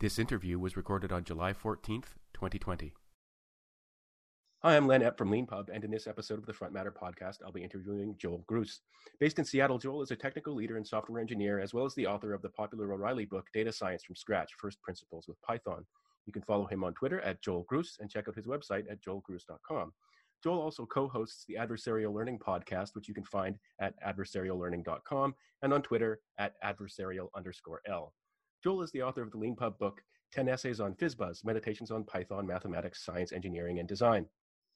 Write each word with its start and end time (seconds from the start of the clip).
This 0.00 0.20
interview 0.20 0.60
was 0.60 0.76
recorded 0.76 1.10
on 1.10 1.24
July 1.24 1.52
14th, 1.52 2.14
2020. 2.32 2.92
Hi, 4.62 4.76
I'm 4.76 4.86
Len 4.86 5.00
Epp 5.00 5.18
from 5.18 5.28
LeanPub, 5.28 5.70
and 5.74 5.82
in 5.82 5.90
this 5.90 6.06
episode 6.06 6.38
of 6.38 6.46
the 6.46 6.52
Front 6.52 6.72
Matter 6.72 6.92
podcast, 6.92 7.38
I'll 7.44 7.50
be 7.50 7.64
interviewing 7.64 8.14
Joel 8.16 8.44
Grus. 8.48 8.78
Based 9.18 9.40
in 9.40 9.44
Seattle, 9.44 9.76
Joel 9.76 10.02
is 10.02 10.12
a 10.12 10.16
technical 10.16 10.54
leader 10.54 10.76
and 10.76 10.86
software 10.86 11.20
engineer, 11.20 11.58
as 11.58 11.74
well 11.74 11.84
as 11.84 11.96
the 11.96 12.06
author 12.06 12.32
of 12.32 12.42
the 12.42 12.48
popular 12.50 12.92
O'Reilly 12.92 13.24
book, 13.24 13.46
Data 13.52 13.72
Science 13.72 14.04
from 14.04 14.14
Scratch 14.14 14.52
First 14.56 14.80
Principles 14.82 15.26
with 15.26 15.42
Python. 15.42 15.84
You 16.26 16.32
can 16.32 16.42
follow 16.42 16.66
him 16.66 16.84
on 16.84 16.94
Twitter 16.94 17.20
at 17.22 17.42
Joel 17.42 17.66
Grus 17.68 17.98
and 17.98 18.08
check 18.08 18.28
out 18.28 18.36
his 18.36 18.46
website 18.46 18.84
at 18.88 19.02
joelgrus.com. 19.02 19.92
Joel 20.44 20.60
also 20.60 20.86
co 20.86 21.08
hosts 21.08 21.44
the 21.48 21.54
Adversarial 21.54 22.14
Learning 22.14 22.38
podcast, 22.38 22.94
which 22.94 23.08
you 23.08 23.14
can 23.14 23.24
find 23.24 23.58
at 23.80 24.00
adversariallearning.com 24.06 25.34
and 25.62 25.72
on 25.72 25.82
Twitter 25.82 26.20
at 26.38 26.54
adversarial 26.62 27.30
underscore 27.34 27.80
L. 27.84 28.14
Joel 28.62 28.82
is 28.82 28.90
the 28.90 29.02
author 29.02 29.22
of 29.22 29.30
the 29.30 29.38
LeanPub 29.38 29.78
book, 29.78 30.02
10 30.32 30.48
Essays 30.48 30.80
on 30.80 30.94
FizzBuzz 30.94 31.44
Meditations 31.44 31.92
on 31.92 32.02
Python, 32.02 32.44
Mathematics, 32.44 33.04
Science, 33.04 33.32
Engineering, 33.32 33.78
and 33.78 33.88
Design. 33.88 34.26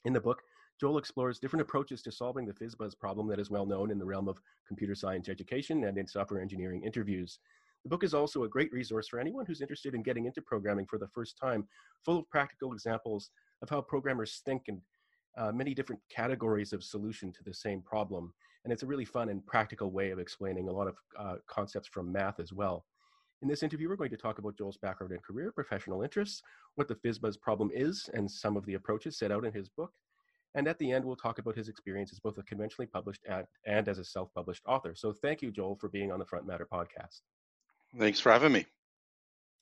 In 0.05 0.13
the 0.13 0.21
book, 0.21 0.41
Joel 0.81 0.99
explores 0.99 1.41
different 1.41 1.63
approaches 1.63 2.01
to 2.03 2.13
solving 2.13 2.47
the 2.47 2.53
FizzBuzz 2.53 2.97
problem 2.97 3.27
that 3.27 3.41
is 3.41 3.51
well 3.51 3.67
known 3.67 3.91
in 3.91 3.99
the 3.99 4.05
realm 4.05 4.29
of 4.29 4.41
computer 4.69 4.95
science 4.95 5.29
education 5.29 5.85
and 5.85 5.99
in 5.99 6.07
software 6.07 6.41
engineering 6.41 6.85
interviews. 6.85 7.41
The 7.83 7.89
book 7.89 8.05
is 8.05 8.15
also 8.15 8.45
a 8.45 8.49
great 8.49 8.73
resource 8.73 9.09
for 9.09 9.19
anyone 9.19 9.47
who's 9.47 9.61
interested 9.61 9.97
in 9.97 10.05
getting 10.05 10.27
into 10.27 10.43
programming 10.43 10.87
for 10.87 10.99
the 10.99 11.09
first 11.09 11.37
time, 11.37 11.67
full 12.05 12.19
of 12.19 12.31
practical 12.31 12.73
examples 12.73 13.31
of 13.63 13.69
how 13.69 13.81
programmers 13.81 14.43
think 14.45 14.63
and 14.69 14.81
uh, 15.37 15.51
many 15.51 15.75
different 15.75 16.01
categories 16.09 16.73
of 16.73 16.85
solution 16.85 17.33
to 17.33 17.43
the 17.43 17.55
same 17.55 17.83
problem. 17.83 18.33
And 18.63 18.73
it's 18.73 18.85
a 18.85 18.87
really 18.87 19.05
fun 19.05 19.29
and 19.29 19.45
practical 19.45 19.91
way 19.91 20.13
of 20.13 20.21
explaining 20.21 20.69
a 20.69 20.73
lot 20.73 20.87
of 20.87 20.97
uh, 21.19 21.35
concepts 21.49 21.89
from 21.89 22.13
math 22.13 22.39
as 22.39 22.53
well. 22.53 22.85
In 23.43 23.49
this 23.49 23.65
interview, 23.65 23.89
we're 23.89 23.97
going 23.97 24.11
to 24.11 24.17
talk 24.17 24.39
about 24.39 24.57
Joel's 24.57 24.77
background 24.77 25.13
and 25.13 25.21
career, 25.21 25.51
professional 25.51 26.03
interests, 26.03 26.43
what 26.77 26.87
the 26.87 26.95
FizzBuzz 26.95 27.41
problem 27.41 27.73
is, 27.75 28.09
and 28.15 28.31
some 28.31 28.57
of 28.57 28.65
the 28.67 28.75
approaches 28.75 29.19
set 29.19 29.33
out 29.33 29.45
in 29.45 29.53
his 29.53 29.69
book. 29.69 29.91
And 30.55 30.69
at 30.69 30.79
the 30.79 30.93
end, 30.93 31.05
we'll 31.05 31.17
talk 31.17 31.41
about 31.41 31.57
his 31.57 31.69
experience 31.69 32.13
as 32.13 32.21
both 32.21 32.39
a 32.39 32.45
conventionally 32.45 32.87
published 32.87 33.23
and, 33.29 33.45
and 33.67 33.89
as 33.89 33.99
a 33.99 34.05
self 34.05 34.33
published 34.33 34.63
author. 34.65 34.95
So 34.95 35.13
thank 35.13 35.43
you, 35.43 35.51
Joel, 35.51 35.75
for 35.75 35.89
being 35.89 36.13
on 36.13 36.21
the 36.21 36.25
Front 36.25 36.47
Matter 36.47 36.69
podcast. 36.73 37.23
Thanks 37.99 38.21
for 38.21 38.31
having 38.31 38.53
me. 38.53 38.65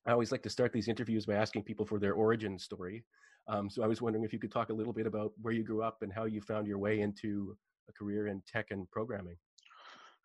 I 0.04 0.12
always 0.12 0.30
like 0.30 0.42
to 0.42 0.50
start 0.50 0.74
these 0.74 0.88
interviews 0.88 1.24
by 1.24 1.34
asking 1.34 1.62
people 1.62 1.86
for 1.86 1.98
their 1.98 2.12
origin 2.12 2.58
story. 2.58 3.02
Um, 3.48 3.70
so 3.70 3.82
I 3.82 3.86
was 3.86 4.02
wondering 4.02 4.24
if 4.24 4.32
you 4.34 4.38
could 4.38 4.52
talk 4.52 4.68
a 4.68 4.74
little 4.74 4.92
bit 4.92 5.06
about 5.06 5.32
where 5.40 5.54
you 5.54 5.62
grew 5.62 5.82
up 5.82 6.02
and 6.02 6.12
how 6.12 6.26
you 6.26 6.42
found 6.42 6.66
your 6.66 6.78
way 6.78 7.00
into 7.00 7.56
a 7.88 7.92
career 7.92 8.26
in 8.26 8.42
tech 8.46 8.66
and 8.72 8.90
programming. 8.90 9.36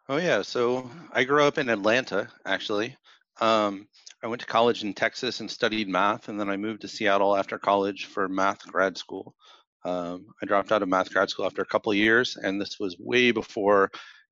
Oh, 0.10 0.18
yeah. 0.18 0.42
So 0.42 0.90
I 1.14 1.24
grew 1.24 1.44
up 1.44 1.58
in 1.58 1.70
Atlanta, 1.70 2.28
actually. 2.46 2.98
Um, 3.42 3.88
I 4.24 4.28
went 4.28 4.42
to 4.42 4.48
college 4.48 4.84
in 4.84 4.94
Texas 4.94 5.40
and 5.40 5.52
studied 5.52 5.88
math, 5.88 6.30
and 6.30 6.40
then 6.40 6.50
I 6.50 6.58
moved 6.58 6.82
to 6.82 6.88
Seattle 6.88 7.36
after 7.36 7.58
college 7.58 8.06
for 8.06 8.28
math 8.28 8.66
grad 8.66 8.98
school. 8.98 9.36
Um, 9.84 10.28
I 10.42 10.46
dropped 10.46 10.72
out 10.72 10.82
of 10.82 10.90
math 10.90 11.14
grad 11.14 11.30
school 11.30 11.46
after 11.46 11.62
a 11.62 11.68
couple 11.68 11.94
years, 11.94 12.38
and 12.38 12.60
this 12.60 12.80
was 12.80 12.98
way 12.98 13.32
before 13.32 13.92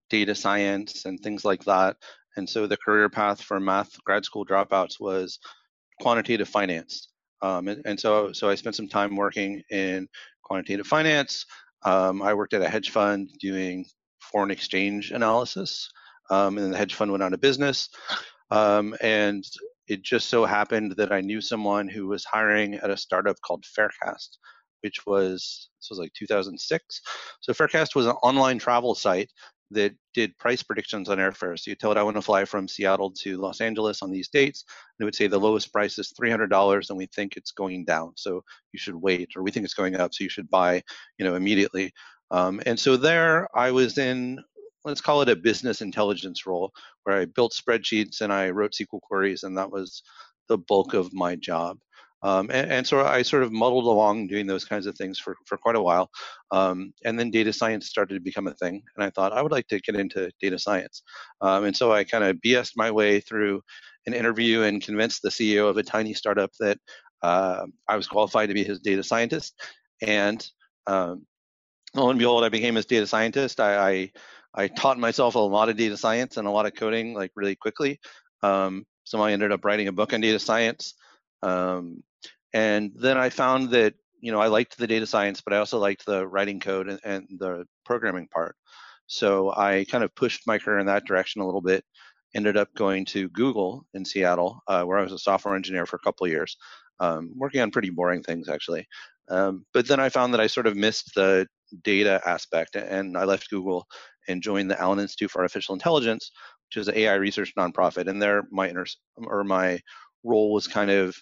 data 0.09 0.33
science 0.33 1.05
and 1.05 1.19
things 1.19 1.45
like 1.45 1.63
that. 1.65 1.97
And 2.35 2.49
so 2.49 2.65
the 2.65 2.77
career 2.77 3.09
path 3.09 3.41
for 3.41 3.59
math 3.59 4.03
grad 4.03 4.25
school 4.25 4.45
dropouts 4.45 4.99
was 4.99 5.39
quantitative 6.01 6.49
finance. 6.49 7.09
Um, 7.41 7.67
and, 7.67 7.81
and, 7.85 7.99
so, 7.99 8.31
so 8.31 8.49
I 8.49 8.55
spent 8.55 8.75
some 8.75 8.87
time 8.87 9.15
working 9.15 9.61
in 9.69 10.07
quantitative 10.43 10.87
finance. 10.87 11.45
Um, 11.83 12.21
I 12.21 12.33
worked 12.33 12.53
at 12.53 12.61
a 12.61 12.69
hedge 12.69 12.89
fund 12.89 13.29
doing 13.39 13.85
foreign 14.19 14.49
exchange 14.51 15.11
analysis, 15.11 15.91
um, 16.29 16.57
and 16.57 16.73
the 16.73 16.77
hedge 16.77 16.95
fund 16.95 17.11
went 17.11 17.21
out 17.21 17.33
of 17.33 17.41
business. 17.41 17.89
Um, 18.53 18.95
and 19.01 19.43
it 19.87 20.03
just 20.03 20.29
so 20.29 20.45
happened 20.45 20.93
that 20.97 21.11
I 21.11 21.21
knew 21.21 21.41
someone 21.41 21.87
who 21.87 22.05
was 22.05 22.23
hiring 22.23 22.75
at 22.75 22.91
a 22.91 22.97
startup 22.97 23.35
called 23.41 23.65
Farecast, 23.65 24.37
which 24.81 25.07
was 25.07 25.69
this 25.81 25.89
was 25.89 25.97
like 25.97 26.13
2006. 26.13 27.01
So 27.41 27.51
Farecast 27.51 27.95
was 27.95 28.05
an 28.05 28.13
online 28.21 28.59
travel 28.59 28.93
site 28.93 29.31
that 29.71 29.95
did 30.13 30.37
price 30.37 30.61
predictions 30.61 31.09
on 31.09 31.17
airfares. 31.17 31.61
So 31.61 31.71
you 31.71 31.75
tell 31.75 31.91
it 31.91 31.97
I 31.97 32.03
want 32.03 32.15
to 32.15 32.21
fly 32.21 32.45
from 32.45 32.67
Seattle 32.67 33.09
to 33.23 33.37
Los 33.37 33.59
Angeles 33.59 34.03
on 34.03 34.11
these 34.11 34.29
dates, 34.29 34.63
and 34.67 35.03
it 35.03 35.05
would 35.05 35.15
say 35.15 35.25
the 35.25 35.39
lowest 35.39 35.73
price 35.73 35.97
is 35.97 36.13
$300, 36.13 36.89
and 36.89 36.97
we 36.97 37.07
think 37.07 37.35
it's 37.35 37.51
going 37.51 37.85
down, 37.85 38.11
so 38.15 38.43
you 38.71 38.77
should 38.77 38.95
wait, 38.95 39.31
or 39.35 39.41
we 39.41 39.49
think 39.49 39.65
it's 39.65 39.73
going 39.73 39.95
up, 39.95 40.13
so 40.13 40.23
you 40.23 40.29
should 40.29 40.49
buy, 40.51 40.83
you 41.17 41.25
know, 41.25 41.33
immediately. 41.33 41.91
Um, 42.29 42.61
and 42.67 42.79
so 42.79 42.97
there, 42.97 43.47
I 43.57 43.71
was 43.71 43.97
in 43.97 44.43
let's 44.85 45.01
call 45.01 45.21
it 45.21 45.29
a 45.29 45.35
business 45.35 45.81
intelligence 45.81 46.45
role 46.45 46.71
where 47.03 47.17
I 47.17 47.25
built 47.25 47.53
spreadsheets 47.53 48.21
and 48.21 48.31
I 48.31 48.49
wrote 48.49 48.73
SQL 48.73 49.01
queries, 49.01 49.43
and 49.43 49.57
that 49.57 49.71
was 49.71 50.03
the 50.49 50.57
bulk 50.57 50.93
of 50.93 51.13
my 51.13 51.35
job. 51.35 51.77
Um, 52.23 52.49
and, 52.51 52.71
and, 52.71 52.87
so 52.87 53.05
I 53.05 53.21
sort 53.21 53.43
of 53.43 53.51
muddled 53.51 53.83
along 53.83 54.27
doing 54.27 54.47
those 54.47 54.63
kinds 54.63 54.85
of 54.85 54.95
things 54.95 55.19
for, 55.19 55.35
for 55.45 55.57
quite 55.57 55.75
a 55.75 55.81
while. 55.81 56.09
Um, 56.51 56.93
and 57.03 57.19
then 57.19 57.31
data 57.31 57.51
science 57.51 57.89
started 57.89 58.13
to 58.13 58.21
become 58.21 58.47
a 58.47 58.53
thing. 58.53 58.81
And 58.95 59.03
I 59.03 59.09
thought 59.09 59.33
I 59.33 59.41
would 59.41 59.51
like 59.51 59.67
to 59.67 59.79
get 59.81 59.97
into 59.97 60.31
data 60.39 60.57
science. 60.57 61.03
Um, 61.41 61.65
and 61.65 61.75
so 61.75 61.91
I 61.91 62.05
kind 62.05 62.23
of 62.23 62.37
BS'd 62.37 62.77
my 62.77 62.91
way 62.91 63.19
through 63.19 63.61
an 64.05 64.13
interview 64.13 64.61
and 64.61 64.81
convinced 64.81 65.21
the 65.21 65.29
CEO 65.29 65.69
of 65.69 65.75
a 65.75 65.83
tiny 65.83 66.13
startup 66.13 66.51
that 66.61 66.77
uh, 67.23 67.65
I 67.89 67.97
was 67.97 68.07
qualified 68.07 68.47
to 68.47 68.53
be 68.53 68.63
his 68.63 68.79
data 68.79 69.03
scientist. 69.03 69.61
And 70.01 70.45
um, 70.87 71.25
lo 71.93 72.09
and 72.09 72.19
behold, 72.19 72.45
I 72.45 72.49
became 72.49 72.75
his 72.75 72.85
data 72.85 73.05
scientist. 73.05 73.59
I, 73.59 73.91
I 73.91 74.11
I 74.55 74.67
taught 74.67 74.99
myself 74.99 75.35
a 75.35 75.39
lot 75.39 75.69
of 75.69 75.77
data 75.77 75.97
science 75.97 76.37
and 76.37 76.47
a 76.47 76.51
lot 76.51 76.65
of 76.65 76.75
coding 76.75 77.13
like 77.13 77.31
really 77.35 77.55
quickly. 77.55 77.99
Um, 78.43 78.85
so 79.03 79.21
I 79.21 79.31
ended 79.31 79.51
up 79.51 79.65
writing 79.65 79.87
a 79.87 79.91
book 79.91 80.13
on 80.13 80.21
data 80.21 80.39
science. 80.39 80.93
Um, 81.41 82.03
and 82.53 82.91
then 82.95 83.17
I 83.17 83.29
found 83.29 83.71
that 83.71 83.95
you 84.21 84.31
know 84.31 84.39
I 84.39 84.47
liked 84.47 84.77
the 84.77 84.87
data 84.87 85.05
science, 85.05 85.41
but 85.41 85.53
I 85.53 85.57
also 85.57 85.79
liked 85.79 86.05
the 86.05 86.27
writing 86.27 86.59
code 86.59 86.87
and, 86.87 86.99
and 87.03 87.27
the 87.39 87.65
programming 87.85 88.27
part. 88.27 88.55
So 89.07 89.51
I 89.51 89.85
kind 89.89 90.03
of 90.03 90.15
pushed 90.15 90.47
my 90.47 90.57
career 90.57 90.79
in 90.79 90.85
that 90.85 91.05
direction 91.05 91.41
a 91.41 91.45
little 91.45 91.61
bit. 91.61 91.83
Ended 92.35 92.57
up 92.57 92.73
going 92.75 93.05
to 93.05 93.29
Google 93.29 93.85
in 93.93 94.05
Seattle, 94.05 94.61
uh, 94.67 94.83
where 94.83 94.97
I 94.97 95.03
was 95.03 95.11
a 95.11 95.19
software 95.19 95.55
engineer 95.55 95.85
for 95.85 95.97
a 95.97 96.05
couple 96.05 96.25
of 96.25 96.31
years, 96.31 96.57
um, 96.99 97.31
working 97.35 97.61
on 97.61 97.69
pretty 97.69 97.89
boring 97.89 98.23
things 98.23 98.49
actually. 98.49 98.87
Um, 99.29 99.65
but 99.73 99.87
then 99.87 99.99
I 99.99 100.09
found 100.09 100.33
that 100.33 100.41
I 100.41 100.47
sort 100.47 100.67
of 100.67 100.75
missed 100.75 101.11
the 101.15 101.47
data 101.83 102.21
aspect, 102.25 102.75
and 102.75 103.17
I 103.17 103.25
left 103.25 103.49
Google 103.49 103.87
and 104.27 104.41
joined 104.41 104.69
the 104.69 104.79
Allen 104.79 104.99
Institute 104.99 105.31
for 105.31 105.39
Artificial 105.39 105.73
Intelligence, 105.73 106.31
which 106.67 106.81
is 106.81 106.87
an 106.87 106.97
AI 106.97 107.15
research 107.15 107.53
nonprofit. 107.57 108.07
And 108.07 108.21
there, 108.21 108.43
my 108.51 108.69
inter- 108.69 108.85
or 109.17 109.43
my 109.43 109.79
role 110.23 110.53
was 110.53 110.67
kind 110.67 110.91
of, 110.91 111.15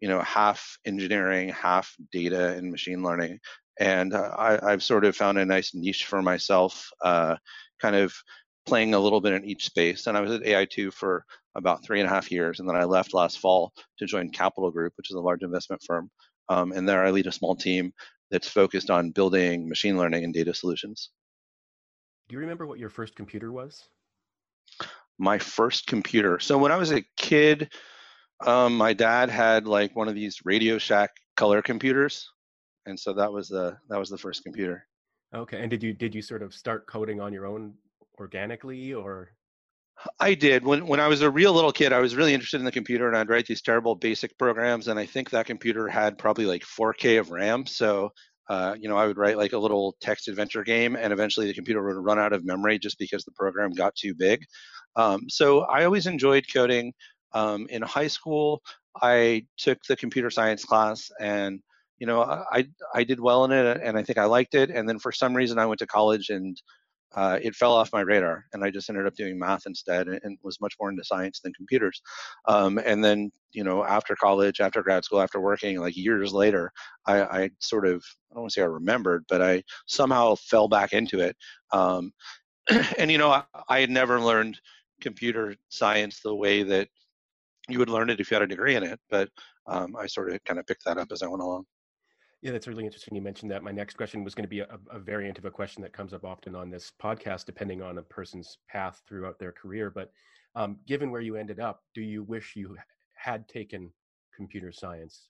you 0.00 0.08
know, 0.08 0.20
half 0.20 0.78
engineering, 0.84 1.50
half 1.50 1.94
data 2.12 2.54
and 2.54 2.70
machine 2.70 3.02
learning. 3.02 3.38
And 3.80 4.14
uh, 4.14 4.34
I, 4.36 4.70
have 4.70 4.82
sort 4.82 5.04
of 5.04 5.16
found 5.16 5.38
a 5.38 5.44
nice 5.44 5.74
niche 5.74 6.04
for 6.06 6.20
myself, 6.20 6.90
uh, 7.02 7.36
kind 7.80 7.94
of 7.94 8.12
playing 8.66 8.94
a 8.94 8.98
little 8.98 9.20
bit 9.20 9.32
in 9.32 9.44
each 9.44 9.64
space. 9.64 10.06
And 10.06 10.16
I 10.16 10.20
was 10.20 10.32
at 10.32 10.42
AI2 10.42 10.92
for 10.92 11.24
about 11.54 11.84
three 11.84 12.00
and 12.00 12.08
a 12.08 12.12
half 12.12 12.30
years, 12.30 12.60
and 12.60 12.68
then 12.68 12.76
I 12.76 12.84
left 12.84 13.14
last 13.14 13.38
fall 13.38 13.72
to 13.98 14.06
join 14.06 14.30
Capital 14.30 14.70
Group, 14.70 14.92
which 14.96 15.10
is 15.10 15.16
a 15.16 15.20
large 15.20 15.42
investment 15.42 15.82
firm. 15.86 16.10
Um, 16.48 16.72
and 16.72 16.88
there 16.88 17.04
I 17.04 17.10
lead 17.10 17.26
a 17.26 17.32
small 17.32 17.56
team 17.56 17.92
that's 18.30 18.48
focused 18.48 18.90
on 18.90 19.10
building 19.10 19.68
machine 19.68 19.96
learning 19.96 20.24
and 20.24 20.34
data 20.34 20.54
solutions. 20.54 21.10
Do 22.28 22.34
you 22.34 22.40
remember 22.40 22.66
what 22.66 22.78
your 22.78 22.90
first 22.90 23.16
computer 23.16 23.50
was? 23.50 23.88
My 25.18 25.38
first 25.38 25.86
computer. 25.86 26.38
So 26.38 26.58
when 26.58 26.70
I 26.70 26.76
was 26.76 26.92
a 26.92 27.04
kid, 27.16 27.72
um, 28.44 28.76
my 28.76 28.92
dad 28.92 29.30
had 29.30 29.66
like 29.66 29.96
one 29.96 30.08
of 30.08 30.14
these 30.14 30.40
Radio 30.44 30.78
Shack 30.78 31.10
color 31.36 31.62
computers, 31.62 32.28
and 32.86 32.98
so 33.00 33.14
that 33.14 33.32
was 33.32 33.48
the 33.48 33.78
that 33.88 33.98
was 33.98 34.10
the 34.10 34.18
first 34.18 34.44
computer. 34.44 34.86
Okay, 35.34 35.60
and 35.60 35.70
did 35.70 35.82
you 35.82 35.92
did 35.92 36.14
you 36.14 36.22
sort 36.22 36.42
of 36.42 36.54
start 36.54 36.86
coding 36.86 37.20
on 37.20 37.32
your 37.32 37.46
own 37.46 37.74
organically, 38.18 38.92
or? 38.92 39.30
I 40.20 40.34
did. 40.34 40.64
When 40.64 40.86
when 40.86 41.00
I 41.00 41.08
was 41.08 41.22
a 41.22 41.30
real 41.30 41.52
little 41.52 41.72
kid, 41.72 41.92
I 41.92 41.98
was 41.98 42.14
really 42.14 42.34
interested 42.34 42.58
in 42.60 42.64
the 42.64 42.70
computer, 42.70 43.08
and 43.08 43.16
I'd 43.16 43.28
write 43.28 43.46
these 43.46 43.62
terrible 43.62 43.96
basic 43.96 44.38
programs. 44.38 44.86
And 44.86 44.98
I 44.98 45.06
think 45.06 45.30
that 45.30 45.46
computer 45.46 45.88
had 45.88 46.18
probably 46.18 46.46
like 46.46 46.62
4K 46.62 47.18
of 47.18 47.30
RAM, 47.30 47.66
so 47.66 48.12
uh, 48.48 48.74
you 48.78 48.88
know, 48.88 48.96
I 48.96 49.06
would 49.06 49.18
write 49.18 49.36
like 49.36 49.52
a 49.52 49.58
little 49.58 49.96
text 50.00 50.28
adventure 50.28 50.64
game, 50.64 50.96
and 50.96 51.12
eventually 51.12 51.46
the 51.46 51.54
computer 51.54 51.82
would 51.82 52.02
run 52.02 52.18
out 52.18 52.32
of 52.32 52.44
memory 52.44 52.78
just 52.78 52.98
because 52.98 53.24
the 53.24 53.32
program 53.32 53.72
got 53.72 53.94
too 53.94 54.14
big. 54.14 54.40
Um, 54.96 55.28
so 55.28 55.60
I 55.62 55.84
always 55.84 56.06
enjoyed 56.06 56.46
coding. 56.52 56.92
Um, 57.34 57.66
in 57.68 57.82
high 57.82 58.06
school, 58.06 58.62
I 59.02 59.46
took 59.58 59.78
the 59.88 59.96
computer 59.96 60.30
science 60.30 60.64
class, 60.64 61.10
and 61.20 61.60
you 61.98 62.06
know, 62.06 62.22
I 62.22 62.66
I 62.94 63.04
did 63.04 63.20
well 63.20 63.44
in 63.44 63.52
it, 63.52 63.80
and 63.82 63.98
I 63.98 64.02
think 64.02 64.18
I 64.18 64.24
liked 64.24 64.54
it. 64.54 64.70
And 64.70 64.88
then 64.88 64.98
for 64.98 65.12
some 65.12 65.34
reason, 65.34 65.58
I 65.58 65.66
went 65.66 65.80
to 65.80 65.86
college 65.86 66.30
and 66.30 66.56
uh, 67.14 67.38
it 67.42 67.54
fell 67.54 67.72
off 67.72 67.92
my 67.92 68.00
radar, 68.00 68.44
and 68.52 68.62
I 68.62 68.70
just 68.70 68.88
ended 68.88 69.06
up 69.06 69.14
doing 69.14 69.38
math 69.38 69.66
instead, 69.66 70.08
and, 70.08 70.20
and 70.22 70.38
was 70.42 70.60
much 70.60 70.74
more 70.78 70.90
into 70.90 71.04
science 71.04 71.40
than 71.40 71.52
computers. 71.54 72.02
Um, 72.46 72.78
and 72.84 73.02
then, 73.02 73.30
you 73.52 73.64
know, 73.64 73.84
after 73.84 74.14
college, 74.14 74.60
after 74.60 74.82
grad 74.82 75.04
school, 75.04 75.20
after 75.20 75.40
working, 75.40 75.80
like 75.80 75.96
years 75.96 76.32
later, 76.32 76.70
I, 77.06 77.22
I 77.22 77.50
sort 77.60 77.86
of 77.86 78.04
I 78.30 78.34
don't 78.34 78.42
want 78.42 78.52
to 78.52 78.60
say 78.60 78.62
I 78.62 78.66
remembered, 78.66 79.24
but 79.28 79.40
I 79.40 79.62
somehow 79.86 80.34
fell 80.34 80.68
back 80.68 80.92
into 80.92 81.20
it. 81.20 81.36
Um, 81.72 82.12
and 82.98 83.10
you 83.10 83.18
know, 83.18 83.30
I, 83.30 83.44
I 83.68 83.80
had 83.80 83.90
never 83.90 84.20
learned 84.20 84.60
computer 85.00 85.54
science 85.70 86.20
the 86.20 86.34
way 86.34 86.62
that 86.62 86.88
you 87.68 87.78
would 87.78 87.90
learn 87.90 88.10
it 88.10 88.20
if 88.20 88.30
you 88.30 88.34
had 88.34 88.42
a 88.42 88.46
degree 88.46 88.76
in 88.76 88.82
it, 88.82 89.00
but 89.10 89.28
um, 89.66 89.94
I 89.96 90.06
sort 90.06 90.32
of 90.32 90.42
kind 90.44 90.58
of 90.58 90.66
picked 90.66 90.84
that 90.84 90.98
up 90.98 91.08
as 91.12 91.22
I 91.22 91.26
went 91.26 91.42
along. 91.42 91.64
Yeah, 92.40 92.52
that's 92.52 92.68
really 92.68 92.84
interesting. 92.84 93.16
You 93.16 93.22
mentioned 93.22 93.50
that. 93.50 93.64
My 93.64 93.72
next 93.72 93.96
question 93.96 94.22
was 94.22 94.34
going 94.34 94.44
to 94.44 94.48
be 94.48 94.60
a, 94.60 94.78
a, 94.92 94.98
variant 94.98 95.38
of 95.38 95.44
a 95.44 95.50
question 95.50 95.82
that 95.82 95.92
comes 95.92 96.12
up 96.12 96.24
often 96.24 96.54
on 96.54 96.70
this 96.70 96.92
podcast, 97.02 97.46
depending 97.46 97.82
on 97.82 97.98
a 97.98 98.02
person's 98.02 98.58
path 98.68 99.02
throughout 99.08 99.40
their 99.40 99.50
career. 99.50 99.90
But 99.90 100.12
um, 100.54 100.76
given 100.86 101.10
where 101.10 101.20
you 101.20 101.34
ended 101.34 101.58
up, 101.58 101.82
do 101.94 102.00
you 102.00 102.22
wish 102.22 102.54
you 102.54 102.76
had 103.16 103.48
taken 103.48 103.90
computer 104.36 104.70
science 104.70 105.28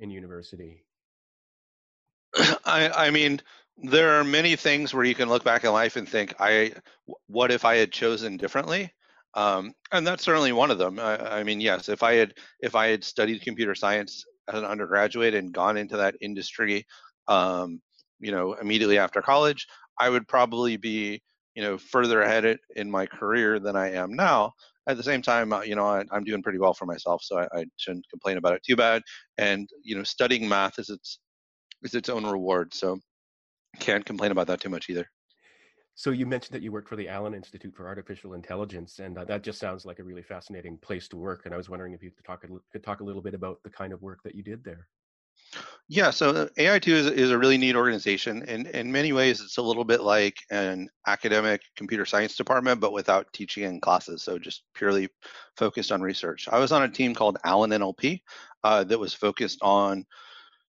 in 0.00 0.10
university? 0.10 0.84
I, 2.64 2.90
I 3.08 3.10
mean, 3.10 3.42
there 3.76 4.18
are 4.18 4.24
many 4.24 4.56
things 4.56 4.94
where 4.94 5.04
you 5.04 5.14
can 5.14 5.28
look 5.28 5.44
back 5.44 5.64
in 5.64 5.72
life 5.72 5.96
and 5.96 6.08
think, 6.08 6.34
I, 6.40 6.72
what 7.26 7.52
if 7.52 7.66
I 7.66 7.76
had 7.76 7.92
chosen 7.92 8.38
differently? 8.38 8.90
Um, 9.34 9.74
and 9.92 10.06
that's 10.06 10.24
certainly 10.24 10.52
one 10.52 10.70
of 10.70 10.78
them. 10.78 10.98
I, 10.98 11.40
I 11.40 11.44
mean, 11.44 11.60
yes, 11.60 11.90
if 11.90 12.02
I 12.02 12.14
had 12.14 12.34
if 12.60 12.74
I 12.74 12.88
had 12.88 13.04
studied 13.04 13.42
computer 13.42 13.74
science 13.74 14.24
as 14.48 14.58
an 14.58 14.64
undergraduate 14.64 15.34
and 15.34 15.52
gone 15.52 15.76
into 15.76 15.96
that 15.96 16.16
industry, 16.20 16.86
um, 17.28 17.80
you 18.20 18.32
know, 18.32 18.54
immediately 18.54 18.98
after 18.98 19.22
college, 19.22 19.66
I 19.98 20.08
would 20.08 20.26
probably 20.28 20.76
be, 20.76 21.22
you 21.54 21.62
know, 21.62 21.78
further 21.78 22.22
ahead 22.22 22.58
in 22.76 22.90
my 22.90 23.06
career 23.06 23.58
than 23.58 23.76
I 23.76 23.92
am 23.92 24.14
now. 24.14 24.52
At 24.88 24.96
the 24.96 25.02
same 25.02 25.20
time, 25.20 25.52
uh, 25.52 25.62
you 25.62 25.74
know, 25.74 25.86
I, 25.86 26.04
am 26.12 26.24
doing 26.24 26.42
pretty 26.42 26.58
well 26.58 26.72
for 26.72 26.86
myself, 26.86 27.22
so 27.22 27.38
I, 27.38 27.44
I, 27.54 27.64
shouldn't 27.76 28.08
complain 28.08 28.38
about 28.38 28.54
it 28.54 28.62
too 28.66 28.76
bad. 28.76 29.02
And 29.36 29.68
you 29.82 29.96
know, 29.96 30.02
studying 30.02 30.48
math 30.48 30.78
is 30.78 30.88
its 30.88 31.18
is 31.82 31.94
its 31.94 32.08
own 32.08 32.24
reward, 32.24 32.72
so 32.72 32.98
can't 33.80 34.06
complain 34.06 34.32
about 34.32 34.46
that 34.46 34.60
too 34.60 34.70
much 34.70 34.88
either. 34.88 35.06
So 35.98 36.10
you 36.10 36.26
mentioned 36.26 36.54
that 36.54 36.62
you 36.62 36.70
worked 36.70 36.88
for 36.88 36.94
the 36.94 37.08
Allen 37.08 37.34
Institute 37.34 37.74
for 37.74 37.88
Artificial 37.88 38.34
Intelligence, 38.34 39.00
and 39.00 39.18
uh, 39.18 39.24
that 39.24 39.42
just 39.42 39.58
sounds 39.58 39.84
like 39.84 39.98
a 39.98 40.04
really 40.04 40.22
fascinating 40.22 40.78
place 40.78 41.08
to 41.08 41.16
work. 41.16 41.44
And 41.44 41.52
I 41.52 41.56
was 41.56 41.68
wondering 41.68 41.92
if 41.92 42.04
you 42.04 42.12
could 42.12 42.24
talk 42.24 42.44
a, 42.44 42.46
could 42.70 42.84
talk 42.84 43.00
a 43.00 43.04
little 43.04 43.20
bit 43.20 43.34
about 43.34 43.60
the 43.64 43.70
kind 43.70 43.92
of 43.92 44.00
work 44.00 44.20
that 44.22 44.36
you 44.36 44.44
did 44.44 44.62
there. 44.62 44.86
Yeah, 45.88 46.10
so 46.10 46.30
uh, 46.30 46.48
AI2 46.56 46.88
is, 46.88 47.06
is 47.08 47.30
a 47.32 47.38
really 47.38 47.58
neat 47.58 47.74
organization. 47.74 48.44
and 48.46 48.68
in 48.68 48.92
many 48.92 49.12
ways, 49.12 49.40
it's 49.40 49.56
a 49.56 49.62
little 49.62 49.84
bit 49.84 50.00
like 50.00 50.36
an 50.52 50.88
academic 51.08 51.62
computer 51.74 52.06
science 52.06 52.36
department, 52.36 52.80
but 52.80 52.92
without 52.92 53.32
teaching 53.32 53.64
in 53.64 53.80
classes. 53.80 54.22
So 54.22 54.38
just 54.38 54.62
purely 54.74 55.08
focused 55.56 55.90
on 55.90 56.00
research. 56.00 56.46
I 56.48 56.60
was 56.60 56.70
on 56.70 56.84
a 56.84 56.88
team 56.88 57.12
called 57.12 57.38
Allen 57.42 57.72
NLP 57.72 58.20
uh, 58.62 58.84
that 58.84 59.00
was 59.00 59.14
focused 59.14 59.58
on 59.62 60.06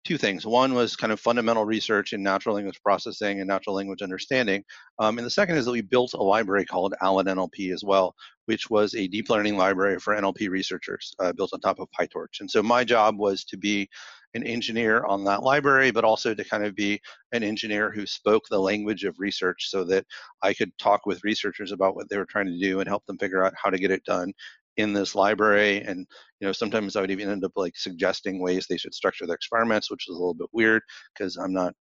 two 0.07 0.17
things. 0.17 0.45
One 0.45 0.73
was 0.73 0.95
kind 0.95 1.11
of 1.11 1.19
fundamental 1.19 1.65
research 1.65 2.13
in 2.13 2.23
natural 2.23 2.55
language 2.55 2.79
processing 2.81 3.41
and 3.41 3.47
natural 3.47 3.75
language 3.75 4.01
understanding. 4.01 4.63
Um, 4.99 5.17
and 5.17 5.27
the 5.27 5.31
second 5.31 5.57
is 5.57 5.65
that 5.65 5.73
we 5.73 5.81
built 5.81 6.13
a 6.13 6.23
library 6.23 6.65
called 6.65 6.95
Allen 7.01 7.25
NLP 7.25 7.73
as 7.73 7.83
well, 7.83 8.15
which 8.45 8.69
was 8.69 8.95
a 8.95 9.07
deep 9.07 9.29
learning 9.29 9.57
library 9.57 9.99
for 9.99 10.15
NLP 10.15 10.49
researchers 10.49 11.13
uh, 11.19 11.33
built 11.33 11.51
on 11.51 11.59
top 11.59 11.79
of 11.79 11.89
PyTorch. 11.99 12.39
And 12.39 12.49
so 12.49 12.63
my 12.63 12.85
job 12.85 13.17
was 13.17 13.43
to 13.45 13.57
be 13.57 13.89
an 14.33 14.43
engineer 14.43 15.03
on 15.03 15.25
that 15.25 15.43
library, 15.43 15.91
but 15.91 16.05
also 16.05 16.33
to 16.33 16.43
kind 16.45 16.63
of 16.63 16.73
be 16.73 17.01
an 17.33 17.43
engineer 17.43 17.91
who 17.91 18.05
spoke 18.05 18.43
the 18.49 18.59
language 18.59 19.03
of 19.03 19.19
research 19.19 19.69
so 19.69 19.83
that 19.83 20.05
I 20.41 20.53
could 20.53 20.71
talk 20.77 21.05
with 21.05 21.23
researchers 21.25 21.73
about 21.73 21.95
what 21.95 22.07
they 22.09 22.17
were 22.17 22.25
trying 22.25 22.45
to 22.45 22.57
do 22.57 22.79
and 22.79 22.87
help 22.87 23.05
them 23.07 23.17
figure 23.17 23.43
out 23.43 23.53
how 23.61 23.69
to 23.69 23.77
get 23.77 23.91
it 23.91 24.05
done 24.05 24.31
in 24.77 24.93
this 24.93 25.15
library 25.15 25.81
and 25.81 26.05
you 26.39 26.47
know 26.47 26.51
sometimes 26.51 26.95
i 26.95 27.01
would 27.01 27.11
even 27.11 27.29
end 27.29 27.43
up 27.43 27.51
like 27.55 27.75
suggesting 27.75 28.41
ways 28.41 28.65
they 28.67 28.77
should 28.77 28.93
structure 28.93 29.25
their 29.25 29.35
experiments 29.35 29.91
which 29.91 30.07
is 30.07 30.15
a 30.15 30.17
little 30.17 30.33
bit 30.33 30.47
weird 30.53 30.81
because 31.13 31.35
i'm 31.37 31.53
not 31.53 31.73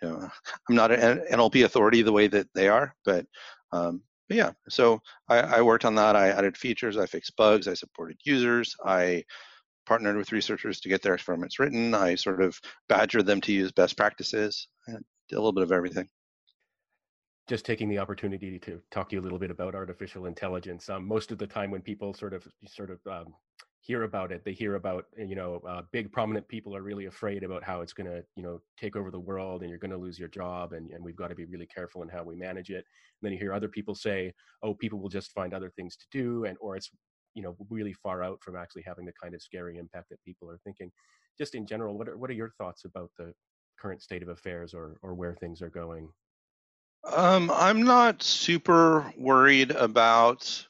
you 0.00 0.08
know 0.08 0.28
i'm 0.68 0.76
not 0.76 0.92
an 0.92 1.22
nlp 1.32 1.64
authority 1.64 2.02
the 2.02 2.12
way 2.12 2.26
that 2.26 2.46
they 2.54 2.68
are 2.68 2.94
but 3.04 3.26
um, 3.72 4.00
but 4.28 4.36
yeah 4.36 4.52
so 4.68 5.00
I, 5.28 5.38
I 5.38 5.62
worked 5.62 5.84
on 5.84 5.96
that 5.96 6.16
i 6.16 6.28
added 6.28 6.56
features 6.56 6.96
i 6.96 7.06
fixed 7.06 7.36
bugs 7.36 7.68
i 7.68 7.74
supported 7.74 8.16
users 8.24 8.74
i 8.84 9.24
partnered 9.86 10.16
with 10.16 10.32
researchers 10.32 10.80
to 10.80 10.88
get 10.88 11.02
their 11.02 11.14
experiments 11.14 11.58
written 11.58 11.94
i 11.94 12.14
sort 12.14 12.40
of 12.40 12.58
badgered 12.88 13.26
them 13.26 13.40
to 13.42 13.52
use 13.52 13.72
best 13.72 13.96
practices 13.96 14.68
and 14.86 15.04
did 15.28 15.36
a 15.36 15.38
little 15.38 15.52
bit 15.52 15.64
of 15.64 15.72
everything 15.72 16.08
just 17.48 17.64
taking 17.64 17.88
the 17.88 17.98
opportunity 17.98 18.58
to 18.58 18.80
talk 18.90 19.08
to 19.08 19.16
you 19.16 19.20
a 19.20 19.22
little 19.22 19.38
bit 19.38 19.50
about 19.50 19.74
artificial 19.74 20.26
intelligence. 20.26 20.88
Um, 20.88 21.06
most 21.06 21.30
of 21.30 21.38
the 21.38 21.46
time, 21.46 21.70
when 21.70 21.80
people 21.80 22.12
sort 22.12 22.34
of 22.34 22.46
sort 22.66 22.90
of 22.90 22.98
um, 23.06 23.34
hear 23.80 24.02
about 24.02 24.32
it, 24.32 24.44
they 24.44 24.52
hear 24.52 24.74
about 24.74 25.06
you 25.16 25.36
know 25.36 25.60
uh, 25.68 25.82
big 25.92 26.10
prominent 26.10 26.48
people 26.48 26.74
are 26.74 26.82
really 26.82 27.06
afraid 27.06 27.44
about 27.44 27.62
how 27.62 27.82
it's 27.82 27.92
going 27.92 28.10
to 28.10 28.24
you 28.34 28.42
know 28.42 28.60
take 28.76 28.96
over 28.96 29.10
the 29.10 29.20
world 29.20 29.62
and 29.62 29.70
you're 29.70 29.78
going 29.78 29.92
to 29.92 29.96
lose 29.96 30.18
your 30.18 30.28
job 30.28 30.72
and, 30.72 30.90
and 30.90 31.04
we've 31.04 31.16
got 31.16 31.28
to 31.28 31.36
be 31.36 31.44
really 31.44 31.66
careful 31.66 32.02
in 32.02 32.08
how 32.08 32.24
we 32.24 32.34
manage 32.34 32.70
it. 32.70 32.84
And 32.84 33.22
then 33.22 33.32
you 33.32 33.38
hear 33.38 33.54
other 33.54 33.68
people 33.68 33.94
say, 33.94 34.32
oh, 34.62 34.74
people 34.74 34.98
will 34.98 35.08
just 35.08 35.32
find 35.32 35.54
other 35.54 35.70
things 35.70 35.96
to 35.96 36.06
do 36.10 36.44
and 36.46 36.56
or 36.60 36.76
it's 36.76 36.90
you 37.34 37.42
know 37.42 37.56
really 37.70 37.92
far 37.92 38.24
out 38.24 38.42
from 38.42 38.56
actually 38.56 38.82
having 38.82 39.04
the 39.04 39.12
kind 39.22 39.34
of 39.34 39.42
scary 39.42 39.78
impact 39.78 40.08
that 40.10 40.22
people 40.24 40.50
are 40.50 40.58
thinking. 40.64 40.90
Just 41.38 41.54
in 41.54 41.66
general, 41.66 41.96
what 41.96 42.08
are, 42.08 42.18
what 42.18 42.30
are 42.30 42.34
your 42.34 42.50
thoughts 42.58 42.84
about 42.84 43.10
the 43.16 43.32
current 43.78 44.02
state 44.02 44.22
of 44.22 44.30
affairs 44.30 44.74
or 44.74 44.98
or 45.02 45.14
where 45.14 45.34
things 45.34 45.62
are 45.62 45.70
going? 45.70 46.08
Um, 47.14 47.50
I'm 47.54 47.82
not 47.82 48.22
super 48.22 49.12
worried 49.16 49.70
about 49.70 50.66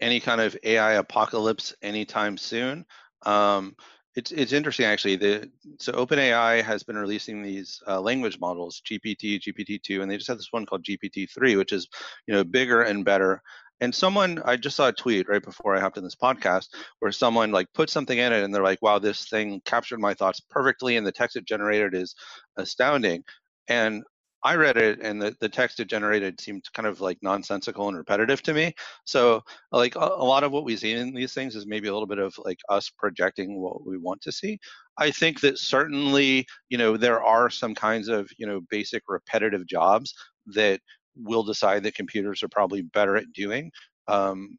any 0.00 0.20
kind 0.20 0.40
of 0.40 0.56
AI 0.64 0.94
apocalypse 0.94 1.74
anytime 1.82 2.36
soon. 2.36 2.84
Um, 3.24 3.76
it's 4.16 4.30
it's 4.32 4.52
interesting 4.52 4.86
actually. 4.86 5.16
The 5.16 5.50
so 5.80 5.92
OpenAI 5.92 6.62
has 6.62 6.82
been 6.82 6.96
releasing 6.96 7.42
these 7.42 7.82
uh, 7.88 8.00
language 8.00 8.38
models, 8.38 8.80
GPT, 8.88 9.40
GPT-2, 9.40 10.02
and 10.02 10.10
they 10.10 10.16
just 10.16 10.28
have 10.28 10.36
this 10.36 10.52
one 10.52 10.66
called 10.66 10.84
GPT-3, 10.84 11.56
which 11.56 11.72
is 11.72 11.88
you 12.26 12.34
know 12.34 12.44
bigger 12.44 12.82
and 12.82 13.04
better. 13.04 13.42
And 13.80 13.92
someone 13.94 14.40
I 14.44 14.56
just 14.56 14.76
saw 14.76 14.88
a 14.88 14.92
tweet 14.92 15.28
right 15.28 15.42
before 15.42 15.76
I 15.76 15.80
hopped 15.80 15.98
in 15.98 16.04
this 16.04 16.14
podcast 16.14 16.68
where 17.00 17.10
someone 17.10 17.50
like 17.50 17.66
put 17.74 17.90
something 17.90 18.16
in 18.16 18.32
it 18.32 18.44
and 18.44 18.54
they're 18.54 18.62
like, 18.62 18.82
"Wow, 18.82 19.00
this 19.00 19.28
thing 19.28 19.60
captured 19.64 20.00
my 20.00 20.14
thoughts 20.14 20.40
perfectly, 20.40 20.96
and 20.96 21.06
the 21.06 21.12
text 21.12 21.36
it 21.36 21.44
generated 21.46 21.94
is 21.94 22.14
astounding." 22.56 23.24
And 23.68 24.04
I 24.44 24.56
read 24.56 24.76
it 24.76 25.00
and 25.00 25.20
the, 25.20 25.34
the 25.40 25.48
text 25.48 25.80
it 25.80 25.88
generated 25.88 26.38
seemed 26.38 26.64
kind 26.74 26.86
of 26.86 27.00
like 27.00 27.16
nonsensical 27.22 27.88
and 27.88 27.96
repetitive 27.96 28.42
to 28.42 28.52
me. 28.52 28.74
So 29.06 29.42
like 29.72 29.96
a, 29.96 30.00
a, 30.00 30.24
lot 30.24 30.44
of 30.44 30.52
what 30.52 30.64
we 30.64 30.76
see 30.76 30.92
in 30.92 31.14
these 31.14 31.32
things 31.32 31.56
is 31.56 31.66
maybe 31.66 31.88
a 31.88 31.92
little 31.92 32.06
bit 32.06 32.18
of 32.18 32.34
like 32.44 32.58
us 32.68 32.90
projecting 32.90 33.58
what 33.58 33.86
we 33.86 33.96
want 33.96 34.20
to 34.20 34.32
see. 34.32 34.58
I 34.98 35.10
think 35.10 35.40
that 35.40 35.58
certainly, 35.58 36.46
you 36.68 36.76
know, 36.76 36.98
there 36.98 37.22
are 37.22 37.48
some 37.48 37.74
kinds 37.74 38.08
of, 38.08 38.28
you 38.36 38.46
know, 38.46 38.60
basic 38.68 39.04
repetitive 39.08 39.66
jobs 39.66 40.12
that 40.48 40.78
we'll 41.16 41.42
decide 41.42 41.82
that 41.84 41.94
computers 41.94 42.42
are 42.42 42.48
probably 42.48 42.82
better 42.82 43.16
at 43.16 43.32
doing. 43.32 43.70
Um, 44.08 44.58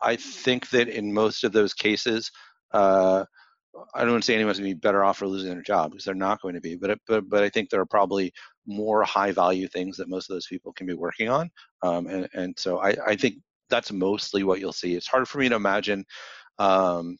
I 0.00 0.14
think 0.14 0.70
that 0.70 0.88
in 0.88 1.12
most 1.12 1.42
of 1.42 1.52
those 1.52 1.74
cases, 1.74 2.30
uh, 2.72 3.24
I 3.94 4.02
don't 4.02 4.12
want 4.12 4.22
to 4.22 4.26
say 4.26 4.34
anyone's 4.34 4.58
going 4.58 4.70
to 4.70 4.74
be 4.76 4.78
better 4.78 5.02
off 5.02 5.18
for 5.18 5.26
losing 5.26 5.50
their 5.50 5.62
job 5.62 5.90
because 5.90 6.04
they're 6.04 6.14
not 6.14 6.40
going 6.40 6.54
to 6.54 6.60
be, 6.60 6.76
but 6.76 6.98
but 7.08 7.28
but 7.28 7.42
I 7.42 7.48
think 7.48 7.70
there 7.70 7.80
are 7.80 7.86
probably 7.86 8.32
more 8.66 9.02
high 9.04 9.32
value 9.32 9.68
things 9.68 9.96
that 9.96 10.08
most 10.08 10.30
of 10.30 10.34
those 10.34 10.46
people 10.46 10.72
can 10.72 10.86
be 10.86 10.94
working 10.94 11.28
on, 11.28 11.50
um, 11.82 12.06
and 12.06 12.28
and 12.34 12.58
so 12.58 12.78
I 12.78 12.94
I 13.06 13.16
think 13.16 13.36
that's 13.70 13.92
mostly 13.92 14.44
what 14.44 14.60
you'll 14.60 14.72
see. 14.72 14.94
It's 14.94 15.08
hard 15.08 15.28
for 15.28 15.38
me 15.38 15.48
to 15.48 15.56
imagine 15.56 16.04
um, 16.58 17.16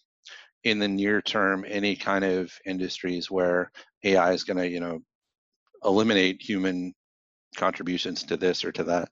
in 0.64 0.78
the 0.78 0.88
near 0.88 1.20
term 1.22 1.64
any 1.68 1.96
kind 1.96 2.24
of 2.24 2.52
industries 2.66 3.30
where 3.30 3.70
AI 4.04 4.32
is 4.32 4.44
going 4.44 4.58
to 4.58 4.68
you 4.68 4.80
know 4.80 5.00
eliminate 5.84 6.40
human 6.40 6.94
contributions 7.56 8.22
to 8.24 8.36
this 8.36 8.64
or 8.64 8.72
to 8.72 8.84
that. 8.84 9.08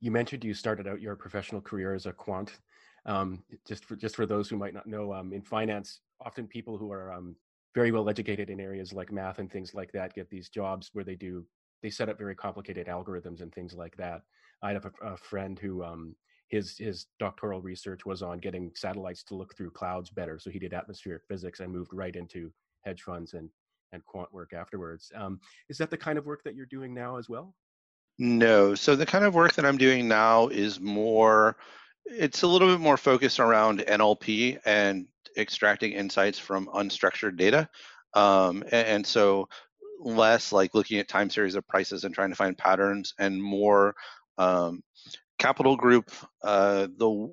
You 0.00 0.10
mentioned 0.10 0.44
you 0.44 0.54
started 0.54 0.86
out 0.88 1.00
your 1.00 1.16
professional 1.16 1.60
career 1.60 1.94
as 1.94 2.06
a 2.06 2.12
quant. 2.12 2.58
Um, 3.04 3.42
just 3.66 3.84
for 3.84 3.96
just 3.96 4.14
for 4.14 4.26
those 4.26 4.48
who 4.48 4.56
might 4.56 4.74
not 4.74 4.86
know, 4.86 5.12
um, 5.12 5.32
in 5.32 5.42
finance, 5.42 6.00
often 6.20 6.46
people 6.46 6.78
who 6.78 6.92
are 6.92 7.12
um, 7.12 7.34
very 7.74 7.90
well 7.90 8.08
educated 8.08 8.50
in 8.50 8.60
areas 8.60 8.92
like 8.92 9.12
math 9.12 9.38
and 9.38 9.50
things 9.50 9.74
like 9.74 9.92
that 9.92 10.14
get 10.14 10.28
these 10.30 10.48
jobs 10.48 10.90
where 10.92 11.04
they 11.04 11.16
do 11.16 11.44
they 11.82 11.90
set 11.90 12.08
up 12.08 12.18
very 12.18 12.34
complicated 12.34 12.86
algorithms 12.86 13.40
and 13.40 13.52
things 13.52 13.74
like 13.74 13.96
that. 13.96 14.22
I 14.62 14.72
have 14.72 14.84
a, 14.84 14.92
a 15.04 15.16
friend 15.16 15.58
who 15.58 15.82
um, 15.82 16.14
his 16.48 16.78
his 16.78 17.06
doctoral 17.18 17.60
research 17.60 18.06
was 18.06 18.22
on 18.22 18.38
getting 18.38 18.70
satellites 18.76 19.24
to 19.24 19.34
look 19.34 19.56
through 19.56 19.72
clouds 19.72 20.10
better. 20.10 20.38
So 20.38 20.50
he 20.50 20.58
did 20.58 20.72
atmospheric 20.72 21.22
physics 21.26 21.60
and 21.60 21.72
moved 21.72 21.92
right 21.92 22.14
into 22.14 22.52
hedge 22.84 23.02
funds 23.02 23.34
and 23.34 23.48
and 23.92 24.04
quant 24.06 24.32
work 24.32 24.52
afterwards. 24.52 25.10
Um, 25.14 25.40
is 25.68 25.76
that 25.78 25.90
the 25.90 25.98
kind 25.98 26.18
of 26.18 26.24
work 26.24 26.42
that 26.44 26.54
you're 26.54 26.66
doing 26.66 26.94
now 26.94 27.16
as 27.16 27.28
well? 27.28 27.54
No. 28.18 28.74
So 28.74 28.94
the 28.94 29.04
kind 29.04 29.24
of 29.24 29.34
work 29.34 29.54
that 29.54 29.66
I'm 29.66 29.76
doing 29.76 30.06
now 30.08 30.48
is 30.48 30.80
more. 30.80 31.56
It's 32.06 32.42
a 32.42 32.46
little 32.46 32.68
bit 32.68 32.80
more 32.80 32.96
focused 32.96 33.40
around 33.40 33.80
NLP 33.80 34.58
and 34.64 35.06
extracting 35.36 35.92
insights 35.92 36.38
from 36.38 36.66
unstructured 36.66 37.36
data. 37.36 37.68
Um, 38.14 38.62
and, 38.64 38.86
and, 38.88 39.06
so 39.06 39.48
less 39.98 40.52
like 40.52 40.74
looking 40.74 40.98
at 40.98 41.08
time 41.08 41.30
series 41.30 41.54
of 41.54 41.66
prices 41.66 42.04
and 42.04 42.14
trying 42.14 42.30
to 42.30 42.36
find 42.36 42.58
patterns 42.58 43.14
and 43.18 43.42
more 43.42 43.94
um, 44.36 44.82
capital 45.38 45.76
group 45.76 46.10
uh, 46.42 46.88
the 46.98 47.32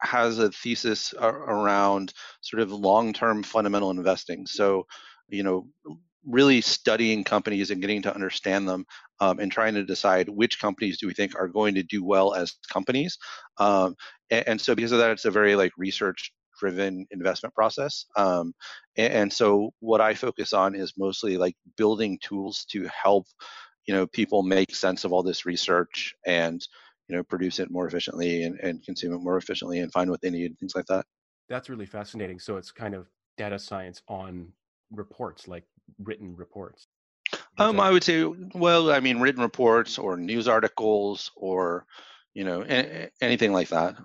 has 0.00 0.38
a 0.38 0.50
thesis 0.50 1.12
around 1.20 2.12
sort 2.40 2.62
of 2.62 2.70
long-term 2.70 3.42
fundamental 3.42 3.90
investing 3.90 4.46
so 4.46 4.86
you 5.28 5.42
know 5.42 5.66
really 6.28 6.60
studying 6.60 7.24
companies 7.24 7.70
and 7.70 7.80
getting 7.80 8.02
to 8.02 8.14
understand 8.14 8.68
them 8.68 8.84
um, 9.20 9.38
and 9.38 9.50
trying 9.50 9.74
to 9.74 9.84
decide 9.84 10.28
which 10.28 10.60
companies 10.60 10.98
do 10.98 11.06
we 11.06 11.14
think 11.14 11.34
are 11.34 11.48
going 11.48 11.74
to 11.74 11.82
do 11.82 12.04
well 12.04 12.34
as 12.34 12.56
companies. 12.70 13.18
Um, 13.56 13.94
and, 14.30 14.48
and, 14.48 14.60
so 14.60 14.74
because 14.74 14.92
of 14.92 14.98
that 14.98 15.10
it's 15.10 15.24
a 15.24 15.30
very 15.30 15.56
like 15.56 15.72
research 15.78 16.32
driven 16.60 17.06
investment 17.10 17.54
process. 17.54 18.04
Um, 18.16 18.52
and, 18.96 19.12
and 19.12 19.32
so 19.32 19.70
what 19.80 20.00
I 20.00 20.14
focus 20.14 20.52
on 20.52 20.74
is 20.74 20.92
mostly 20.98 21.36
like 21.36 21.56
building 21.76 22.18
tools 22.22 22.66
to 22.72 22.88
help 22.88 23.26
you 23.86 23.94
know 23.94 24.06
people 24.06 24.42
make 24.42 24.74
sense 24.74 25.04
of 25.04 25.12
all 25.12 25.22
this 25.22 25.46
research 25.46 26.14
and 26.26 26.60
you 27.08 27.16
know 27.16 27.22
produce 27.22 27.58
it 27.58 27.70
more 27.70 27.86
efficiently 27.86 28.42
and, 28.42 28.60
and 28.60 28.84
consume 28.84 29.14
it 29.14 29.18
more 29.18 29.38
efficiently 29.38 29.78
and 29.78 29.90
find 29.92 30.10
what 30.10 30.20
they 30.20 30.30
need 30.30 30.46
and 30.46 30.58
things 30.58 30.74
like 30.76 30.86
that. 30.86 31.06
That's 31.48 31.70
really 31.70 31.86
fascinating. 31.86 32.38
So 32.38 32.58
it's 32.58 32.70
kind 32.70 32.94
of 32.94 33.08
data 33.38 33.58
science 33.58 34.02
on 34.08 34.52
reports 34.90 35.48
like 35.48 35.64
written 35.98 36.36
reports 36.36 36.88
um, 37.58 37.80
I 37.80 37.90
would 37.90 38.04
say, 38.04 38.24
well, 38.54 38.90
I 38.90 39.00
mean, 39.00 39.20
written 39.20 39.42
reports 39.42 39.98
or 39.98 40.16
news 40.16 40.48
articles 40.48 41.30
or, 41.36 41.84
you 42.34 42.44
know, 42.44 42.64
a- 42.68 43.10
anything 43.20 43.52
like 43.52 43.68
that. 43.68 43.96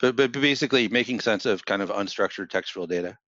But, 0.00 0.16
but 0.16 0.32
basically 0.32 0.88
making 0.88 1.20
sense 1.20 1.44
of 1.46 1.64
kind 1.64 1.82
of 1.82 1.90
unstructured 1.90 2.50
textual 2.50 2.86
data. 2.86 3.18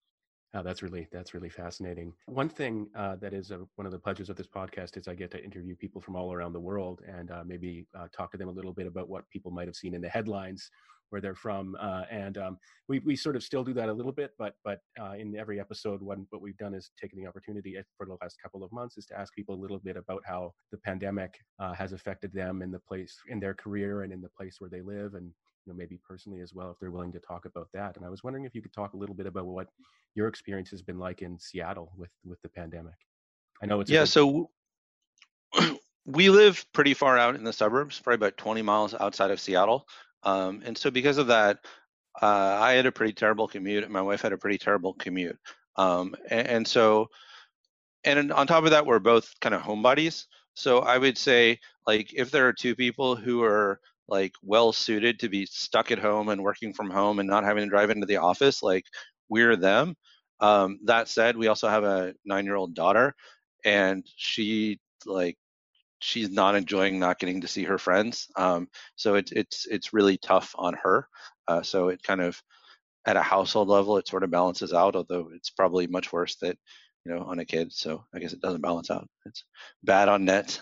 Oh, 0.54 0.62
that's 0.62 0.82
really 0.82 1.08
that's 1.10 1.32
really 1.32 1.48
fascinating. 1.48 2.12
One 2.26 2.50
thing 2.50 2.86
uh, 2.94 3.16
that 3.16 3.32
is 3.32 3.50
a, 3.50 3.60
one 3.76 3.86
of 3.86 3.92
the 3.92 3.98
pleasures 3.98 4.28
of 4.28 4.36
this 4.36 4.46
podcast 4.46 4.98
is 4.98 5.08
I 5.08 5.14
get 5.14 5.30
to 5.30 5.42
interview 5.42 5.74
people 5.74 6.02
from 6.02 6.14
all 6.14 6.32
around 6.32 6.52
the 6.52 6.60
world 6.60 7.00
and 7.08 7.30
uh, 7.30 7.42
maybe 7.46 7.86
uh, 7.98 8.08
talk 8.14 8.32
to 8.32 8.38
them 8.38 8.48
a 8.48 8.52
little 8.52 8.74
bit 8.74 8.86
about 8.86 9.08
what 9.08 9.28
people 9.30 9.50
might 9.50 9.66
have 9.66 9.76
seen 9.76 9.94
in 9.94 10.02
the 10.02 10.10
headlines 10.10 10.70
where 11.12 11.20
they're 11.20 11.34
from. 11.34 11.76
Uh, 11.78 12.02
and 12.10 12.38
um, 12.38 12.58
we, 12.88 12.98
we 13.00 13.14
sort 13.14 13.36
of 13.36 13.42
still 13.42 13.62
do 13.62 13.74
that 13.74 13.90
a 13.90 13.92
little 13.92 14.12
bit, 14.12 14.32
but 14.38 14.54
but 14.64 14.80
uh, 14.98 15.12
in 15.12 15.36
every 15.36 15.60
episode, 15.60 16.00
what, 16.00 16.18
what 16.30 16.40
we've 16.40 16.56
done 16.56 16.74
is 16.74 16.90
taken 17.00 17.20
the 17.20 17.26
opportunity 17.26 17.76
eh, 17.76 17.82
for 17.96 18.06
the 18.06 18.16
last 18.22 18.36
couple 18.42 18.64
of 18.64 18.72
months 18.72 18.96
is 18.96 19.06
to 19.06 19.18
ask 19.18 19.34
people 19.34 19.54
a 19.54 19.60
little 19.60 19.78
bit 19.78 19.96
about 19.96 20.22
how 20.26 20.52
the 20.70 20.78
pandemic 20.78 21.34
uh, 21.60 21.74
has 21.74 21.92
affected 21.92 22.32
them 22.32 22.62
in 22.62 22.70
the 22.70 22.78
place, 22.78 23.14
in 23.28 23.38
their 23.38 23.54
career 23.54 24.02
and 24.02 24.12
in 24.12 24.22
the 24.22 24.30
place 24.30 24.56
where 24.58 24.70
they 24.70 24.80
live 24.80 25.14
and 25.14 25.30
you 25.66 25.72
know 25.72 25.76
maybe 25.76 25.98
personally 26.06 26.40
as 26.40 26.52
well 26.54 26.70
if 26.70 26.78
they're 26.80 26.90
willing 26.90 27.12
to 27.12 27.20
talk 27.20 27.44
about 27.44 27.68
that 27.72 27.96
and 27.96 28.04
i 28.04 28.08
was 28.08 28.24
wondering 28.24 28.44
if 28.44 28.54
you 28.54 28.60
could 28.60 28.72
talk 28.72 28.94
a 28.94 28.96
little 28.96 29.14
bit 29.14 29.26
about 29.26 29.46
what 29.46 29.68
your 30.16 30.26
experience 30.26 30.70
has 30.70 30.82
been 30.82 30.98
like 30.98 31.22
in 31.22 31.38
seattle 31.38 31.92
with 31.96 32.10
with 32.24 32.40
the 32.42 32.48
pandemic 32.48 32.94
i 33.62 33.66
know 33.66 33.78
it's 33.78 33.90
yeah 33.90 34.04
so 34.04 34.50
we 36.06 36.30
live 36.30 36.66
pretty 36.72 36.94
far 36.94 37.16
out 37.16 37.36
in 37.36 37.44
the 37.44 37.52
suburbs 37.52 38.00
probably 38.00 38.26
about 38.26 38.36
20 38.36 38.62
miles 38.62 38.94
outside 38.94 39.30
of 39.30 39.38
seattle 39.38 39.86
um, 40.22 40.62
and 40.64 40.76
so 40.76 40.90
because 40.90 41.18
of 41.18 41.28
that, 41.28 41.58
uh, 42.20 42.58
I 42.60 42.72
had 42.72 42.86
a 42.86 42.92
pretty 42.92 43.12
terrible 43.12 43.48
commute, 43.48 43.84
and 43.84 43.92
my 43.92 44.02
wife 44.02 44.22
had 44.22 44.32
a 44.32 44.38
pretty 44.38 44.58
terrible 44.58 44.94
commute. 44.94 45.38
Um, 45.76 46.14
and, 46.28 46.46
and, 46.46 46.68
so, 46.68 47.08
and 48.04 48.32
on 48.32 48.46
top 48.46 48.64
of 48.64 48.70
that, 48.70 48.84
we're 48.86 48.98
both 48.98 49.32
kind 49.40 49.54
of 49.54 49.62
homebodies. 49.62 50.26
So 50.54 50.80
I 50.80 50.98
would 50.98 51.16
say, 51.16 51.58
like, 51.86 52.12
if 52.12 52.30
there 52.30 52.46
are 52.46 52.52
two 52.52 52.74
people 52.76 53.16
who 53.16 53.42
are 53.42 53.80
like 54.08 54.32
well 54.42 54.72
suited 54.72 55.18
to 55.20 55.28
be 55.28 55.46
stuck 55.46 55.90
at 55.90 55.98
home 55.98 56.28
and 56.28 56.42
working 56.42 56.74
from 56.74 56.90
home 56.90 57.18
and 57.18 57.28
not 57.28 57.44
having 57.44 57.64
to 57.64 57.70
drive 57.70 57.90
into 57.90 58.06
the 58.06 58.18
office, 58.18 58.62
like 58.62 58.84
we're 59.28 59.56
them. 59.56 59.96
Um, 60.40 60.78
that 60.84 61.08
said, 61.08 61.36
we 61.36 61.46
also 61.46 61.68
have 61.68 61.84
a 61.84 62.14
nine-year-old 62.24 62.74
daughter, 62.74 63.14
and 63.64 64.04
she 64.16 64.80
like 65.06 65.38
she's 66.02 66.30
not 66.30 66.56
enjoying 66.56 66.98
not 66.98 67.18
getting 67.18 67.40
to 67.40 67.48
see 67.48 67.64
her 67.64 67.78
friends. 67.78 68.28
Um, 68.36 68.68
so 68.96 69.14
it's 69.14 69.32
it's 69.32 69.66
it's 69.66 69.92
really 69.92 70.18
tough 70.18 70.54
on 70.58 70.74
her. 70.82 71.08
Uh, 71.48 71.62
so 71.62 71.88
it 71.88 72.02
kind 72.02 72.20
of 72.20 72.40
at 73.06 73.16
a 73.16 73.22
household 73.22 73.68
level 73.68 73.96
it 73.96 74.08
sort 74.08 74.24
of 74.24 74.30
balances 74.30 74.72
out, 74.72 74.96
although 74.96 75.30
it's 75.34 75.50
probably 75.50 75.86
much 75.86 76.12
worse 76.12 76.36
that 76.36 76.58
you 77.04 77.12
know 77.14 77.22
on 77.22 77.38
a 77.38 77.44
kid. 77.44 77.72
So 77.72 78.04
I 78.14 78.18
guess 78.18 78.32
it 78.32 78.40
doesn't 78.40 78.62
balance 78.62 78.90
out. 78.90 79.08
It's 79.26 79.44
bad 79.82 80.08
on 80.08 80.24
net. 80.24 80.60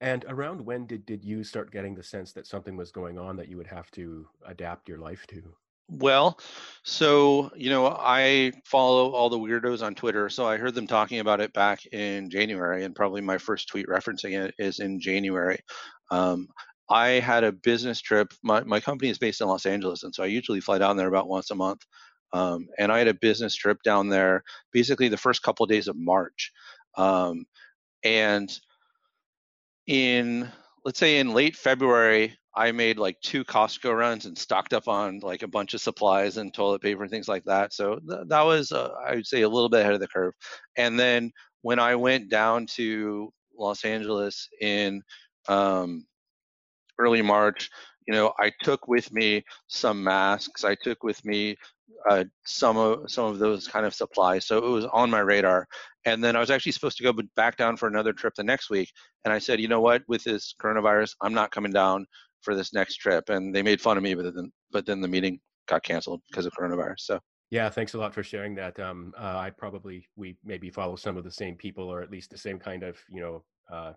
And 0.00 0.24
around 0.26 0.60
when 0.60 0.86
did, 0.86 1.06
did 1.06 1.24
you 1.24 1.44
start 1.44 1.70
getting 1.70 1.94
the 1.94 2.02
sense 2.02 2.32
that 2.32 2.48
something 2.48 2.76
was 2.76 2.90
going 2.90 3.18
on 3.18 3.36
that 3.36 3.48
you 3.48 3.56
would 3.56 3.68
have 3.68 3.88
to 3.92 4.26
adapt 4.44 4.88
your 4.88 4.98
life 4.98 5.24
to? 5.28 5.54
Well, 5.98 6.38
so 6.84 7.50
you 7.54 7.68
know, 7.68 7.86
I 7.86 8.52
follow 8.64 9.10
all 9.12 9.28
the 9.28 9.38
weirdos 9.38 9.82
on 9.82 9.94
Twitter, 9.94 10.30
so 10.30 10.46
I 10.46 10.56
heard 10.56 10.74
them 10.74 10.86
talking 10.86 11.20
about 11.20 11.40
it 11.40 11.52
back 11.52 11.84
in 11.92 12.30
January, 12.30 12.84
and 12.84 12.94
probably 12.94 13.20
my 13.20 13.36
first 13.36 13.68
tweet 13.68 13.86
referencing 13.88 14.42
it 14.42 14.54
is 14.58 14.78
in 14.80 15.00
January. 15.00 15.58
Um, 16.10 16.48
I 16.88 17.08
had 17.08 17.44
a 17.44 17.52
business 17.52 18.00
trip. 18.00 18.32
My 18.42 18.62
my 18.64 18.80
company 18.80 19.10
is 19.10 19.18
based 19.18 19.42
in 19.42 19.48
Los 19.48 19.66
Angeles, 19.66 20.02
and 20.02 20.14
so 20.14 20.22
I 20.22 20.26
usually 20.26 20.60
fly 20.60 20.78
down 20.78 20.96
there 20.96 21.08
about 21.08 21.28
once 21.28 21.50
a 21.50 21.54
month. 21.54 21.82
Um, 22.32 22.68
and 22.78 22.90
I 22.90 22.96
had 22.98 23.08
a 23.08 23.14
business 23.14 23.54
trip 23.54 23.82
down 23.84 24.08
there, 24.08 24.42
basically 24.72 25.08
the 25.08 25.18
first 25.18 25.42
couple 25.42 25.64
of 25.64 25.70
days 25.70 25.88
of 25.88 25.96
March, 25.98 26.52
um, 26.96 27.44
and 28.02 28.50
in 29.86 30.50
let's 30.86 30.98
say 30.98 31.18
in 31.18 31.34
late 31.34 31.54
February, 31.54 32.34
I 32.54 32.72
made 32.72 32.98
like 32.98 33.20
two 33.22 33.44
Costco 33.44 33.96
runs 33.96 34.26
and 34.26 34.36
stocked 34.36 34.74
up 34.74 34.86
on 34.86 35.20
like 35.20 35.42
a 35.42 35.48
bunch 35.48 35.72
of 35.74 35.80
supplies 35.80 36.36
and 36.36 36.52
toilet 36.52 36.82
paper 36.82 37.02
and 37.02 37.10
things 37.10 37.28
like 37.28 37.44
that. 37.44 37.72
So 37.72 37.98
th- 38.06 38.26
that 38.26 38.42
was, 38.42 38.72
uh, 38.72 38.90
I 39.06 39.14
would 39.14 39.26
say, 39.26 39.42
a 39.42 39.48
little 39.48 39.70
bit 39.70 39.80
ahead 39.80 39.94
of 39.94 40.00
the 40.00 40.08
curve. 40.08 40.34
And 40.76 41.00
then 41.00 41.32
when 41.62 41.78
I 41.78 41.94
went 41.94 42.28
down 42.28 42.66
to 42.76 43.32
Los 43.58 43.84
Angeles 43.84 44.48
in 44.60 45.02
um, 45.48 46.04
early 46.98 47.22
March, 47.22 47.70
you 48.06 48.12
know, 48.12 48.32
I 48.38 48.52
took 48.62 48.86
with 48.86 49.12
me 49.12 49.44
some 49.68 50.02
masks. 50.02 50.64
I 50.64 50.74
took 50.74 51.02
with 51.04 51.24
me 51.24 51.56
uh, 52.08 52.24
some 52.44 52.76
of 52.76 53.10
some 53.10 53.26
of 53.26 53.38
those 53.38 53.68
kind 53.68 53.86
of 53.86 53.94
supplies. 53.94 54.46
So 54.46 54.58
it 54.58 54.70
was 54.70 54.84
on 54.86 55.08
my 55.08 55.20
radar. 55.20 55.66
And 56.04 56.22
then 56.22 56.34
I 56.34 56.40
was 56.40 56.50
actually 56.50 56.72
supposed 56.72 56.98
to 56.98 57.04
go 57.04 57.14
back 57.36 57.56
down 57.56 57.76
for 57.76 57.86
another 57.86 58.12
trip 58.12 58.34
the 58.34 58.42
next 58.42 58.70
week. 58.70 58.90
And 59.24 59.32
I 59.32 59.38
said, 59.38 59.60
you 59.60 59.68
know 59.68 59.80
what, 59.80 60.02
with 60.08 60.24
this 60.24 60.54
coronavirus, 60.60 61.14
I'm 61.22 61.34
not 61.34 61.52
coming 61.52 61.72
down 61.72 62.06
for 62.42 62.54
this 62.54 62.72
next 62.72 62.96
trip. 62.96 63.28
And 63.28 63.54
they 63.54 63.62
made 63.62 63.80
fun 63.80 63.96
of 63.96 64.02
me, 64.02 64.14
but 64.14 64.34
then 64.34 64.52
but 64.70 64.86
then 64.86 65.00
the 65.00 65.08
meeting 65.08 65.40
got 65.66 65.82
canceled 65.82 66.20
because 66.30 66.46
of 66.46 66.52
coronavirus. 66.52 67.00
So 67.00 67.20
yeah, 67.50 67.68
thanks 67.68 67.94
a 67.94 67.98
lot 67.98 68.14
for 68.14 68.22
sharing 68.22 68.54
that. 68.54 68.80
Um, 68.80 69.12
uh, 69.18 69.36
I 69.38 69.50
probably 69.50 70.08
we 70.16 70.36
maybe 70.44 70.70
follow 70.70 70.96
some 70.96 71.16
of 71.16 71.24
the 71.24 71.30
same 71.30 71.54
people, 71.54 71.88
or 71.88 72.02
at 72.02 72.10
least 72.10 72.30
the 72.30 72.38
same 72.38 72.58
kind 72.58 72.82
of 72.82 72.98
you 73.10 73.20
know 73.20 73.44
uh, 73.70 73.92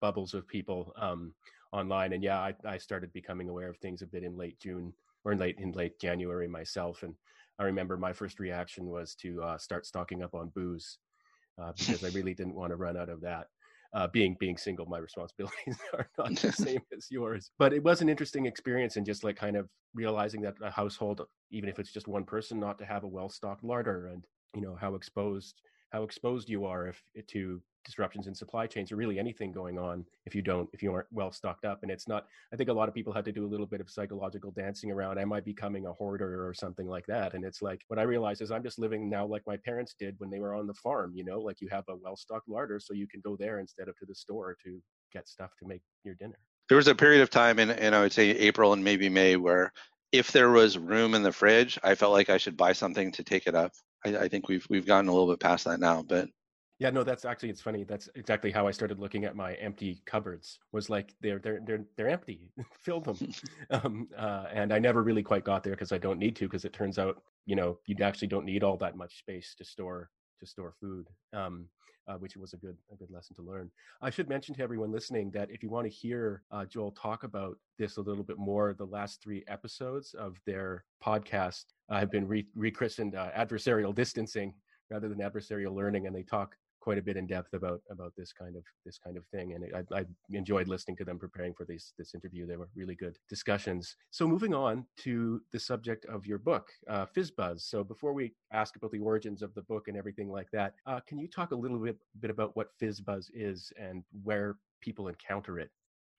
bubbles 0.00 0.34
of 0.34 0.46
people 0.46 0.92
um, 0.96 1.34
online. 1.72 2.12
And 2.12 2.22
yeah, 2.22 2.38
I, 2.38 2.54
I 2.64 2.78
started 2.78 3.12
becoming 3.12 3.48
aware 3.48 3.68
of 3.68 3.76
things 3.78 4.02
a 4.02 4.06
bit 4.06 4.22
in 4.22 4.36
late 4.36 4.58
June 4.60 4.92
or 5.24 5.32
in 5.32 5.38
late 5.38 5.58
in 5.58 5.72
late 5.72 5.98
January 6.00 6.48
myself. 6.48 7.02
And 7.02 7.14
I 7.58 7.64
remember 7.64 7.96
my 7.96 8.12
first 8.12 8.38
reaction 8.38 8.86
was 8.86 9.14
to 9.16 9.42
uh, 9.42 9.58
start 9.58 9.86
stocking 9.86 10.22
up 10.22 10.34
on 10.34 10.52
booze 10.54 10.98
uh, 11.60 11.72
because 11.76 12.04
I 12.04 12.08
really 12.08 12.34
didn't 12.34 12.54
want 12.54 12.70
to 12.70 12.76
run 12.76 12.96
out 12.96 13.08
of 13.08 13.20
that. 13.22 13.48
Uh, 13.92 14.06
being 14.06 14.36
being 14.38 14.56
single, 14.56 14.86
my 14.86 14.98
responsibilities 14.98 15.76
are 15.94 16.08
not 16.16 16.36
the 16.36 16.52
same 16.66 16.80
as 16.96 17.08
yours. 17.10 17.50
But 17.58 17.72
it 17.72 17.82
was 17.82 18.02
an 18.02 18.08
interesting 18.08 18.46
experience, 18.46 18.96
and 18.96 19.04
just 19.04 19.24
like 19.24 19.36
kind 19.36 19.56
of 19.56 19.68
realizing 19.94 20.42
that 20.42 20.54
a 20.62 20.70
household, 20.70 21.22
even 21.50 21.68
if 21.68 21.78
it's 21.78 21.92
just 21.92 22.06
one 22.06 22.24
person, 22.24 22.60
not 22.60 22.78
to 22.78 22.84
have 22.86 23.02
a 23.02 23.08
well 23.08 23.28
stocked 23.28 23.64
larder, 23.64 24.06
and 24.06 24.24
you 24.54 24.60
know 24.60 24.76
how 24.80 24.94
exposed 24.94 25.60
how 25.90 26.04
exposed 26.04 26.48
you 26.48 26.64
are 26.64 26.86
if 26.86 27.02
to 27.28 27.60
disruptions 27.84 28.26
in 28.26 28.34
supply 28.34 28.66
chains 28.66 28.92
or 28.92 28.96
really 28.96 29.18
anything 29.18 29.52
going 29.52 29.78
on 29.78 30.04
if 30.26 30.34
you 30.34 30.42
don't 30.42 30.68
if 30.72 30.82
you 30.82 30.92
aren't 30.92 31.06
well 31.12 31.32
stocked 31.32 31.64
up. 31.64 31.82
And 31.82 31.90
it's 31.90 32.08
not 32.08 32.26
i 32.52 32.56
think 32.56 32.68
a 32.68 32.72
lot 32.72 32.88
of 32.88 32.94
people 32.94 33.12
had 33.12 33.24
to 33.24 33.32
do 33.32 33.44
a 33.44 33.48
little 33.48 33.66
bit 33.66 33.80
of 33.80 33.90
psychological 33.90 34.50
dancing 34.50 34.90
around 34.90 35.18
am 35.18 35.32
i 35.32 35.40
becoming 35.40 35.86
a 35.86 35.92
hoarder 35.92 36.46
or 36.46 36.54
something 36.54 36.86
like 36.86 37.06
that? 37.06 37.34
And 37.34 37.44
it's 37.44 37.62
like 37.62 37.82
what 37.88 37.98
i 37.98 38.02
realize 38.02 38.40
is 38.40 38.50
i'm 38.50 38.62
just 38.62 38.78
living 38.78 39.08
now 39.08 39.26
like 39.26 39.42
my 39.46 39.56
parents 39.56 39.94
did 39.98 40.14
when 40.18 40.30
they 40.30 40.40
were 40.40 40.54
on 40.54 40.66
the 40.66 40.74
farm 40.74 41.12
you 41.14 41.24
know 41.24 41.40
like 41.40 41.60
you 41.60 41.68
have 41.70 41.84
a 41.88 41.96
well 41.96 42.16
stocked 42.16 42.48
larder 42.48 42.78
so 42.80 42.94
you 42.94 43.06
can 43.06 43.20
go 43.20 43.36
there 43.36 43.58
instead 43.58 43.88
of 43.88 43.96
to 43.98 44.06
the 44.06 44.14
store 44.14 44.56
to 44.64 44.80
get 45.12 45.28
stuff 45.28 45.50
to 45.58 45.66
make 45.66 45.82
your 46.04 46.14
dinner. 46.14 46.38
There 46.68 46.76
was 46.76 46.86
a 46.86 46.94
period 46.94 47.22
of 47.22 47.30
time 47.30 47.58
in, 47.58 47.70
in 47.70 47.94
i 47.94 48.00
would 48.00 48.12
say 48.12 48.30
april 48.30 48.72
and 48.72 48.84
maybe 48.84 49.08
may 49.08 49.36
where 49.36 49.72
if 50.12 50.32
there 50.32 50.50
was 50.50 50.78
room 50.78 51.14
in 51.14 51.22
the 51.22 51.32
fridge 51.32 51.78
i 51.82 51.94
felt 51.94 52.12
like 52.12 52.30
i 52.30 52.38
should 52.38 52.56
buy 52.56 52.72
something 52.72 53.12
to 53.12 53.24
take 53.24 53.46
it 53.46 53.54
up. 53.54 53.72
I, 54.04 54.16
I 54.16 54.28
think 54.28 54.48
we've 54.48 54.66
we've 54.70 54.86
gotten 54.86 55.08
a 55.08 55.12
little 55.12 55.30
bit 55.30 55.40
past 55.40 55.64
that 55.64 55.80
now 55.80 56.02
but 56.02 56.28
yeah, 56.80 56.88
no, 56.88 57.04
that's 57.04 57.26
actually 57.26 57.50
it's 57.50 57.60
funny. 57.60 57.84
That's 57.84 58.08
exactly 58.14 58.50
how 58.50 58.66
I 58.66 58.70
started 58.70 58.98
looking 58.98 59.26
at 59.26 59.36
my 59.36 59.52
empty 59.54 60.00
cupboards. 60.06 60.58
Was 60.72 60.88
like 60.88 61.14
they're 61.20 61.38
they're 61.38 61.60
they're 61.66 61.84
they're 61.94 62.08
empty. 62.08 62.48
Fill 62.72 63.02
them. 63.02 63.18
um, 63.70 64.08
uh, 64.16 64.46
and 64.50 64.72
I 64.72 64.78
never 64.78 65.02
really 65.02 65.22
quite 65.22 65.44
got 65.44 65.62
there 65.62 65.74
because 65.74 65.92
I 65.92 65.98
don't 65.98 66.18
need 66.18 66.34
to. 66.36 66.46
Because 66.46 66.64
it 66.64 66.72
turns 66.72 66.98
out, 66.98 67.22
you 67.44 67.54
know, 67.54 67.78
you 67.84 67.94
actually 68.02 68.28
don't 68.28 68.46
need 68.46 68.64
all 68.64 68.78
that 68.78 68.96
much 68.96 69.18
space 69.18 69.54
to 69.58 69.64
store 69.64 70.08
to 70.40 70.46
store 70.46 70.72
food. 70.80 71.06
Um, 71.34 71.66
uh, 72.08 72.14
which 72.14 72.34
was 72.34 72.54
a 72.54 72.56
good 72.56 72.78
a 72.90 72.96
good 72.96 73.10
lesson 73.10 73.36
to 73.36 73.42
learn. 73.42 73.70
I 74.00 74.08
should 74.08 74.30
mention 74.30 74.54
to 74.54 74.62
everyone 74.62 74.90
listening 74.90 75.30
that 75.32 75.50
if 75.50 75.62
you 75.62 75.68
want 75.68 75.84
to 75.84 75.92
hear 75.92 76.42
uh, 76.50 76.64
Joel 76.64 76.92
talk 76.92 77.24
about 77.24 77.58
this 77.78 77.98
a 77.98 78.00
little 78.00 78.24
bit 78.24 78.38
more, 78.38 78.72
the 78.72 78.86
last 78.86 79.22
three 79.22 79.44
episodes 79.48 80.14
of 80.14 80.38
their 80.46 80.86
podcast 81.04 81.66
uh, 81.90 81.98
have 81.98 82.10
been 82.10 82.26
re- 82.26 82.48
rechristened 82.56 83.14
uh, 83.14 83.30
adversarial 83.36 83.94
distancing 83.94 84.54
rather 84.90 85.08
than 85.08 85.18
adversarial 85.18 85.74
learning, 85.74 86.06
and 86.06 86.16
they 86.16 86.22
talk 86.22 86.56
quite 86.80 86.98
a 86.98 87.02
bit 87.02 87.16
in 87.16 87.26
depth 87.26 87.52
about 87.54 87.80
about 87.90 88.12
this 88.16 88.32
kind 88.32 88.56
of 88.56 88.64
this 88.84 88.98
kind 88.98 89.16
of 89.16 89.24
thing 89.26 89.54
and 89.54 89.64
I, 89.74 90.00
I, 90.00 90.04
enjoyed 90.30 90.68
listening 90.68 90.96
to 90.98 91.04
them 91.04 91.18
preparing 91.18 91.54
for 91.54 91.64
this 91.64 91.92
this 91.98 92.14
interview. 92.14 92.46
They 92.46 92.56
were 92.56 92.68
really 92.74 92.94
good 92.94 93.18
discussions. 93.28 93.96
So 94.10 94.26
moving 94.26 94.54
on 94.54 94.86
to 94.98 95.40
the 95.52 95.60
subject 95.60 96.06
of 96.06 96.26
your 96.26 96.38
book 96.38 96.68
uh, 96.88 97.06
fizzbuzz. 97.06 97.60
So 97.60 97.84
before 97.84 98.12
we 98.12 98.32
ask 98.52 98.76
about 98.76 98.92
the 98.92 98.98
origins 98.98 99.42
of 99.42 99.54
the 99.54 99.62
book 99.62 99.88
and 99.88 99.96
everything 99.96 100.30
like 100.30 100.50
that 100.52 100.74
uh, 100.86 101.00
can 101.06 101.18
you 101.18 101.28
talk 101.28 101.52
a 101.52 101.56
little 101.56 101.78
bit 101.78 101.98
bit 102.20 102.30
about 102.30 102.56
what 102.56 102.68
fizzbuzz 102.80 103.26
is 103.34 103.72
and 103.78 104.02
where 104.22 104.56
people 104.80 105.08
encounter 105.08 105.58
it? 105.58 105.70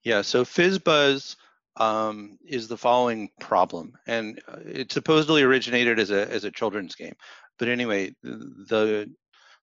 Yeah 0.03 0.21
so 0.21 0.43
fizzbuzz 0.43 1.35
um, 1.77 2.37
is 2.45 2.67
the 2.67 2.77
following 2.77 3.29
problem, 3.39 3.93
and 4.05 4.41
uh, 4.47 4.57
it 4.65 4.91
supposedly 4.91 5.41
originated 5.41 5.99
as 5.99 6.11
a 6.11 6.29
as 6.29 6.43
a 6.43 6.51
children's 6.51 6.95
game. 6.95 7.15
But 7.57 7.69
anyway, 7.69 8.13
the 8.23 9.09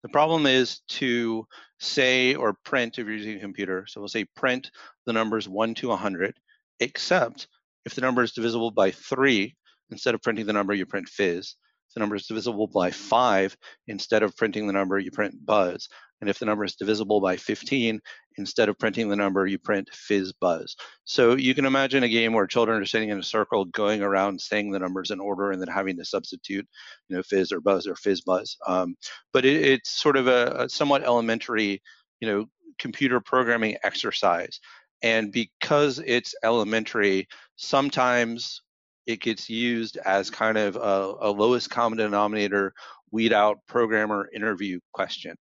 the 0.02 0.08
problem 0.08 0.46
is 0.46 0.80
to 0.88 1.46
say 1.80 2.34
or 2.34 2.56
print 2.64 2.98
if 2.98 3.06
you're 3.06 3.16
using 3.16 3.36
a 3.36 3.40
computer. 3.40 3.86
So 3.88 4.00
we'll 4.00 4.08
say 4.08 4.24
print 4.36 4.70
the 5.04 5.12
numbers 5.12 5.48
1 5.48 5.74
to 5.76 5.88
100, 5.88 6.34
except 6.80 7.48
if 7.84 7.94
the 7.94 8.00
number 8.00 8.22
is 8.22 8.32
divisible 8.32 8.70
by 8.70 8.90
3, 8.90 9.54
instead 9.90 10.14
of 10.14 10.22
printing 10.22 10.46
the 10.46 10.52
number, 10.52 10.74
you 10.74 10.86
print 10.86 11.08
fizz. 11.08 11.54
If 11.88 11.94
the 11.94 12.00
number 12.00 12.16
is 12.16 12.26
divisible 12.26 12.66
by 12.66 12.90
5, 12.90 13.56
instead 13.86 14.22
of 14.22 14.36
printing 14.36 14.66
the 14.66 14.72
number, 14.72 14.98
you 14.98 15.10
print 15.10 15.34
buzz. 15.44 15.88
And 16.20 16.30
if 16.30 16.38
the 16.38 16.46
number 16.46 16.64
is 16.64 16.76
divisible 16.76 17.20
by 17.20 17.36
15, 17.36 18.00
instead 18.38 18.68
of 18.68 18.78
printing 18.78 19.08
the 19.08 19.16
number, 19.16 19.46
you 19.46 19.58
print 19.58 19.88
fizz 19.92 20.32
buzz. 20.32 20.74
So 21.04 21.34
you 21.34 21.54
can 21.54 21.66
imagine 21.66 22.02
a 22.02 22.08
game 22.08 22.32
where 22.32 22.46
children 22.46 22.80
are 22.80 22.86
sitting 22.86 23.10
in 23.10 23.18
a 23.18 23.22
circle 23.22 23.66
going 23.66 24.02
around 24.02 24.40
saying 24.40 24.70
the 24.70 24.78
numbers 24.78 25.10
in 25.10 25.20
order 25.20 25.50
and 25.50 25.60
then 25.60 25.68
having 25.68 25.96
to 25.98 26.04
substitute, 26.04 26.66
you 27.08 27.16
know, 27.16 27.22
fizz 27.22 27.52
or 27.52 27.60
buzz 27.60 27.86
or 27.86 27.96
fizz 27.96 28.22
buzz. 28.22 28.56
Um, 28.66 28.96
but 29.32 29.44
it, 29.44 29.62
it's 29.62 29.90
sort 29.90 30.16
of 30.16 30.26
a, 30.26 30.64
a 30.64 30.68
somewhat 30.68 31.04
elementary, 31.04 31.82
you 32.20 32.28
know, 32.28 32.46
computer 32.78 33.20
programming 33.20 33.76
exercise. 33.84 34.60
And 35.02 35.30
because 35.30 36.00
it's 36.04 36.34
elementary, 36.42 37.28
sometimes 37.56 38.62
it 39.06 39.20
gets 39.20 39.48
used 39.48 39.98
as 39.98 40.30
kind 40.30 40.58
of 40.58 40.76
a, 40.76 41.14
a 41.20 41.30
lowest 41.30 41.70
common 41.70 41.98
denominator 41.98 42.72
weed 43.12 43.32
out 43.32 43.58
programmer 43.68 44.28
interview 44.34 44.80
question. 44.92 45.36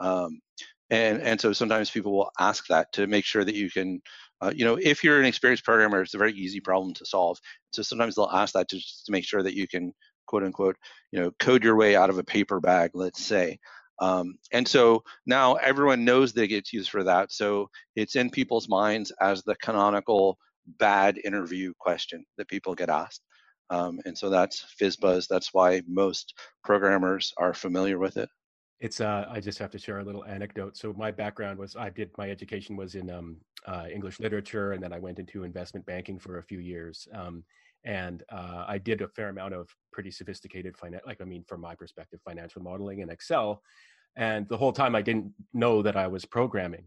Um, 0.00 0.40
and 0.90 1.20
and 1.20 1.40
so 1.40 1.52
sometimes 1.52 1.90
people 1.90 2.12
will 2.12 2.30
ask 2.38 2.66
that 2.68 2.92
to 2.92 3.06
make 3.06 3.24
sure 3.24 3.44
that 3.44 3.54
you 3.54 3.70
can, 3.70 4.00
uh, 4.40 4.52
you 4.54 4.64
know, 4.64 4.78
if 4.80 5.04
you're 5.04 5.20
an 5.20 5.26
experienced 5.26 5.64
programmer, 5.64 6.00
it's 6.02 6.14
a 6.14 6.18
very 6.18 6.32
easy 6.32 6.60
problem 6.60 6.94
to 6.94 7.04
solve. 7.04 7.38
So 7.72 7.82
sometimes 7.82 8.14
they'll 8.14 8.30
ask 8.32 8.54
that 8.54 8.68
to 8.68 8.78
to 8.78 9.12
make 9.12 9.24
sure 9.24 9.42
that 9.42 9.54
you 9.54 9.68
can 9.68 9.92
quote 10.26 10.44
unquote, 10.44 10.76
you 11.12 11.20
know, 11.20 11.30
code 11.38 11.64
your 11.64 11.76
way 11.76 11.96
out 11.96 12.10
of 12.10 12.18
a 12.18 12.24
paper 12.24 12.60
bag, 12.60 12.92
let's 12.94 13.24
say. 13.24 13.58
Um, 14.00 14.38
and 14.52 14.66
so 14.66 15.02
now 15.26 15.54
everyone 15.54 16.04
knows 16.04 16.32
that 16.32 16.44
it 16.44 16.48
gets 16.48 16.72
used 16.72 16.90
for 16.90 17.02
that. 17.04 17.32
So 17.32 17.68
it's 17.96 18.14
in 18.16 18.30
people's 18.30 18.68
minds 18.68 19.12
as 19.20 19.42
the 19.42 19.56
canonical 19.56 20.38
bad 20.78 21.18
interview 21.24 21.72
question 21.78 22.24
that 22.36 22.48
people 22.48 22.74
get 22.74 22.90
asked. 22.90 23.22
Um, 23.70 24.00
and 24.04 24.16
so 24.16 24.30
that's 24.30 24.64
FizzBuzz. 24.80 25.26
That's 25.28 25.52
why 25.52 25.82
most 25.86 26.34
programmers 26.64 27.32
are 27.36 27.52
familiar 27.54 27.98
with 27.98 28.16
it. 28.16 28.28
It's 28.80 29.00
uh, 29.00 29.26
I 29.28 29.40
just 29.40 29.58
have 29.58 29.70
to 29.72 29.78
share 29.78 29.98
a 29.98 30.04
little 30.04 30.24
anecdote. 30.24 30.76
So 30.76 30.92
my 30.92 31.10
background 31.10 31.58
was 31.58 31.74
I 31.74 31.90
did 31.90 32.10
my 32.16 32.30
education 32.30 32.76
was 32.76 32.94
in 32.94 33.10
um, 33.10 33.36
uh, 33.66 33.86
English 33.92 34.20
literature, 34.20 34.72
and 34.72 34.82
then 34.82 34.92
I 34.92 35.00
went 35.00 35.18
into 35.18 35.42
investment 35.42 35.84
banking 35.84 36.18
for 36.18 36.38
a 36.38 36.42
few 36.42 36.60
years. 36.60 37.08
Um, 37.12 37.42
and 37.84 38.22
uh, 38.30 38.64
I 38.68 38.78
did 38.78 39.02
a 39.02 39.08
fair 39.08 39.28
amount 39.28 39.54
of 39.54 39.68
pretty 39.92 40.10
sophisticated 40.10 40.76
finance, 40.76 41.02
like 41.06 41.20
I 41.20 41.24
mean, 41.24 41.44
from 41.48 41.60
my 41.60 41.74
perspective, 41.74 42.20
financial 42.24 42.62
modeling 42.62 43.00
in 43.00 43.10
Excel. 43.10 43.62
And 44.16 44.48
the 44.48 44.56
whole 44.56 44.72
time 44.72 44.94
I 44.94 45.02
didn't 45.02 45.32
know 45.54 45.82
that 45.82 45.96
I 45.96 46.06
was 46.06 46.24
programming. 46.24 46.84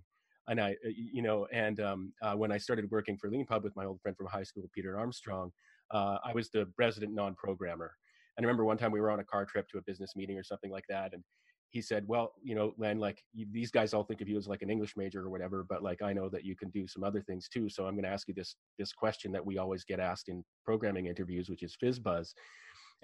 And 0.47 0.59
I, 0.59 0.71
uh, 0.85 0.89
you 0.95 1.21
know, 1.21 1.47
and 1.51 1.79
um, 1.79 2.13
uh, 2.21 2.33
when 2.33 2.51
I 2.51 2.57
started 2.57 2.89
working 2.91 3.17
for 3.17 3.29
LeanPub 3.29 3.63
with 3.63 3.75
my 3.75 3.85
old 3.85 4.01
friend 4.01 4.17
from 4.17 4.27
high 4.27 4.43
school, 4.43 4.69
Peter 4.73 4.97
Armstrong, 4.97 5.51
uh, 5.91 6.17
I 6.23 6.33
was 6.33 6.49
the 6.49 6.67
resident 6.77 7.13
non-programmer. 7.13 7.91
And 8.35 8.45
I 8.45 8.47
remember 8.47 8.65
one 8.65 8.77
time 8.77 8.91
we 8.91 9.01
were 9.01 9.11
on 9.11 9.19
a 9.19 9.23
car 9.23 9.45
trip 9.45 9.67
to 9.69 9.77
a 9.77 9.81
business 9.83 10.15
meeting 10.15 10.37
or 10.37 10.43
something 10.43 10.71
like 10.71 10.85
that, 10.89 11.13
and 11.13 11.23
he 11.71 11.81
said, 11.81 12.07
"Well, 12.07 12.33
you 12.43 12.53
know, 12.53 12.73
Len, 12.77 12.99
like 12.99 13.23
you, 13.33 13.47
these 13.51 13.71
guys 13.71 13.93
all 13.93 14.03
think 14.03 14.21
of 14.21 14.27
you 14.27 14.37
as 14.37 14.47
like 14.47 14.61
an 14.61 14.69
English 14.69 14.95
major 14.97 15.21
or 15.21 15.29
whatever, 15.29 15.65
but 15.67 15.81
like 15.81 16.01
I 16.01 16.13
know 16.13 16.29
that 16.29 16.43
you 16.43 16.55
can 16.55 16.69
do 16.69 16.85
some 16.87 17.03
other 17.03 17.21
things 17.21 17.47
too. 17.47 17.69
So 17.69 17.85
I'm 17.85 17.95
going 17.95 18.03
to 18.03 18.09
ask 18.09 18.27
you 18.27 18.33
this 18.33 18.55
this 18.77 18.91
question 18.91 19.31
that 19.31 19.45
we 19.45 19.57
always 19.57 19.83
get 19.85 19.99
asked 19.99 20.29
in 20.29 20.43
programming 20.65 21.07
interviews, 21.07 21.49
which 21.49 21.63
is 21.63 21.75
fizz 21.79 21.99
buzz." 21.99 22.35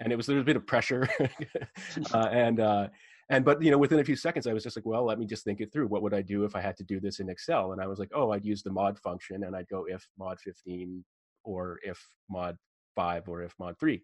And 0.00 0.12
it 0.12 0.16
was 0.16 0.26
there 0.26 0.36
was 0.36 0.42
a 0.42 0.46
bit 0.46 0.56
of 0.56 0.66
pressure, 0.66 1.08
uh, 2.14 2.28
and 2.30 2.60
uh, 2.60 2.88
and 3.30 3.44
but 3.44 3.62
you 3.62 3.70
know 3.70 3.78
within 3.78 4.00
a 4.00 4.04
few 4.04 4.16
seconds 4.16 4.46
I 4.46 4.52
was 4.52 4.62
just 4.62 4.76
like, 4.76 4.86
"Well, 4.86 5.04
let 5.04 5.18
me 5.18 5.26
just 5.26 5.44
think 5.44 5.60
it 5.60 5.72
through. 5.72 5.88
What 5.88 6.02
would 6.02 6.14
I 6.14 6.22
do 6.22 6.44
if 6.44 6.54
I 6.54 6.60
had 6.60 6.76
to 6.76 6.84
do 6.84 7.00
this 7.00 7.20
in 7.20 7.30
Excel?" 7.30 7.72
And 7.72 7.80
I 7.80 7.86
was 7.86 7.98
like, 7.98 8.10
"Oh, 8.14 8.32
I'd 8.32 8.44
use 8.44 8.62
the 8.62 8.72
mod 8.72 8.98
function, 8.98 9.44
and 9.44 9.56
I'd 9.56 9.68
go 9.68 9.86
if 9.88 10.06
mod 10.18 10.38
15 10.40 11.04
or 11.44 11.78
if 11.82 11.98
mod 12.30 12.56
five 12.94 13.28
or 13.28 13.42
if 13.42 13.54
mod 13.58 13.76
three, 13.80 14.02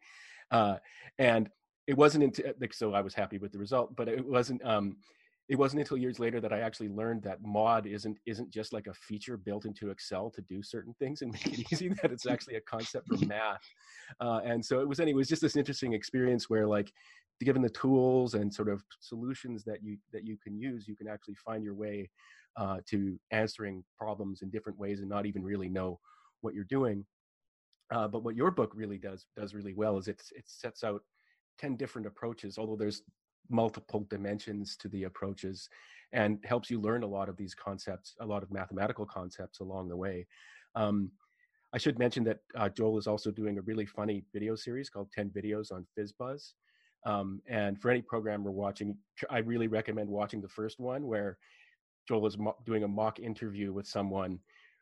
uh, 0.50 0.76
and 1.18 1.50
it 1.86 1.96
wasn't 1.96 2.24
until 2.24 2.52
like, 2.60 2.74
so 2.74 2.94
I 2.94 3.00
was 3.00 3.14
happy 3.14 3.38
with 3.38 3.52
the 3.52 3.58
result, 3.58 3.94
but 3.96 4.08
it 4.08 4.24
wasn't 4.24 4.64
um, 4.64 4.96
it 5.48 5.56
wasn't 5.56 5.80
until 5.80 5.98
years 5.98 6.18
later 6.18 6.40
that 6.40 6.52
I 6.52 6.60
actually 6.60 6.88
learned 6.88 7.22
that 7.24 7.42
mod 7.42 7.86
isn't 7.86 8.18
isn't 8.26 8.50
just 8.50 8.72
like 8.72 8.86
a 8.86 8.94
feature 8.94 9.36
built 9.36 9.66
into 9.66 9.90
Excel 9.90 10.30
to 10.30 10.40
do 10.42 10.62
certain 10.62 10.94
things 10.98 11.22
and 11.22 11.32
make 11.32 11.46
it 11.46 11.66
easy. 11.72 11.88
that 11.88 12.12
it's 12.12 12.26
actually 12.26 12.54
a 12.54 12.62
concept 12.62 13.08
for 13.08 13.26
math. 13.26 13.62
Uh, 14.20 14.40
and 14.44 14.64
so 14.64 14.80
it 14.80 14.88
was 14.88 15.00
anyway. 15.00 15.16
It 15.16 15.18
was 15.18 15.28
just 15.28 15.42
this 15.42 15.56
interesting 15.56 15.92
experience 15.92 16.48
where 16.48 16.66
like 16.66 16.90
given 17.40 17.62
the 17.62 17.70
tools 17.70 18.34
and 18.34 18.52
sort 18.52 18.68
of 18.68 18.82
solutions 19.00 19.64
that 19.64 19.82
you 19.82 19.98
that 20.12 20.24
you 20.24 20.38
can 20.42 20.56
use, 20.56 20.88
you 20.88 20.96
can 20.96 21.08
actually 21.08 21.34
find 21.34 21.62
your 21.62 21.74
way 21.74 22.08
uh, 22.56 22.78
to 22.86 23.18
answering 23.30 23.84
problems 23.98 24.40
in 24.42 24.48
different 24.48 24.78
ways 24.78 25.00
and 25.00 25.08
not 25.08 25.26
even 25.26 25.42
really 25.42 25.68
know 25.68 25.98
what 26.40 26.54
you're 26.54 26.64
doing. 26.64 27.04
Uh, 27.90 28.08
but 28.08 28.24
what 28.24 28.34
your 28.36 28.50
book 28.50 28.72
really 28.74 28.96
does 28.96 29.26
does 29.36 29.52
really 29.52 29.74
well 29.74 29.98
is 29.98 30.08
it 30.08 30.22
it 30.34 30.44
sets 30.46 30.82
out 30.82 31.02
10 31.58 31.76
different 31.76 32.06
approaches, 32.06 32.58
although 32.58 32.76
there's 32.76 33.02
multiple 33.50 34.06
dimensions 34.08 34.76
to 34.76 34.88
the 34.88 35.04
approaches 35.04 35.68
and 36.12 36.38
helps 36.44 36.70
you 36.70 36.80
learn 36.80 37.02
a 37.02 37.06
lot 37.06 37.28
of 37.28 37.36
these 37.36 37.54
concepts, 37.54 38.14
a 38.20 38.26
lot 38.26 38.42
of 38.42 38.52
mathematical 38.52 39.04
concepts 39.04 39.60
along 39.60 39.88
the 39.88 39.96
way. 39.96 40.26
Um, 40.74 41.10
I 41.72 41.78
should 41.78 41.98
mention 41.98 42.22
that 42.24 42.38
uh, 42.54 42.68
Joel 42.68 42.98
is 42.98 43.08
also 43.08 43.30
doing 43.30 43.58
a 43.58 43.62
really 43.62 43.84
funny 43.84 44.24
video 44.32 44.54
series 44.54 44.88
called 44.88 45.10
10 45.12 45.30
Videos 45.30 45.72
on 45.72 45.84
FizzBuzz. 45.98 46.52
Um, 47.04 47.42
and 47.48 47.80
for 47.80 47.90
any 47.90 48.00
programmer 48.00 48.50
watching, 48.50 48.96
I 49.28 49.38
really 49.38 49.66
recommend 49.66 50.08
watching 50.08 50.40
the 50.40 50.48
first 50.48 50.78
one 50.78 51.06
where 51.06 51.36
Joel 52.08 52.26
is 52.26 52.38
mo- 52.38 52.56
doing 52.64 52.84
a 52.84 52.88
mock 52.88 53.18
interview 53.18 53.72
with 53.72 53.86
someone 53.86 54.38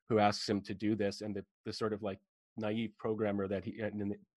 who 0.09 0.19
asks 0.19 0.49
him 0.49 0.61
to 0.61 0.75
do 0.75 0.95
this, 0.95 1.23
and 1.23 1.35
the, 1.35 1.45
the 1.65 1.73
sort 1.73 1.93
of 1.93 2.03
like 2.03 2.19
naive 2.59 2.93
programmer 2.99 3.49
that 3.49 3.65
he 3.65 3.81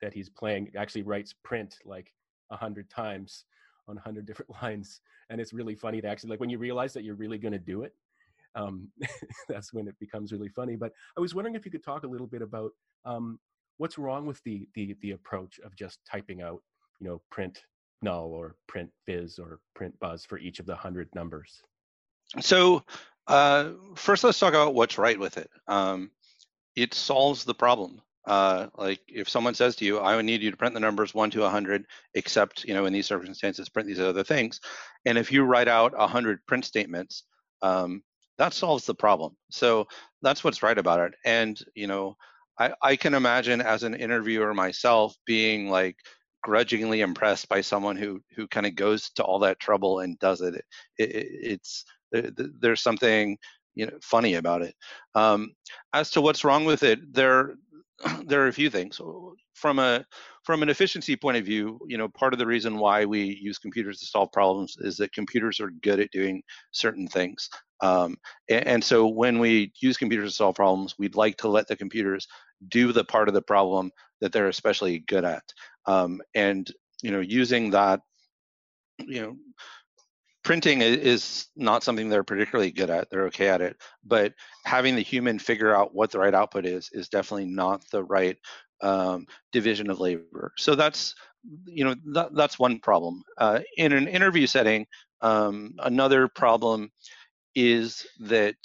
that 0.01 0.13
he's 0.13 0.29
playing 0.29 0.71
actually 0.77 1.01
writes 1.01 1.33
print 1.43 1.79
like 1.83 2.13
a 2.49 2.57
hundred 2.57 2.89
times 2.89 3.45
on 3.87 3.97
a 3.97 4.01
hundred 4.01 4.25
different 4.25 4.51
lines, 4.61 5.01
and 5.29 5.39
it's 5.39 5.53
really 5.53 5.75
funny 5.75 6.01
to 6.01 6.07
actually 6.07 6.31
like 6.31 6.39
when 6.39 6.49
you 6.49 6.57
realize 6.57 6.93
that 6.93 7.03
you're 7.03 7.15
really 7.15 7.37
going 7.37 7.53
to 7.53 7.59
do 7.59 7.83
it. 7.83 7.93
Um, 8.55 8.87
that's 9.49 9.73
when 9.73 9.87
it 9.87 9.95
becomes 9.99 10.31
really 10.31 10.49
funny. 10.49 10.75
But 10.75 10.93
I 11.17 11.21
was 11.21 11.35
wondering 11.35 11.55
if 11.55 11.65
you 11.65 11.71
could 11.71 11.83
talk 11.83 12.03
a 12.03 12.07
little 12.07 12.27
bit 12.27 12.41
about 12.41 12.71
um, 13.03 13.39
what's 13.77 13.97
wrong 13.97 14.25
with 14.25 14.41
the 14.43 14.67
the 14.75 14.95
the 15.01 15.11
approach 15.11 15.59
of 15.59 15.75
just 15.75 15.99
typing 16.09 16.41
out, 16.41 16.61
you 16.99 17.07
know, 17.07 17.21
print 17.31 17.63
null 18.01 18.31
or 18.31 18.55
print 18.67 18.89
fizz 19.05 19.39
or 19.39 19.59
print 19.73 19.97
buzz 19.99 20.25
for 20.25 20.37
each 20.37 20.59
of 20.59 20.65
the 20.65 20.75
hundred 20.75 21.09
numbers. 21.15 21.61
So 22.39 22.83
uh, 23.27 23.71
first, 23.95 24.23
let's 24.23 24.39
talk 24.39 24.53
about 24.53 24.73
what's 24.73 24.97
right 24.97 25.19
with 25.19 25.37
it. 25.37 25.49
Um, 25.67 26.11
it 26.75 26.93
solves 26.93 27.43
the 27.43 27.55
problem. 27.55 28.01
Uh, 28.25 28.67
like 28.75 29.01
if 29.07 29.29
someone 29.29 29.53
says 29.53 29.75
to 29.77 29.85
you, 29.85 29.99
I 29.99 30.15
would 30.15 30.25
need 30.25 30.41
you 30.41 30.51
to 30.51 30.57
print 30.57 30.73
the 30.73 30.79
numbers 30.79 31.13
one 31.13 31.29
to 31.31 31.41
100, 31.41 31.85
except, 32.13 32.63
you 32.63 32.73
know, 32.73 32.85
in 32.85 32.93
these 32.93 33.07
circumstances, 33.07 33.69
print 33.69 33.87
these 33.87 33.99
other 33.99 34.23
things. 34.23 34.59
And 35.05 35.17
if 35.17 35.31
you 35.31 35.43
write 35.43 35.67
out 35.67 35.97
100 35.97 36.45
print 36.47 36.65
statements, 36.65 37.23
um, 37.61 38.01
that 38.37 38.53
solves 38.53 38.85
the 38.85 38.95
problem. 38.95 39.35
So 39.51 39.87
that's 40.21 40.43
what's 40.43 40.63
right 40.63 40.77
about 40.77 40.99
it. 40.99 41.13
And, 41.23 41.59
you 41.75 41.87
know, 41.87 42.17
I, 42.59 42.73
I 42.81 42.95
can 42.95 43.13
imagine 43.13 43.61
as 43.61 43.83
an 43.83 43.95
interviewer 43.95 44.53
myself 44.53 45.15
being 45.25 45.69
like 45.69 45.97
grudgingly 46.43 47.01
impressed 47.01 47.49
by 47.49 47.61
someone 47.61 47.95
who 47.95 48.21
who 48.35 48.47
kind 48.47 48.65
of 48.67 48.75
goes 48.75 49.09
to 49.09 49.23
all 49.23 49.39
that 49.39 49.59
trouble 49.59 49.99
and 50.01 50.19
does 50.19 50.41
it. 50.41 50.55
it, 50.97 51.09
it 51.09 51.27
it's 51.31 51.85
there's 52.11 52.81
something 52.81 53.37
you 53.73 53.87
know 53.87 53.97
funny 54.01 54.35
about 54.35 54.61
it. 54.61 54.75
Um, 55.15 55.53
as 55.93 56.11
to 56.11 56.21
what's 56.21 56.43
wrong 56.43 56.65
with 56.65 56.83
it, 56.83 57.13
there 57.13 57.55
there 58.25 58.43
are 58.43 58.47
a 58.47 58.53
few 58.53 58.69
things. 58.69 58.99
From 59.53 59.79
a 59.79 60.05
from 60.43 60.61
an 60.61 60.69
efficiency 60.69 61.15
point 61.15 61.37
of 61.37 61.45
view 61.45 61.79
you 61.87 61.97
know 61.97 62.09
part 62.09 62.33
of 62.33 62.39
the 62.39 62.45
reason 62.45 62.77
why 62.77 63.05
we 63.05 63.39
use 63.41 63.57
computers 63.57 63.99
to 63.99 64.05
solve 64.05 64.31
problems 64.31 64.75
is 64.79 64.97
that 64.97 65.13
computers 65.13 65.59
are 65.59 65.71
good 65.81 65.99
at 65.99 66.11
doing 66.11 66.43
certain 66.71 67.07
things. 67.07 67.49
Um, 67.81 68.15
and, 68.49 68.67
and, 68.67 68.83
so 68.83 69.05
when 69.05 69.37
we 69.39 69.73
use 69.81 69.97
computers 69.97 70.31
to 70.31 70.35
solve 70.35 70.55
problems 70.55 70.95
we'd 70.97 71.15
like 71.15 71.35
to 71.37 71.49
let 71.49 71.67
the 71.67 71.75
computers 71.75 72.25
do 72.69 72.93
the 72.93 73.03
part 73.03 73.27
of 73.27 73.33
the 73.33 73.41
problem 73.41 73.91
that 74.21 74.31
they're 74.31 74.47
especially 74.47 74.99
good 74.99 75.25
at. 75.25 75.43
Um, 75.85 76.21
and 76.33 76.69
you 77.01 77.11
know 77.11 77.21
using 77.21 77.71
that 77.71 78.01
you 78.99 79.21
know 79.21 79.35
printing 80.45 80.81
is 80.81 81.47
not 81.57 81.83
something 81.83 82.07
they're 82.07 82.23
particularly 82.23 82.71
good 82.71 82.89
at. 82.89 83.09
They're 83.09 83.25
okay 83.25 83.49
at 83.49 83.61
it, 83.61 83.75
but 84.05 84.33
having 84.63 84.95
the 84.95 85.01
human 85.01 85.39
figure 85.39 85.75
out 85.75 85.93
what 85.93 86.11
the 86.11 86.19
right 86.19 86.33
output 86.33 86.65
is 86.65 86.89
is 86.93 87.09
definitely 87.09 87.47
not 87.47 87.83
the 87.91 88.03
right 88.03 88.37
um, 88.81 89.25
division 89.51 89.89
of 89.89 89.99
labor. 89.99 90.53
So 90.57 90.75
that's 90.75 91.15
you 91.65 91.83
know 91.83 91.95
that, 92.13 92.33
that's 92.35 92.59
one 92.59 92.79
problem. 92.79 93.23
Uh, 93.37 93.59
in 93.75 93.91
an 93.91 94.07
interview 94.07 94.47
setting, 94.47 94.85
um, 95.21 95.73
another 95.79 96.27
problem 96.27 96.91
is 97.55 98.05
that 98.19 98.55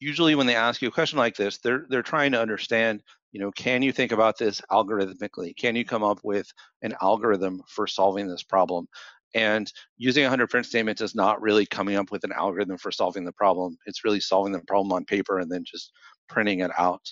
usually 0.00 0.34
when 0.34 0.46
they 0.46 0.56
ask 0.56 0.82
you 0.82 0.88
a 0.88 0.92
question 0.92 1.18
like 1.18 1.36
this, 1.36 1.58
they're 1.58 1.86
they're 1.88 2.02
trying 2.02 2.32
to 2.32 2.40
understand 2.40 3.02
you 3.32 3.40
know, 3.40 3.50
can 3.52 3.82
you 3.82 3.92
think 3.92 4.12
about 4.12 4.38
this 4.38 4.60
algorithmically? 4.70 5.54
Can 5.56 5.76
you 5.76 5.84
come 5.84 6.02
up 6.02 6.20
with 6.24 6.50
an 6.82 6.94
algorithm 7.02 7.62
for 7.68 7.86
solving 7.86 8.26
this 8.26 8.42
problem? 8.42 8.88
And 9.34 9.70
using 9.98 10.24
a 10.24 10.26
100 10.26 10.48
print 10.48 10.66
statements 10.66 11.02
is 11.02 11.14
not 11.14 11.40
really 11.42 11.66
coming 11.66 11.96
up 11.96 12.10
with 12.10 12.24
an 12.24 12.32
algorithm 12.32 12.78
for 12.78 12.90
solving 12.90 13.24
the 13.24 13.32
problem. 13.32 13.76
It's 13.86 14.04
really 14.04 14.20
solving 14.20 14.52
the 14.52 14.60
problem 14.60 14.92
on 14.92 15.04
paper 15.04 15.38
and 15.38 15.50
then 15.50 15.64
just 15.66 15.92
printing 16.28 16.60
it 16.60 16.70
out. 16.78 17.02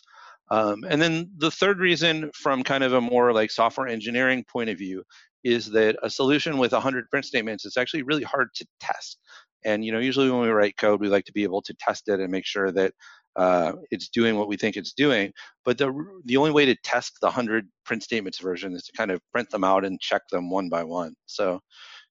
Um, 0.50 0.84
and 0.88 1.02
then 1.02 1.30
the 1.38 1.50
third 1.50 1.80
reason, 1.80 2.30
from 2.34 2.62
kind 2.62 2.84
of 2.84 2.92
a 2.92 3.00
more 3.00 3.32
like 3.32 3.50
software 3.50 3.88
engineering 3.88 4.44
point 4.50 4.70
of 4.70 4.78
view, 4.78 5.02
is 5.44 5.70
that 5.72 5.96
a 6.02 6.10
solution 6.10 6.58
with 6.58 6.72
100 6.72 7.10
print 7.10 7.26
statements 7.26 7.64
is 7.64 7.76
actually 7.76 8.02
really 8.02 8.22
hard 8.22 8.48
to 8.54 8.66
test. 8.80 9.18
And 9.64 9.84
you 9.84 9.92
know, 9.92 9.98
usually 9.98 10.30
when 10.30 10.42
we 10.42 10.48
write 10.48 10.76
code, 10.76 11.00
we 11.00 11.08
like 11.08 11.24
to 11.24 11.32
be 11.32 11.42
able 11.42 11.62
to 11.62 11.74
test 11.80 12.08
it 12.08 12.20
and 12.20 12.30
make 12.30 12.46
sure 12.46 12.70
that 12.72 12.92
uh, 13.36 13.72
it's 13.90 14.08
doing 14.08 14.36
what 14.36 14.48
we 14.48 14.56
think 14.56 14.76
it's 14.76 14.92
doing. 14.92 15.32
But 15.64 15.78
the 15.78 15.92
the 16.24 16.36
only 16.36 16.52
way 16.52 16.64
to 16.66 16.76
test 16.84 17.18
the 17.20 17.26
100 17.26 17.68
print 17.84 18.02
statements 18.02 18.38
version 18.38 18.74
is 18.74 18.84
to 18.84 18.92
kind 18.96 19.10
of 19.10 19.20
print 19.32 19.50
them 19.50 19.64
out 19.64 19.84
and 19.84 20.00
check 20.00 20.22
them 20.30 20.50
one 20.50 20.68
by 20.68 20.84
one. 20.84 21.14
So 21.26 21.60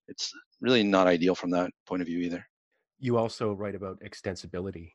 it's 0.08 0.32
really 0.60 0.82
not 0.82 1.06
ideal 1.06 1.34
from 1.34 1.50
that 1.50 1.70
point 1.86 2.02
of 2.02 2.06
view 2.06 2.18
either. 2.20 2.46
You 2.98 3.18
also 3.18 3.52
write 3.52 3.74
about 3.74 4.00
extensibility. 4.00 4.92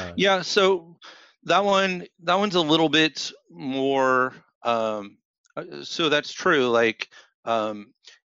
Uh, 0.00 0.12
yeah, 0.16 0.42
so 0.42 0.96
that 1.44 1.64
one 1.64 2.06
that 2.24 2.34
one's 2.34 2.54
a 2.54 2.60
little 2.60 2.88
bit 2.88 3.30
more. 3.50 4.34
Um, 4.62 5.18
uh, 5.56 5.82
so 5.82 6.08
that's 6.08 6.32
true. 6.32 6.68
Like 6.68 7.08
um, 7.44 7.92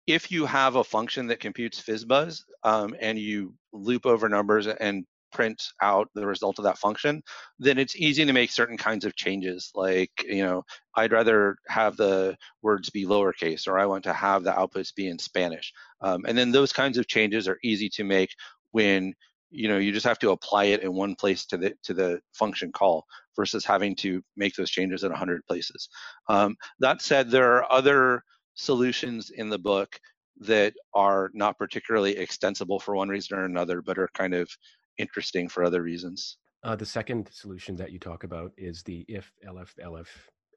if 0.08 0.32
you 0.32 0.46
have 0.46 0.76
a 0.76 0.84
function 0.84 1.28
that 1.28 1.40
computes 1.40 1.82
fizzbuzz 1.82 2.42
um, 2.64 2.96
and 3.00 3.20
you 3.20 3.54
loop 3.74 4.06
over 4.06 4.30
numbers 4.30 4.68
and 4.68 5.06
print 5.32 5.62
out 5.82 6.10
the 6.14 6.26
result 6.26 6.60
of 6.60 6.64
that 6.64 6.78
function, 6.78 7.22
then 7.60 7.78
it's 7.78 7.96
easy 7.96 8.26
to 8.26 8.34
make 8.34 8.52
certain 8.52 8.78
kinds 8.78 9.06
of 9.06 9.16
changes. 9.16 9.72
Like, 9.76 10.12
you 10.28 10.44
know, 10.44 10.64
I'd 10.96 11.12
rather 11.12 11.58
have 11.68 11.98
the 11.98 12.36
words 12.62 12.90
be 12.90 13.06
lowercase, 13.06 13.68
or 13.68 13.78
I 13.78 13.86
want 13.86 14.04
to 14.06 14.14
have 14.14 14.44
the 14.44 14.52
outputs 14.52 14.94
be 14.96 15.08
in 15.08 15.20
Spanish. 15.20 15.72
Um, 16.02 16.26
and 16.28 16.38
then 16.38 16.52
those 16.52 16.74
kinds 16.74 16.98
of 16.98 17.08
changes 17.08 17.48
are 17.48 17.60
easy 17.64 17.90
to 17.90 18.04
make 18.04 18.30
when 18.72 19.14
you 19.50 19.70
know 19.70 19.78
you 19.78 19.94
just 19.94 20.06
have 20.06 20.20
to 20.20 20.32
apply 20.32 20.66
it 20.66 20.84
in 20.84 20.94
one 20.94 21.16
place 21.16 21.46
to 21.46 21.58
the 21.58 21.74
to 21.84 21.94
the 21.94 22.20
function 22.34 22.70
call 22.72 23.06
versus 23.36 23.64
having 23.64 23.96
to 23.96 24.22
make 24.36 24.54
those 24.56 24.70
changes 24.70 25.04
in 25.04 25.10
100 25.10 25.46
places. 25.48 25.88
Um, 26.28 26.56
that 26.80 27.02
said, 27.02 27.30
there 27.30 27.54
are 27.54 27.72
other 27.72 28.24
solutions 28.56 29.30
in 29.30 29.50
the 29.50 29.60
book 29.60 29.98
that 30.40 30.74
are 30.94 31.32
not 31.34 31.58
particularly 31.58 32.18
extensible 32.18 32.80
for 32.80 32.96
one 32.96 33.10
reason 33.10 33.38
or 33.38 33.46
another, 33.46 33.82
but 33.82 33.98
are 33.98 34.10
kind 34.14 34.34
of 34.34 34.50
interesting 34.98 35.48
for 35.50 35.64
other 35.64 35.82
reasons. 35.82 36.38
Uh, 36.64 36.76
the 36.76 36.86
second 36.86 37.30
solution 37.32 37.76
that 37.76 37.92
you 37.92 38.00
talk 38.00 38.24
about 38.24 38.52
is 38.58 38.84
the 38.84 39.06
if, 39.08 39.32
elif, 39.48 39.70
elif, 39.84 40.08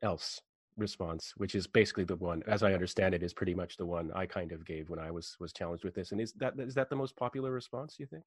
else 0.02 0.40
response, 0.76 1.34
which 1.36 1.54
is 1.54 1.66
basically 1.66 2.04
the 2.04 2.16
one, 2.16 2.42
as 2.46 2.62
I 2.62 2.72
understand 2.72 3.14
it, 3.14 3.22
is 3.22 3.34
pretty 3.34 3.54
much 3.54 3.76
the 3.76 3.86
one 3.86 4.10
I 4.14 4.26
kind 4.26 4.52
of 4.52 4.64
gave 4.64 4.88
when 4.88 4.98
I 4.98 5.10
was 5.10 5.36
was 5.38 5.52
challenged 5.52 5.84
with 5.84 5.94
this. 5.94 6.12
And 6.12 6.20
is 6.20 6.32
that 6.34 6.58
is 6.58 6.74
that 6.74 6.90
the 6.90 6.96
most 6.96 7.16
popular 7.16 7.52
response? 7.52 7.96
You 7.98 8.06
think? 8.06 8.24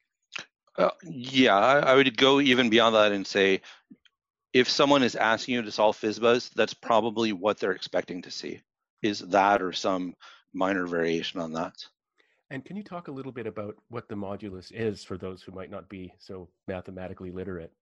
Uh, 0.78 0.90
yeah, 1.04 1.56
I, 1.56 1.80
I 1.80 1.96
would 1.96 2.16
go 2.18 2.40
even 2.40 2.70
beyond 2.70 2.96
that 2.96 3.12
and 3.12 3.26
say, 3.28 3.62
if 4.54 4.70
someone 4.70 5.04
is 5.04 5.16
asking 5.16 5.56
you 5.56 5.62
to 5.62 5.72
solve 5.72 6.00
FizzBuzz, 6.00 6.52
that's 6.54 6.74
probably 6.74 7.34
what 7.34 7.60
they're 7.60 7.72
expecting 7.74 8.22
to 8.24 8.32
see, 8.32 8.62
is 9.02 9.20
that 9.20 9.62
or 9.62 9.72
some 9.72 10.16
minor 10.54 10.88
variation 10.88 11.40
on 11.40 11.54
that. 11.54 11.76
And 12.54 12.64
can 12.64 12.78
you 12.78 12.84
talk 12.84 13.08
a 13.08 13.12
little 13.12 13.32
bit 13.32 13.48
about 13.48 13.76
what 13.90 14.08
the 14.08 14.14
modulus 14.14 14.72
is 14.72 15.04
for 15.04 15.18
those 15.18 15.42
who 15.42 15.52
might 15.52 15.72
not 15.72 15.90
be 15.90 16.14
so 16.20 16.48
mathematically 16.68 17.32
literate? 17.32 17.74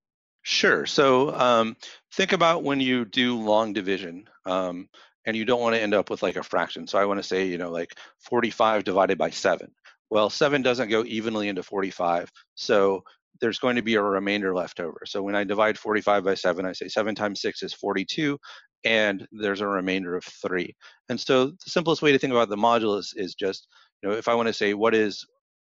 Sure. 0.44 0.86
So 0.86 1.34
um, 1.38 1.76
think 2.14 2.32
about 2.32 2.62
when 2.62 2.80
you 2.80 3.04
do 3.04 3.38
long 3.38 3.74
division 3.74 4.30
um, 4.46 4.88
and 5.26 5.36
you 5.36 5.44
don't 5.44 5.60
want 5.60 5.74
to 5.74 5.80
end 5.80 5.92
up 5.92 6.08
with 6.08 6.22
like 6.22 6.36
a 6.36 6.42
fraction. 6.42 6.86
So 6.86 6.98
I 6.98 7.04
want 7.04 7.18
to 7.18 7.22
say, 7.22 7.44
you 7.44 7.58
know, 7.58 7.70
like 7.70 7.94
45 8.20 8.82
divided 8.82 9.18
by 9.18 9.28
7. 9.28 9.70
Well, 10.08 10.30
7 10.30 10.62
doesn't 10.62 10.88
go 10.88 11.04
evenly 11.04 11.48
into 11.48 11.62
45. 11.62 12.32
So 12.54 13.04
there's 13.42 13.58
going 13.58 13.76
to 13.76 13.82
be 13.82 13.96
a 13.96 14.02
remainder 14.02 14.54
left 14.54 14.80
over. 14.80 15.02
So 15.04 15.22
when 15.22 15.36
I 15.36 15.44
divide 15.44 15.76
45 15.76 16.24
by 16.24 16.34
7, 16.34 16.64
I 16.64 16.72
say 16.72 16.88
7 16.88 17.14
times 17.14 17.42
6 17.42 17.62
is 17.62 17.74
42, 17.74 18.38
and 18.84 19.28
there's 19.32 19.60
a 19.60 19.68
remainder 19.68 20.16
of 20.16 20.24
3. 20.24 20.74
And 21.10 21.20
so 21.20 21.48
the 21.48 21.56
simplest 21.66 22.00
way 22.00 22.12
to 22.12 22.18
think 22.18 22.30
about 22.30 22.48
the 22.48 22.56
modulus 22.56 23.08
is 23.14 23.34
just, 23.34 23.68
you 24.02 24.08
know, 24.08 24.16
if 24.16 24.28
I 24.28 24.34
want 24.34 24.48
to 24.48 24.52
say 24.52 24.74
what 24.74 24.94
is 24.94 25.24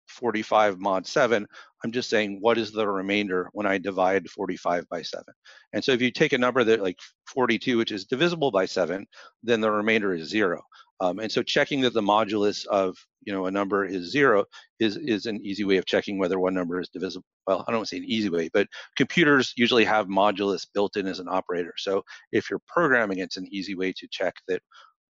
45 0.09 0.79
mod 0.79 1.07
7, 1.07 1.47
I'm 1.85 1.93
just 1.93 2.11
saying 2.11 2.39
what 2.41 2.59
is 2.59 2.73
the 2.73 2.87
remainder 2.87 3.49
when 3.53 3.67
I 3.67 3.79
divide 3.79 4.29
45 4.31 4.89
by 4.89 5.03
7. 5.03 5.25
And 5.73 5.83
so 5.83 5.93
if 5.93 6.01
you 6.01 6.11
take 6.11 6.33
a 6.33 6.39
number 6.39 6.65
that 6.65 6.83
like 6.83 6.99
42, 7.27 7.79
which 7.79 7.93
is 7.93 8.05
divisible 8.05 8.51
by 8.51 8.67
7, 8.67 9.07
then 9.43 9.61
the 9.61 9.71
remainder 9.71 10.15
is 10.15 10.29
0. 10.29 10.63
Um, 11.01 11.19
and 11.19 11.31
so 11.31 11.43
checking 11.43 11.83
that 11.83 11.93
the 11.93 12.01
modulus 12.01 12.67
of 12.67 12.97
you 13.25 13.33
know 13.33 13.47
a 13.47 13.51
number 13.51 13.85
is 13.85 14.11
zero 14.11 14.45
is 14.81 14.97
is 14.97 15.27
an 15.27 15.45
easy 15.45 15.65
way 15.65 15.77
of 15.77 15.85
checking 15.85 16.19
whether 16.19 16.39
one 16.39 16.55
number 16.55 16.81
is 16.81 16.89
divisible. 16.89 17.27
Well, 17.47 17.65
I 17.69 17.73
don't 17.73 17.87
say 17.87 17.99
an 17.99 18.05
easy 18.05 18.31
way, 18.31 18.49
but 18.53 18.67
computers 18.97 19.53
usually 19.57 19.85
have 19.85 20.07
modulus 20.07 20.67
built 20.73 20.97
in 20.97 21.07
as 21.07 21.19
an 21.19 21.29
operator. 21.29 21.75
So 21.77 22.03
if 22.33 22.49
you're 22.49 22.63
programming, 22.67 23.19
it's 23.19 23.37
an 23.37 23.47
easy 23.51 23.75
way 23.75 23.93
to 23.93 24.09
check 24.11 24.35
that 24.49 24.63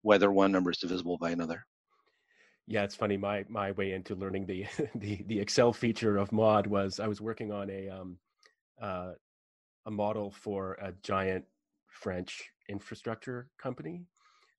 whether 0.02 0.32
one 0.32 0.52
number 0.52 0.72
is 0.72 0.78
divisible 0.78 1.18
by 1.20 1.32
another. 1.32 1.64
Yeah, 2.68 2.84
it's 2.84 2.96
funny. 2.96 3.18
My 3.18 3.46
my 3.48 3.72
way 3.72 3.92
into 3.94 4.16
learning 4.16 4.48
the 4.48 4.66
the 4.96 5.24
the 5.28 5.40
Excel 5.40 5.72
feature 5.74 6.18
of 6.18 6.32
mod 6.32 6.68
was 6.68 7.00
I 7.00 7.08
was 7.08 7.22
working 7.22 7.52
on 7.52 7.70
a 7.70 7.90
um 7.90 8.18
uh, 8.82 9.12
a 9.86 9.92
model 9.92 10.32
for 10.32 10.74
a 10.82 10.94
giant 11.04 11.46
French 11.90 12.52
infrastructure 12.70 13.50
company, 13.62 14.04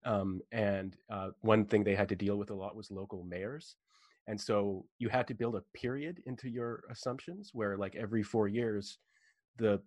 um, 0.05 0.40
and 0.53 0.97
uh, 1.11 1.31
one 1.40 1.64
thing 1.64 1.83
they 1.85 1.97
had 1.97 2.09
to 2.11 2.16
deal 2.16 2.37
with 2.37 2.51
a 2.51 2.55
lot 2.55 2.77
was 2.77 2.90
local 2.90 3.25
mayors, 3.25 3.77
and 4.29 4.40
so 4.40 4.87
you 4.99 5.09
had 5.09 5.27
to 5.29 5.35
build 5.35 5.57
a 5.57 5.64
period 5.79 6.23
into 6.27 6.49
your 6.49 6.85
assumptions 6.90 7.51
where 7.53 7.77
like 7.77 7.97
every 7.97 8.23
four 8.23 8.47
years, 8.49 8.99
the 9.59 9.81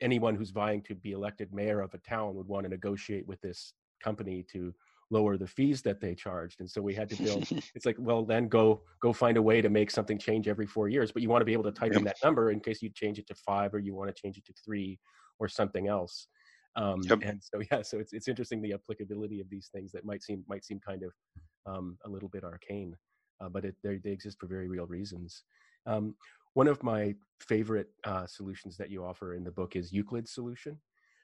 anyone 0.00 0.34
who's 0.34 0.50
vying 0.50 0.82
to 0.82 0.94
be 0.94 1.12
elected 1.12 1.52
mayor 1.54 1.80
of 1.80 1.94
a 1.94 1.98
town 1.98 2.34
would 2.34 2.48
want 2.48 2.64
to 2.64 2.68
negotiate 2.70 3.26
with 3.26 3.40
this 3.40 3.72
company 4.02 4.44
to 4.52 4.74
lower 5.12 5.36
the 5.36 5.46
fees 5.46 5.82
that 5.82 6.00
they 6.00 6.14
charged 6.14 6.60
and 6.60 6.70
so 6.70 6.80
we 6.80 6.94
had 6.94 7.08
to 7.08 7.22
build 7.22 7.46
it's 7.74 7.86
like 7.86 7.96
well 7.98 8.24
then 8.24 8.48
go 8.48 8.82
go 9.00 9.12
find 9.12 9.36
a 9.36 9.42
way 9.42 9.60
to 9.60 9.68
make 9.68 9.90
something 9.90 10.18
change 10.18 10.48
every 10.48 10.66
four 10.66 10.88
years 10.88 11.12
but 11.12 11.22
you 11.22 11.28
want 11.28 11.40
to 11.40 11.46
be 11.46 11.52
able 11.52 11.64
to 11.64 11.72
type 11.72 11.92
yep. 11.92 11.98
in 11.98 12.04
that 12.04 12.16
number 12.24 12.50
in 12.50 12.60
case 12.60 12.82
you 12.82 12.90
change 12.90 13.18
it 13.18 13.26
to 13.26 13.34
five 13.34 13.74
or 13.74 13.78
you 13.78 13.94
want 13.94 14.14
to 14.14 14.20
change 14.20 14.36
it 14.36 14.44
to 14.44 14.54
three 14.64 14.98
or 15.38 15.48
something 15.48 15.88
else 15.88 16.28
um, 16.76 17.00
yep. 17.04 17.20
and 17.22 17.40
so 17.42 17.60
yeah 17.70 17.82
so 17.82 17.98
it's, 17.98 18.12
it's 18.12 18.28
interesting 18.28 18.62
the 18.62 18.72
applicability 18.72 19.40
of 19.40 19.48
these 19.50 19.68
things 19.74 19.92
that 19.92 20.04
might 20.04 20.22
seem 20.22 20.42
might 20.48 20.64
seem 20.64 20.80
kind 20.80 21.02
of 21.02 21.12
um, 21.66 21.96
a 22.06 22.08
little 22.08 22.28
bit 22.28 22.44
arcane 22.44 22.94
uh, 23.42 23.48
but 23.48 23.64
it, 23.64 23.74
they 23.84 24.10
exist 24.10 24.38
for 24.40 24.46
very 24.46 24.68
real 24.68 24.86
reasons 24.86 25.44
um, 25.86 26.14
one 26.54 26.68
of 26.68 26.82
my 26.82 27.14
favorite 27.40 27.88
uh, 28.04 28.26
solutions 28.26 28.76
that 28.76 28.90
you 28.90 29.04
offer 29.04 29.34
in 29.34 29.44
the 29.44 29.50
book 29.50 29.74
is 29.76 29.92
Euclid's 29.92 30.32
solution. 30.32 30.78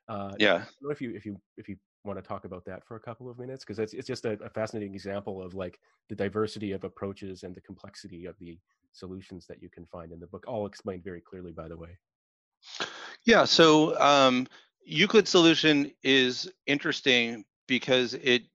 Uh, 0.09 0.33
yeah. 0.39 0.65
if 0.91 1.03
you 1.03 1.15
if 1.15 1.27
you 1.27 1.37
if 1.59 1.69
you 1.69 1.77
want 2.05 2.19
to 2.19 2.27
talk 2.27 2.45
about 2.45 2.65
that 2.65 2.85
for 2.85 2.97
a 2.97 3.01
couple 3.01 3.31
of 3.31 3.39
minutes 3.39 3.65
because 3.65 3.79
it's 3.79 3.93
it's 3.93 4.07
just 4.07 4.25
a, 4.25 4.33
a, 4.43 4.49
fascinating 4.49 4.95
example 4.95 5.43
of 5.43 5.55
like 5.55 5.79
the 6.09 6.15
diversity 6.15 6.73
of 6.73 6.85
approaches 6.85 7.43
and 7.43 7.55
the 7.55 7.61
complexity 7.61 8.27
of 8.27 8.37
the 8.39 8.59
solutions 8.93 9.47
that 9.47 9.63
you 9.63 9.69
can 9.69 9.85
find 9.87 10.13
in 10.13 10.21
the 10.21 10.27
book 10.27 10.45
all 10.47 10.67
explained 10.67 11.05
very 11.05 11.21
clearly 11.21 11.53
by 11.53 11.69
the 11.69 11.77
way. 11.77 11.91
Yeah 13.25 13.45
so 13.45 13.99
um, 14.01 14.47
euclid 14.85 15.29
solution 15.29 15.91
is 16.03 16.51
interesting 16.67 17.45
because 17.67 18.15
it's 18.15 18.47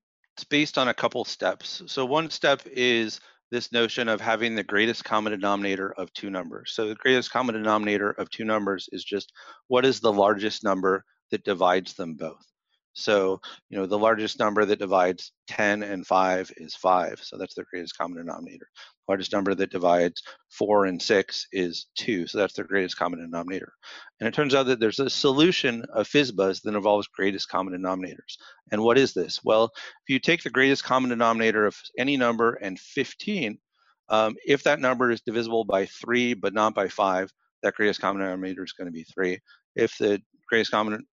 based 0.50 0.78
on 0.78 0.88
a 0.88 0.94
couple 0.94 1.24
steps. 1.24 1.84
So 1.86 2.06
one 2.06 2.30
step 2.30 2.62
is 2.66 3.20
this 3.52 3.72
notion 3.72 4.10
of 4.10 4.20
having 4.20 4.56
the 4.56 4.64
greatest 4.64 5.04
common 5.04 5.32
denominator 5.32 5.94
of 5.94 6.12
two 6.14 6.32
numbers. 6.32 6.72
So 6.74 6.88
the 6.88 6.96
greatest 6.96 7.30
common 7.30 7.54
denominator 7.54 8.12
of 8.12 8.32
two 8.32 8.46
numbers 8.46 8.90
is 8.92 9.04
just 9.04 9.32
what 9.68 9.86
is 9.86 10.00
the 10.00 10.12
largest 10.12 10.64
number 10.64 11.06
that 11.30 11.44
divides 11.44 11.94
them 11.94 12.16
both 12.16 12.53
so, 12.94 13.42
you 13.70 13.78
know, 13.78 13.86
the 13.86 13.98
largest 13.98 14.40
number 14.40 14.64
that 14.66 14.80
divides 14.80 15.32
10 15.48 15.84
and 15.84 16.06
5 16.06 16.52
is 16.58 16.76
5. 16.76 17.20
So 17.24 17.38
that's 17.38 17.56
the 17.56 17.64
greatest 17.64 17.98
common 17.98 18.18
denominator. 18.18 18.68
The 18.76 19.12
largest 19.12 19.34
number 19.34 19.56
that 19.56 19.72
divides 19.72 20.22
4 20.52 20.86
and 20.86 21.02
6 21.02 21.48
is 21.52 21.88
2. 21.96 22.28
So 22.28 22.38
that's 22.38 22.54
the 22.54 22.64
greatest 22.64 22.98
common 22.98 23.20
denominator. 23.20 23.74
And 24.20 24.28
it 24.28 24.34
turns 24.34 24.54
out 24.54 24.68
that 24.68 24.80
there's 24.80 25.00
a 25.00 25.10
solution 25.10 25.84
of 25.94 26.08
FizzBuzz 26.08 26.62
that 26.62 26.76
involves 26.76 27.08
greatest 27.08 27.50
common 27.50 27.74
denominators. 27.74 28.38
And 28.72 28.84
what 28.84 28.98
is 28.98 29.14
this? 29.14 29.40
Well, 29.44 29.66
if 29.76 30.10
you 30.10 30.20
take 30.20 30.44
the 30.44 30.50
greatest 30.52 30.84
common 30.84 31.10
denominator 31.10 31.66
of 31.66 31.76
any 31.98 32.16
number 32.16 32.54
and 32.54 32.80
15, 32.80 33.58
um, 34.10 34.36
if 34.46 34.64
that 34.64 34.80
number 34.80 35.10
is 35.10 35.22
divisible 35.22 35.66
by 35.66 35.88
3 35.88 36.36
but 36.36 36.54
not 36.54 36.76
by 36.76 36.88
5, 36.88 37.32
that 37.64 37.74
greatest 37.74 38.02
common 38.02 38.22
denominator 38.22 38.64
is 38.64 38.74
going 38.74 38.88
to 38.88 38.92
be 38.92 39.06
3. 39.06 39.40
If 39.76 39.98
the 39.98 40.22
greatest 40.48 40.70
common 40.70 41.04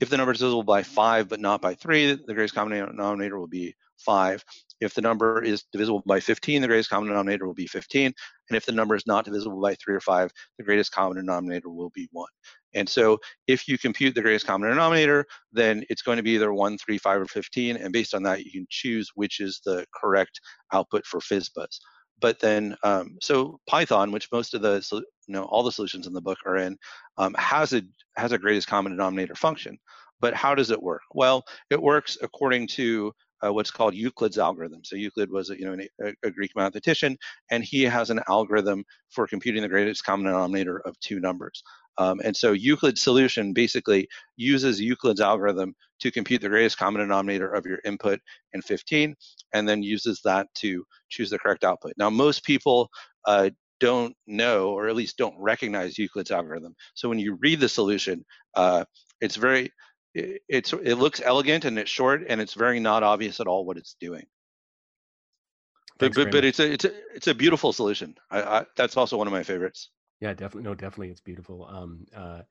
if 0.00 0.08
the 0.08 0.16
number 0.16 0.32
is 0.32 0.38
divisible 0.38 0.62
by 0.62 0.82
5 0.82 1.28
but 1.28 1.40
not 1.40 1.60
by 1.60 1.74
3, 1.74 2.20
the 2.26 2.34
greatest 2.34 2.54
common 2.54 2.86
denominator 2.86 3.38
will 3.38 3.48
be 3.48 3.74
5. 3.98 4.44
If 4.80 4.94
the 4.94 5.00
number 5.00 5.42
is 5.42 5.64
divisible 5.72 6.02
by 6.06 6.20
15, 6.20 6.62
the 6.62 6.68
greatest 6.68 6.90
common 6.90 7.08
denominator 7.08 7.46
will 7.46 7.54
be 7.54 7.66
15. 7.66 8.06
And 8.06 8.56
if 8.56 8.64
the 8.64 8.72
number 8.72 8.94
is 8.94 9.06
not 9.06 9.24
divisible 9.24 9.60
by 9.60 9.74
3 9.74 9.96
or 9.96 10.00
5, 10.00 10.30
the 10.58 10.64
greatest 10.64 10.92
common 10.92 11.16
denominator 11.16 11.70
will 11.70 11.90
be 11.90 12.08
1. 12.12 12.28
And 12.74 12.88
so 12.88 13.18
if 13.46 13.66
you 13.66 13.78
compute 13.78 14.14
the 14.14 14.22
greatest 14.22 14.46
common 14.46 14.68
denominator, 14.68 15.24
then 15.52 15.84
it's 15.90 16.02
going 16.02 16.18
to 16.18 16.22
be 16.22 16.32
either 16.32 16.52
1, 16.52 16.78
3, 16.78 16.98
5, 16.98 17.20
or 17.22 17.26
15. 17.26 17.76
And 17.76 17.92
based 17.92 18.14
on 18.14 18.22
that, 18.24 18.44
you 18.44 18.52
can 18.52 18.66
choose 18.70 19.10
which 19.14 19.40
is 19.40 19.60
the 19.64 19.84
correct 20.00 20.40
output 20.72 21.04
for 21.06 21.18
FizzBuzz. 21.20 21.78
But 22.20 22.40
then, 22.40 22.76
um, 22.82 23.16
so 23.20 23.60
Python, 23.66 24.10
which 24.10 24.28
most 24.32 24.54
of 24.54 24.62
the, 24.62 24.84
you 24.92 25.32
know, 25.32 25.44
all 25.44 25.62
the 25.62 25.72
solutions 25.72 26.06
in 26.06 26.12
the 26.12 26.20
book 26.20 26.38
are 26.46 26.56
in, 26.56 26.76
um, 27.16 27.34
has 27.34 27.72
a 27.72 27.82
has 28.16 28.32
a 28.32 28.38
greatest 28.38 28.66
common 28.66 28.92
denominator 28.92 29.34
function. 29.34 29.78
But 30.20 30.34
how 30.34 30.54
does 30.54 30.70
it 30.70 30.82
work? 30.82 31.02
Well, 31.14 31.44
it 31.70 31.80
works 31.80 32.18
according 32.20 32.66
to 32.68 33.12
uh, 33.44 33.52
what's 33.52 33.70
called 33.70 33.94
Euclid's 33.94 34.38
algorithm. 34.38 34.80
So 34.84 34.96
Euclid 34.96 35.30
was 35.30 35.48
you 35.50 35.64
know 35.64 35.76
a, 36.02 36.14
a, 36.24 36.30
Greek 36.30 36.50
mathematician, 36.56 37.16
and 37.50 37.62
he 37.62 37.82
has 37.84 38.10
an 38.10 38.20
algorithm 38.28 38.84
for 39.10 39.26
computing 39.26 39.62
the 39.62 39.68
greatest 39.68 40.04
common 40.04 40.26
denominator 40.26 40.80
of 40.80 40.98
two 41.00 41.20
numbers. 41.20 41.62
Um, 41.98 42.20
and 42.24 42.36
so 42.36 42.52
Euclid's 42.52 43.02
solution 43.02 43.52
basically 43.52 44.08
uses 44.36 44.80
Euclid's 44.80 45.20
algorithm 45.20 45.74
to 46.00 46.10
compute 46.10 46.40
the 46.40 46.48
greatest 46.48 46.78
common 46.78 47.00
denominator 47.00 47.52
of 47.52 47.66
your 47.66 47.80
input 47.84 48.20
and 48.54 48.64
15, 48.64 49.14
and 49.52 49.68
then 49.68 49.82
uses 49.82 50.20
that 50.24 50.46
to 50.56 50.84
choose 51.08 51.30
the 51.30 51.38
correct 51.38 51.64
output. 51.64 51.92
Now, 51.98 52.08
most 52.08 52.44
people 52.44 52.88
uh, 53.26 53.50
don't 53.80 54.14
know, 54.26 54.70
or 54.70 54.88
at 54.88 54.96
least 54.96 55.18
don't 55.18 55.38
recognize 55.38 55.98
Euclid's 55.98 56.30
algorithm. 56.30 56.74
So 56.94 57.08
when 57.08 57.18
you 57.18 57.36
read 57.40 57.60
the 57.60 57.68
solution, 57.68 58.24
uh, 58.54 58.84
it's 59.20 59.36
very 59.36 59.72
it, 60.14 60.42
it's 60.48 60.72
it 60.72 60.94
looks 60.94 61.20
elegant 61.24 61.64
and 61.64 61.78
it's 61.78 61.90
short 61.90 62.22
and 62.28 62.40
it's 62.40 62.54
very 62.54 62.80
not 62.80 63.02
obvious 63.02 63.40
at 63.40 63.46
all 63.46 63.64
what 63.64 63.76
it's 63.76 63.96
doing. 64.00 64.26
Thanks, 65.98 66.16
but 66.16 66.24
but, 66.24 66.32
but 66.32 66.44
it's 66.44 66.60
a 66.60 66.72
it's 66.72 66.84
a 66.84 66.92
it's 67.14 67.26
a 67.26 67.34
beautiful 67.34 67.72
solution. 67.72 68.14
I, 68.30 68.42
I, 68.42 68.66
that's 68.76 68.96
also 68.96 69.16
one 69.16 69.26
of 69.26 69.32
my 69.32 69.42
favorites. 69.42 69.90
Yeah, 70.20 70.34
definitely. 70.34 70.62
No, 70.64 70.74
definitely, 70.74 71.10
it's 71.10 71.20
beautiful. 71.20 71.64
Um, 71.66 72.06
uh, 72.14 72.42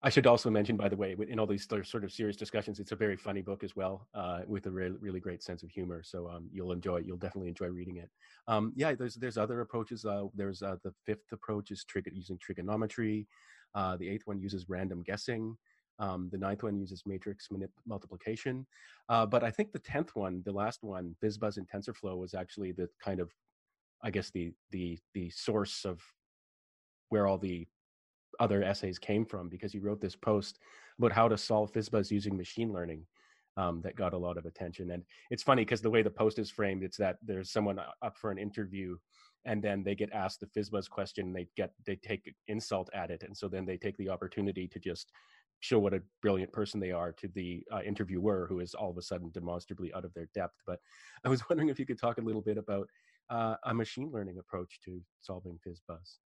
I 0.00 0.10
should 0.10 0.28
also 0.28 0.48
mention, 0.48 0.76
by 0.76 0.88
the 0.88 0.96
way, 0.96 1.16
in 1.28 1.40
all 1.40 1.46
these 1.46 1.66
sort 1.66 2.04
of 2.04 2.12
serious 2.12 2.36
discussions, 2.36 2.78
it's 2.78 2.92
a 2.92 2.96
very 2.96 3.16
funny 3.16 3.42
book 3.42 3.64
as 3.64 3.74
well, 3.74 4.06
uh, 4.14 4.42
with 4.46 4.66
a 4.66 4.70
really, 4.70 4.96
really 5.00 5.18
great 5.18 5.42
sense 5.42 5.64
of 5.64 5.70
humor. 5.70 6.04
So 6.04 6.28
um, 6.28 6.48
you'll 6.52 6.70
enjoy, 6.70 6.98
you'll 6.98 7.16
definitely 7.16 7.48
enjoy 7.48 7.66
reading 7.66 7.96
it. 7.96 8.08
Um, 8.46 8.72
yeah, 8.76 8.94
there's 8.94 9.16
there's 9.16 9.36
other 9.36 9.60
approaches. 9.60 10.04
Uh, 10.04 10.26
there's 10.34 10.62
uh, 10.62 10.76
the 10.84 10.92
fifth 11.04 11.32
approach 11.32 11.72
is 11.72 11.84
trig- 11.84 12.12
using 12.12 12.38
trigonometry. 12.38 13.26
Uh, 13.74 13.96
the 13.96 14.08
eighth 14.08 14.26
one 14.26 14.38
uses 14.38 14.68
random 14.68 15.02
guessing. 15.02 15.58
Um, 15.98 16.28
the 16.30 16.38
ninth 16.38 16.62
one 16.62 16.76
uses 16.78 17.02
matrix 17.04 17.48
manip- 17.48 17.72
multiplication. 17.84 18.68
Uh, 19.08 19.26
but 19.26 19.42
I 19.42 19.50
think 19.50 19.72
the 19.72 19.80
tenth 19.80 20.14
one, 20.14 20.42
the 20.44 20.52
last 20.52 20.84
one, 20.84 21.16
FizzBuzz 21.20 21.56
and 21.56 21.68
TensorFlow, 21.68 22.16
was 22.16 22.34
actually 22.34 22.70
the 22.70 22.88
kind 23.02 23.18
of, 23.18 23.32
I 24.02 24.10
guess 24.10 24.30
the 24.30 24.52
the 24.70 24.98
the 25.14 25.30
source 25.30 25.84
of 25.84 26.02
where 27.08 27.26
all 27.26 27.38
the 27.38 27.66
other 28.40 28.62
essays 28.62 28.98
came 28.98 29.24
from 29.24 29.48
because 29.48 29.72
he 29.72 29.78
wrote 29.78 30.00
this 30.00 30.16
post 30.16 30.58
about 30.98 31.12
how 31.12 31.28
to 31.28 31.36
solve 31.36 31.72
FizzBuzz 31.72 32.10
using 32.10 32.36
machine 32.36 32.72
learning. 32.72 33.04
Um, 33.56 33.80
that 33.82 33.96
got 33.96 34.12
a 34.12 34.16
lot 34.16 34.36
of 34.38 34.46
attention, 34.46 34.92
and 34.92 35.02
it's 35.32 35.42
funny 35.42 35.62
because 35.62 35.82
the 35.82 35.90
way 35.90 36.00
the 36.00 36.08
post 36.08 36.38
is 36.38 36.48
framed, 36.48 36.84
it's 36.84 36.96
that 36.98 37.16
there's 37.24 37.50
someone 37.50 37.80
up 38.02 38.16
for 38.16 38.30
an 38.30 38.38
interview 38.38 38.96
and 39.44 39.62
then 39.62 39.82
they 39.82 39.94
get 39.94 40.12
asked 40.12 40.40
the 40.40 40.46
FizzBuzz 40.46 40.88
question 40.88 41.26
and 41.26 41.34
they 41.34 41.48
get 41.56 41.72
they 41.86 41.96
take 41.96 42.32
insult 42.46 42.88
at 42.94 43.10
it 43.10 43.22
and 43.24 43.36
so 43.36 43.48
then 43.48 43.64
they 43.66 43.76
take 43.76 43.96
the 43.96 44.08
opportunity 44.08 44.68
to 44.68 44.78
just 44.78 45.10
show 45.60 45.78
what 45.78 45.94
a 45.94 46.02
brilliant 46.22 46.52
person 46.52 46.78
they 46.78 46.92
are 46.92 47.12
to 47.12 47.28
the 47.34 47.64
uh, 47.72 47.80
interviewer 47.84 48.46
who 48.48 48.60
is 48.60 48.74
all 48.74 48.90
of 48.90 48.96
a 48.96 49.02
sudden 49.02 49.30
demonstrably 49.30 49.92
out 49.92 50.04
of 50.04 50.14
their 50.14 50.28
depth. 50.34 50.54
But 50.66 50.78
I 51.24 51.28
was 51.28 51.42
wondering 51.50 51.68
if 51.68 51.78
you 51.78 51.86
could 51.86 51.98
talk 51.98 52.18
a 52.18 52.22
little 52.22 52.42
bit 52.42 52.58
about 52.58 52.88
uh, 53.30 53.56
a 53.64 53.74
machine 53.74 54.10
learning 54.12 54.38
approach 54.38 54.78
to 54.84 55.00
solving 55.20 55.58
FizzBuzz. 55.66 56.18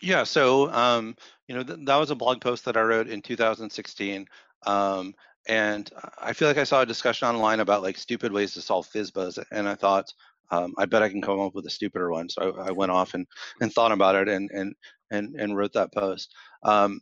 Yeah, 0.00 0.24
so 0.24 0.70
um, 0.72 1.16
you 1.48 1.54
know 1.54 1.62
th- 1.62 1.80
that 1.84 1.96
was 1.96 2.10
a 2.10 2.14
blog 2.14 2.40
post 2.40 2.64
that 2.64 2.76
I 2.76 2.82
wrote 2.82 3.08
in 3.08 3.22
2016, 3.22 4.26
um, 4.66 5.14
and 5.48 5.90
I 6.20 6.32
feel 6.32 6.48
like 6.48 6.58
I 6.58 6.64
saw 6.64 6.82
a 6.82 6.86
discussion 6.86 7.28
online 7.28 7.60
about 7.60 7.82
like 7.82 7.96
stupid 7.96 8.32
ways 8.32 8.54
to 8.54 8.62
solve 8.62 8.88
FizzBuzz, 8.88 9.42
and 9.50 9.68
I 9.68 9.74
thought 9.74 10.12
um, 10.50 10.74
I 10.78 10.86
bet 10.86 11.02
I 11.02 11.08
can 11.08 11.22
come 11.22 11.40
up 11.40 11.54
with 11.54 11.66
a 11.66 11.70
stupider 11.70 12.10
one. 12.10 12.28
So 12.28 12.56
I, 12.58 12.68
I, 12.68 12.70
went 12.70 12.92
off 12.92 13.14
and, 13.14 13.26
and 13.60 13.72
thought 13.72 13.92
about 13.92 14.14
it 14.14 14.28
and 14.28 14.50
and 14.52 14.74
and, 15.10 15.34
and 15.36 15.56
wrote 15.56 15.72
that 15.74 15.92
post. 15.92 16.34
Um, 16.66 17.00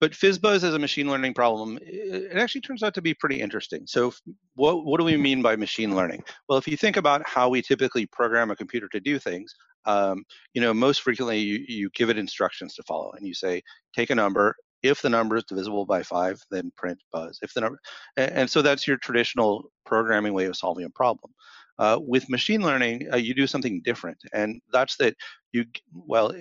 but 0.00 0.12
FizzBuzz 0.12 0.64
as 0.64 0.74
a 0.74 0.78
machine 0.78 1.08
learning 1.08 1.34
problem, 1.34 1.78
it 1.80 2.36
actually 2.36 2.60
turns 2.60 2.82
out 2.82 2.94
to 2.94 3.00
be 3.00 3.14
pretty 3.14 3.40
interesting. 3.40 3.84
So 3.86 4.12
what, 4.54 4.84
what 4.84 4.98
do 4.98 5.04
we 5.04 5.16
mean 5.16 5.40
by 5.40 5.56
machine 5.56 5.94
learning? 5.94 6.24
Well, 6.48 6.58
if 6.58 6.68
you 6.68 6.76
think 6.76 6.96
about 6.96 7.26
how 7.26 7.48
we 7.48 7.62
typically 7.62 8.06
program 8.06 8.50
a 8.50 8.56
computer 8.56 8.88
to 8.88 9.00
do 9.00 9.18
things, 9.18 9.54
um, 9.86 10.24
you 10.52 10.60
know, 10.60 10.74
most 10.74 11.02
frequently 11.02 11.38
you, 11.38 11.64
you 11.68 11.90
give 11.94 12.10
it 12.10 12.18
instructions 12.18 12.74
to 12.74 12.82
follow 12.82 13.12
and 13.12 13.26
you 13.26 13.34
say, 13.34 13.62
take 13.94 14.10
a 14.10 14.14
number, 14.14 14.56
if 14.82 15.00
the 15.00 15.08
number 15.08 15.36
is 15.36 15.44
divisible 15.44 15.86
by 15.86 16.02
five, 16.02 16.38
then 16.50 16.70
print 16.76 16.98
buzz. 17.10 17.38
If 17.40 17.54
the 17.54 17.62
number, 17.62 17.78
and, 18.16 18.30
and 18.32 18.50
so 18.50 18.62
that's 18.62 18.86
your 18.86 18.98
traditional 18.98 19.70
programming 19.86 20.34
way 20.34 20.44
of 20.44 20.56
solving 20.56 20.84
a 20.84 20.90
problem. 20.90 21.32
Uh, 21.78 21.98
with 22.00 22.28
machine 22.28 22.62
learning, 22.62 23.08
uh, 23.12 23.16
you 23.16 23.34
do 23.34 23.46
something 23.46 23.80
different, 23.82 24.18
and 24.32 24.60
that's 24.72 24.96
that 24.96 25.14
you 25.52 25.64
well 25.92 26.32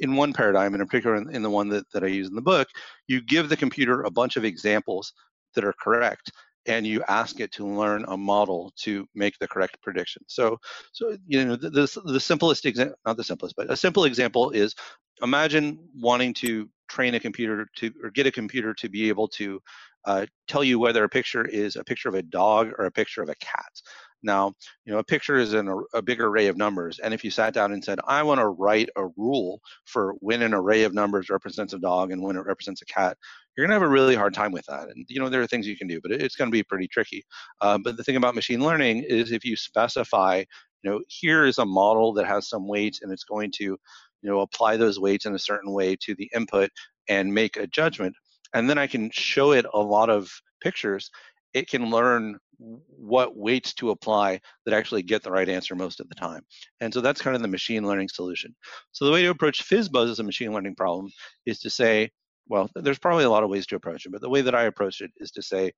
in 0.00 0.16
one 0.16 0.32
paradigm, 0.32 0.74
in 0.74 0.84
particular 0.86 1.16
in, 1.16 1.34
in 1.34 1.42
the 1.42 1.50
one 1.50 1.68
that, 1.70 1.84
that 1.92 2.04
I 2.04 2.08
use 2.08 2.28
in 2.28 2.34
the 2.34 2.42
book, 2.42 2.68
you 3.06 3.20
give 3.20 3.48
the 3.48 3.56
computer 3.56 4.02
a 4.02 4.10
bunch 4.10 4.36
of 4.36 4.44
examples 4.44 5.12
that 5.54 5.64
are 5.64 5.74
correct 5.80 6.32
and 6.66 6.86
you 6.86 7.02
ask 7.08 7.40
it 7.40 7.52
to 7.52 7.66
learn 7.66 8.04
a 8.08 8.16
model 8.16 8.72
to 8.76 9.06
make 9.14 9.38
the 9.38 9.48
correct 9.48 9.80
prediction. 9.82 10.22
So, 10.26 10.58
so 10.92 11.16
you 11.26 11.44
know, 11.44 11.56
the, 11.56 11.70
the, 11.70 12.02
the 12.06 12.20
simplest 12.20 12.66
example, 12.66 12.96
not 13.06 13.16
the 13.16 13.24
simplest, 13.24 13.54
but 13.56 13.70
a 13.70 13.76
simple 13.76 14.04
example 14.04 14.50
is 14.50 14.74
imagine 15.22 15.78
wanting 15.94 16.34
to 16.34 16.68
train 16.88 17.14
a 17.14 17.20
computer 17.20 17.68
to, 17.76 17.92
or 18.02 18.10
get 18.10 18.26
a 18.26 18.32
computer 18.32 18.74
to 18.74 18.88
be 18.88 19.08
able 19.08 19.28
to 19.28 19.60
uh, 20.04 20.26
tell 20.46 20.62
you 20.62 20.78
whether 20.78 21.04
a 21.04 21.08
picture 21.08 21.44
is 21.44 21.76
a 21.76 21.84
picture 21.84 22.08
of 22.08 22.14
a 22.14 22.22
dog 22.22 22.72
or 22.78 22.86
a 22.86 22.92
picture 22.92 23.22
of 23.22 23.28
a 23.28 23.34
cat. 23.36 23.72
Now, 24.22 24.54
you 24.84 24.92
know, 24.92 24.98
a 24.98 25.04
picture 25.04 25.36
is 25.36 25.54
in 25.54 25.68
a, 25.68 25.76
a 25.94 26.02
big 26.02 26.20
array 26.20 26.46
of 26.48 26.56
numbers. 26.56 26.98
And 26.98 27.14
if 27.14 27.22
you 27.22 27.30
sat 27.30 27.54
down 27.54 27.72
and 27.72 27.84
said, 27.84 27.98
I 28.06 28.22
want 28.22 28.40
to 28.40 28.48
write 28.48 28.88
a 28.96 29.06
rule 29.16 29.60
for 29.84 30.14
when 30.20 30.42
an 30.42 30.54
array 30.54 30.82
of 30.84 30.94
numbers 30.94 31.30
represents 31.30 31.72
a 31.72 31.78
dog 31.78 32.10
and 32.10 32.22
when 32.22 32.36
it 32.36 32.44
represents 32.44 32.82
a 32.82 32.86
cat, 32.86 33.16
you're 33.56 33.66
going 33.66 33.78
to 33.78 33.80
have 33.80 33.88
a 33.88 33.92
really 33.92 34.14
hard 34.14 34.34
time 34.34 34.52
with 34.52 34.66
that. 34.66 34.88
And, 34.88 35.06
you 35.08 35.20
know, 35.20 35.28
there 35.28 35.40
are 35.42 35.46
things 35.46 35.66
you 35.66 35.76
can 35.76 35.88
do, 35.88 36.00
but 36.02 36.12
it's 36.12 36.36
going 36.36 36.50
to 36.50 36.52
be 36.52 36.62
pretty 36.62 36.88
tricky. 36.88 37.24
Uh, 37.60 37.78
but 37.78 37.96
the 37.96 38.04
thing 38.04 38.16
about 38.16 38.34
machine 38.34 38.62
learning 38.62 39.04
is 39.08 39.32
if 39.32 39.44
you 39.44 39.56
specify, 39.56 40.42
you 40.82 40.90
know, 40.90 41.00
here 41.08 41.46
is 41.46 41.58
a 41.58 41.66
model 41.66 42.12
that 42.14 42.26
has 42.26 42.48
some 42.48 42.66
weights 42.66 43.02
and 43.02 43.12
it's 43.12 43.24
going 43.24 43.50
to, 43.56 43.64
you 43.64 43.78
know, 44.22 44.40
apply 44.40 44.76
those 44.76 44.98
weights 44.98 45.26
in 45.26 45.34
a 45.34 45.38
certain 45.38 45.72
way 45.72 45.96
to 46.02 46.14
the 46.14 46.30
input 46.34 46.70
and 47.08 47.32
make 47.32 47.56
a 47.56 47.66
judgment. 47.66 48.14
And 48.54 48.68
then 48.68 48.78
I 48.78 48.86
can 48.86 49.10
show 49.12 49.52
it 49.52 49.66
a 49.72 49.78
lot 49.78 50.10
of 50.10 50.30
pictures 50.60 51.10
it 51.56 51.70
can 51.70 51.88
learn 51.88 52.38
what 52.58 53.36
weights 53.36 53.74
to 53.74 53.90
apply 53.90 54.40
that 54.64 54.74
actually 54.74 55.02
get 55.02 55.22
the 55.22 55.30
right 55.30 55.48
answer 55.48 55.74
most 55.74 56.00
of 56.00 56.08
the 56.08 56.14
time. 56.14 56.42
And 56.80 56.92
so 56.92 57.00
that's 57.00 57.20
kind 57.20 57.36
of 57.36 57.42
the 57.42 57.48
machine 57.48 57.86
learning 57.86 58.08
solution. 58.08 58.54
So 58.92 59.04
the 59.04 59.12
way 59.12 59.22
to 59.22 59.30
approach 59.30 59.68
FizzBuzz 59.68 60.10
as 60.10 60.18
a 60.18 60.24
machine 60.24 60.52
learning 60.52 60.74
problem 60.74 61.10
is 61.44 61.60
to 61.60 61.70
say, 61.70 62.10
well, 62.48 62.70
there's 62.74 62.98
probably 62.98 63.24
a 63.24 63.30
lot 63.30 63.42
of 63.42 63.50
ways 63.50 63.66
to 63.66 63.76
approach 63.76 64.06
it, 64.06 64.12
but 64.12 64.20
the 64.20 64.30
way 64.30 64.40
that 64.40 64.54
I 64.54 64.64
approach 64.64 65.00
it 65.00 65.10
is 65.18 65.32
to 65.32 65.42
say, 65.42 65.72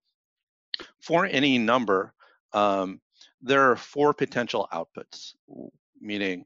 for 1.03 1.27
any 1.27 1.59
number, 1.59 2.13
um, 2.53 3.01
there 3.43 3.71
are 3.71 3.77
four 3.77 4.15
potential 4.15 4.69
outputs, 4.73 5.33
meaning 6.01 6.45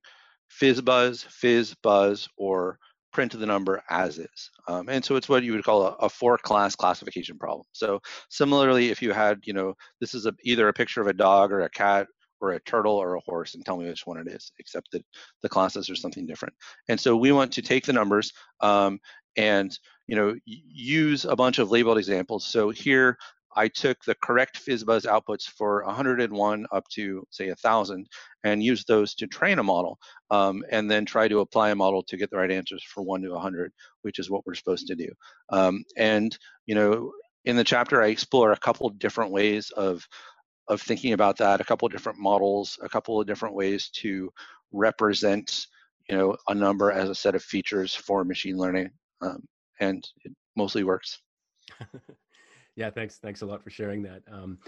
FizzBuzz, 0.61 1.27
FizzBuzz, 1.27 2.29
or 2.37 2.79
print 3.13 3.39
the 3.39 3.47
number 3.47 3.83
as 3.91 4.19
is. 4.19 4.51
Um, 4.69 4.89
and 4.89 5.05
so 5.05 5.17
it's 5.17 5.29
what 5.29 5.43
you 5.43 5.53
would 5.53 5.65
call 5.65 5.87
a, 5.87 5.93
a 6.01 6.09
four 6.09 6.39
class 6.39 6.75
classification 6.75 7.39
problem. 7.39 7.67
So 7.73 8.01
similarly, 8.31 8.91
if 8.91 9.03
you 9.03 9.13
had, 9.13 9.41
you 9.45 9.53
know, 9.53 9.75
this 10.01 10.15
is 10.15 10.27
a, 10.27 10.33
either 10.43 10.69
a 10.69 10.73
picture 10.73 11.01
of 11.01 11.09
a 11.09 11.13
dog 11.13 11.53
or 11.53 11.61
a 11.61 11.71
cat 11.71 12.07
or 12.41 12.53
a 12.53 12.61
turtle 12.61 12.97
or 12.97 13.15
a 13.15 13.21
horse 13.21 13.55
and 13.55 13.65
tell 13.65 13.77
me 13.77 13.87
which 13.87 14.07
one 14.07 14.19
it 14.19 14.27
is, 14.27 14.53
except 14.59 14.91
that 14.93 15.05
the 15.43 15.49
classes 15.49 15.89
are 15.89 15.97
something 15.97 16.27
different. 16.27 16.55
And 16.89 16.99
so 16.99 17.17
we 17.17 17.31
want 17.33 17.53
to 17.53 17.63
take 17.63 17.85
the 17.87 17.93
numbers 17.93 18.33
um, 18.61 18.99
and, 19.37 19.79
you 20.09 20.17
know, 20.17 20.35
use 20.45 21.25
a 21.25 21.37
bunch 21.37 21.59
of 21.59 21.71
labeled 21.71 21.99
examples. 21.99 22.45
So 22.47 22.71
here 22.71 23.17
I 23.57 23.69
took 23.69 24.03
the 24.05 24.15
correct 24.17 24.65
FizzBuzz 24.65 25.07
outputs 25.07 25.45
for 25.45 25.85
101 25.85 26.67
up 26.73 26.89
to 26.91 27.27
say 27.31 27.49
1,000 27.49 28.07
and 28.45 28.63
used 28.63 28.89
those 28.89 29.15
to 29.17 29.27
train 29.27 29.59
a 29.59 29.63
model, 29.63 29.99
um, 30.31 30.65
and 30.71 30.91
then 30.91 31.05
try 31.05 31.29
to 31.29 31.41
apply 31.41 31.71
a 31.71 31.75
model 31.75 32.03
to 32.05 32.17
get 32.17 32.31
the 32.31 32.37
right 32.37 32.51
answers 32.51 32.83
for 32.83 33.03
1 33.03 33.23
to 33.23 33.31
100, 33.31 33.73
which 34.03 34.19
is 34.19 34.31
what 34.31 34.47
we're 34.47 34.55
supposed 34.55 34.87
to 34.87 34.95
do. 34.95 35.09
Um, 35.51 35.85
and 35.97 36.37
you 36.67 36.75
know, 36.75 37.13
in 37.45 37.57
the 37.57 37.65
chapter, 37.65 38.03
I 38.03 38.09
explore 38.09 38.53
a 38.53 38.59
couple 38.59 38.89
different 38.91 39.33
ways 39.33 39.71
of 39.71 40.07
of 40.69 40.81
thinking 40.81 41.13
about 41.13 41.37
that, 41.39 41.61
a 41.61 41.65
couple 41.65 41.89
different 41.89 42.19
models, 42.19 42.79
a 42.83 42.89
couple 42.89 43.21
of 43.21 43.27
different 43.27 43.55
ways 43.55 43.91
to 43.91 44.33
represent 44.73 45.67
you 46.09 46.17
know 46.17 46.37
a 46.49 46.55
number 46.55 46.91
as 46.91 47.09
a 47.09 47.15
set 47.15 47.35
of 47.35 47.43
features 47.43 47.95
for 47.95 48.25
machine 48.25 48.57
learning, 48.57 48.91
um, 49.21 49.43
and 49.81 50.07
it 50.25 50.33
mostly 50.57 50.85
works. 50.85 51.21
yeah, 52.77 52.91
thanks. 52.91 53.19
Thanks 53.19 53.43
a 53.43 53.47
lot 53.47 53.63
for 53.63 53.71
sharing 53.71 54.03
that. 54.03 54.23
Um, 54.31 54.59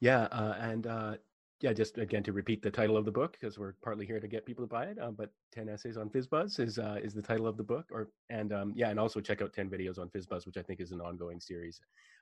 yeah, 0.00 0.24
uh, 0.32 0.56
and 0.60 0.86
uh, 0.86 1.14
yeah, 1.60 1.74
just 1.74 1.98
again 1.98 2.22
to 2.22 2.32
repeat 2.32 2.62
the 2.62 2.70
title 2.70 2.96
of 2.96 3.04
the 3.04 3.12
book 3.12 3.36
because 3.38 3.58
we're 3.58 3.74
partly 3.82 4.06
here 4.06 4.18
to 4.18 4.26
get 4.26 4.46
people 4.46 4.64
to 4.64 4.68
buy 4.68 4.84
it. 4.84 4.98
Um, 4.98 5.14
but 5.14 5.30
ten 5.52 5.68
essays 5.68 5.98
on 5.98 6.08
FizzBuzz 6.08 6.58
is 6.58 6.78
uh, 6.78 6.98
is 7.02 7.12
the 7.12 7.20
title 7.20 7.46
of 7.46 7.58
the 7.58 7.62
book, 7.62 7.84
or 7.92 8.08
and 8.30 8.52
um, 8.52 8.72
yeah, 8.74 8.88
and 8.88 8.98
also 8.98 9.20
check 9.20 9.42
out 9.42 9.52
ten 9.52 9.68
videos 9.68 9.98
on 9.98 10.08
FizzBuzz, 10.08 10.46
which 10.46 10.56
I 10.56 10.62
think 10.62 10.80
is 10.80 10.92
an 10.92 11.02
ongoing 11.02 11.38
series. 11.38 11.78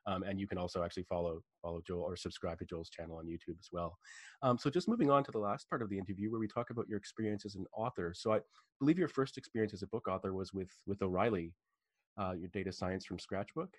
Um, 0.06 0.24
and 0.24 0.40
you 0.40 0.48
can 0.48 0.58
also 0.58 0.82
actually 0.82 1.04
follow 1.04 1.40
follow 1.62 1.80
Joel 1.86 2.02
or 2.02 2.16
subscribe 2.16 2.58
to 2.58 2.64
Joel's 2.64 2.90
channel 2.90 3.18
on 3.18 3.26
YouTube 3.26 3.58
as 3.60 3.68
well. 3.70 3.96
Um, 4.42 4.58
so 4.58 4.70
just 4.70 4.88
moving 4.88 5.10
on 5.10 5.22
to 5.22 5.30
the 5.30 5.38
last 5.38 5.68
part 5.70 5.82
of 5.82 5.88
the 5.88 5.98
interview 5.98 6.32
where 6.32 6.40
we 6.40 6.48
talk 6.48 6.70
about 6.70 6.88
your 6.88 6.98
experience 6.98 7.44
as 7.44 7.54
an 7.54 7.66
author. 7.72 8.14
So 8.16 8.32
I 8.32 8.40
believe 8.80 8.98
your 8.98 9.08
first 9.08 9.38
experience 9.38 9.72
as 9.72 9.82
a 9.82 9.88
book 9.88 10.08
author 10.08 10.32
was 10.32 10.52
with 10.52 10.70
with 10.84 11.00
O'Reilly, 11.00 11.52
uh, 12.20 12.32
your 12.32 12.48
data 12.48 12.72
science 12.72 13.04
from 13.04 13.20
scratch 13.20 13.54
book. 13.54 13.76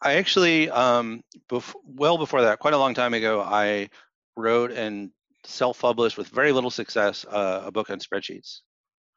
I 0.00 0.14
actually, 0.14 0.70
um, 0.70 1.22
bef- 1.50 1.74
well 1.84 2.18
before 2.18 2.42
that, 2.42 2.60
quite 2.60 2.74
a 2.74 2.78
long 2.78 2.94
time 2.94 3.14
ago, 3.14 3.40
I 3.40 3.88
wrote 4.36 4.70
and 4.70 5.10
self-published 5.44 6.16
with 6.16 6.28
very 6.28 6.52
little 6.52 6.70
success 6.70 7.24
uh, 7.28 7.62
a 7.66 7.72
book 7.72 7.90
on 7.90 7.98
spreadsheets. 7.98 8.60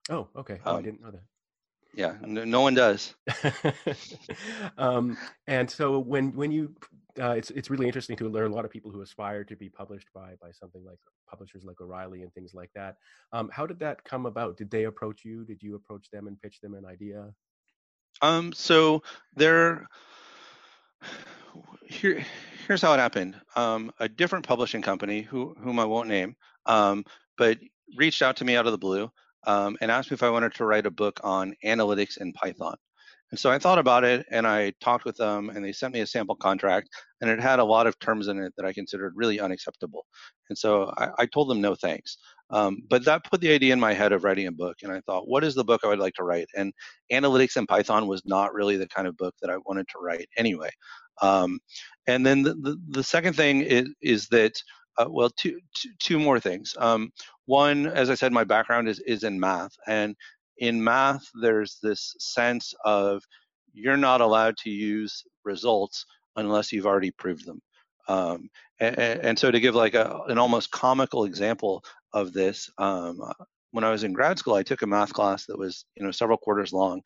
Oh, 0.10 0.28
okay. 0.36 0.60
Oh, 0.66 0.72
um, 0.72 0.78
I 0.78 0.82
didn't 0.82 1.02
know 1.02 1.12
that. 1.12 1.22
Yeah, 1.94 2.16
no, 2.22 2.46
no 2.46 2.62
one 2.62 2.74
does. 2.74 3.14
um, 4.78 5.18
and 5.48 5.70
so 5.70 6.00
when 6.00 6.34
when 6.36 6.50
you, 6.50 6.74
uh, 7.20 7.32
it's 7.32 7.52
it's 7.52 7.70
really 7.70 7.86
interesting 7.86 8.16
to 8.18 8.30
learn 8.30 8.52
a 8.52 8.56
lot 8.56 8.64
of 8.64 8.72
people 8.72 8.92
who 8.92 9.02
aspire 9.02 9.44
to 9.44 9.56
be 9.58 9.70
published 9.70 10.08
by 10.14 10.36
by 10.42 10.52
something 10.52 10.86
like 10.86 11.00
publishers 11.30 11.66
like 11.66 11.82
O'Reilly 11.82 12.22
and 12.22 12.34
things 12.34 12.54
like 12.54 12.70
that. 12.76 12.96
Um, 13.34 13.50
how 13.52 13.66
did 13.68 13.80
that 13.80 14.04
come 14.06 14.26
about? 14.26 14.58
Did 14.58 14.72
they 14.72 14.86
approach 14.86 15.26
you? 15.26 15.44
Did 15.44 15.62
you 15.62 15.76
approach 15.76 16.10
them 16.12 16.28
and 16.28 16.42
pitch 16.42 16.62
them 16.62 16.76
an 16.76 16.86
idea? 16.86 17.34
Um, 18.22 18.54
so 18.54 19.04
there 19.36 19.88
here 21.86 22.26
here's 22.68 22.82
how 22.82 22.94
it 22.94 23.00
happened. 23.00 23.36
Um, 23.56 23.92
a 24.00 24.08
different 24.08 24.48
publishing 24.48 24.82
company, 24.82 25.22
who 25.22 25.56
whom 25.60 25.80
I 25.80 25.86
won't 25.86 26.08
name, 26.08 26.36
um, 26.66 27.04
but 27.38 27.58
reached 27.98 28.22
out 28.22 28.38
to 28.38 28.46
me 28.46 28.56
out 28.56 28.66
of 28.66 28.72
the 28.72 28.78
blue 28.78 29.12
um, 29.46 29.78
and 29.82 29.92
asked 29.92 30.12
me 30.12 30.16
if 30.16 30.24
I 30.24 30.30
wanted 30.30 30.54
to 30.56 30.66
write 30.66 30.86
a 30.86 30.92
book 30.92 31.20
on 31.24 31.56
analytics 31.66 32.18
in 32.18 32.34
Python. 32.34 32.76
And 33.32 33.40
so 33.40 33.50
I 33.50 33.60
thought 33.60 33.80
about 33.80 34.04
it 34.04 34.26
and 34.30 34.46
I 34.46 34.74
talked 34.82 35.06
with 35.06 35.16
them 35.16 35.50
and 35.50 35.64
they 35.64 35.72
sent 35.72 35.94
me 35.94 36.02
a 36.02 36.08
sample 36.08 36.36
contract 36.36 36.90
and 37.22 37.30
it 37.30 37.40
had 37.40 37.60
a 37.60 37.64
lot 37.64 37.88
of 37.88 37.98
terms 38.00 38.28
in 38.28 38.38
it 38.40 38.54
that 38.58 38.66
I 38.66 38.74
considered 38.74 39.14
really 39.16 39.40
unacceptable. 39.40 40.06
And 40.50 40.58
so 40.58 40.94
I, 40.98 41.10
I 41.18 41.26
told 41.28 41.50
them 41.50 41.62
no 41.62 41.74
thanks. 41.74 42.18
Um, 42.52 42.84
but 42.90 43.06
that 43.06 43.24
put 43.24 43.42
the 43.42 43.52
idea 43.52 43.74
in 43.74 43.80
my 43.80 43.94
head 43.94 44.12
of 44.12 44.24
writing 44.24 44.48
a 44.48 44.52
book. 44.52 44.78
And 44.84 44.92
I 44.92 45.02
thought, 45.02 45.28
what 45.28 45.44
is 45.44 45.56
the 45.56 45.64
book 45.64 45.82
I 45.84 45.88
would 45.88 46.00
like 46.00 46.14
to 46.16 46.24
write? 46.24 46.48
And 46.56 46.74
analytics 47.12 47.56
and 47.56 47.68
Python 47.68 48.08
was 48.08 48.22
not 48.26 48.54
really 48.54 48.78
the 48.78 48.88
kind 48.88 49.08
of 49.08 49.18
book 49.18 49.36
that 49.42 49.50
I 49.50 49.58
wanted 49.66 49.88
to 49.90 50.00
write 50.00 50.28
anyway. 50.38 50.70
Um, 51.22 51.60
and 52.08 52.26
then 52.26 52.44
the, 52.44 52.54
the, 52.56 52.78
the, 52.90 53.04
second 53.04 53.36
thing 53.36 53.62
is, 53.62 53.88
is 54.02 54.28
that, 54.30 54.54
uh, 54.98 55.06
well, 55.10 55.30
two, 55.38 55.60
two, 55.76 55.90
two 56.00 56.20
more 56.20 56.40
things. 56.40 56.74
Um, 56.80 57.12
one, 57.46 57.88
as 57.88 58.10
I 58.10 58.16
said, 58.16 58.34
my 58.34 58.44
background 58.44 58.90
is, 58.90 59.00
is 59.00 59.24
in 59.24 59.40
math. 59.40 59.72
And 59.88 60.16
in 60.58 60.84
math, 60.84 61.24
there's 61.42 61.78
this 61.82 62.16
sense 62.20 62.74
of 62.86 63.24
you're 63.74 63.98
not 63.98 64.22
allowed 64.22 64.58
to 64.58 64.70
use 64.70 65.24
results 65.46 66.06
unless 66.36 66.72
you've 66.72 66.86
already 66.86 67.12
proved 67.12 67.46
them. 67.46 67.62
Um, 68.08 68.50
and, 68.80 68.98
and, 68.98 69.40
so 69.40 69.52
to 69.52 69.60
give 69.60 69.76
like 69.76 69.94
a, 69.94 70.22
an 70.28 70.38
almost 70.38 70.72
comical 70.72 71.26
example 71.26 71.84
of 72.14 72.34
this, 72.34 72.70
um, 72.78 73.22
when 73.72 73.84
I 73.84 73.90
was 73.90 74.04
in 74.04 74.14
grad 74.14 74.38
school, 74.38 74.56
I 74.56 74.64
took 74.64 74.82
a 74.82 74.88
math 74.88 75.14
class 75.14 75.46
that 75.46 75.58
was, 75.58 75.86
you 75.96 76.04
know, 76.04 76.12
several 76.12 76.38
quarters 76.38 76.74
long, 76.74 77.02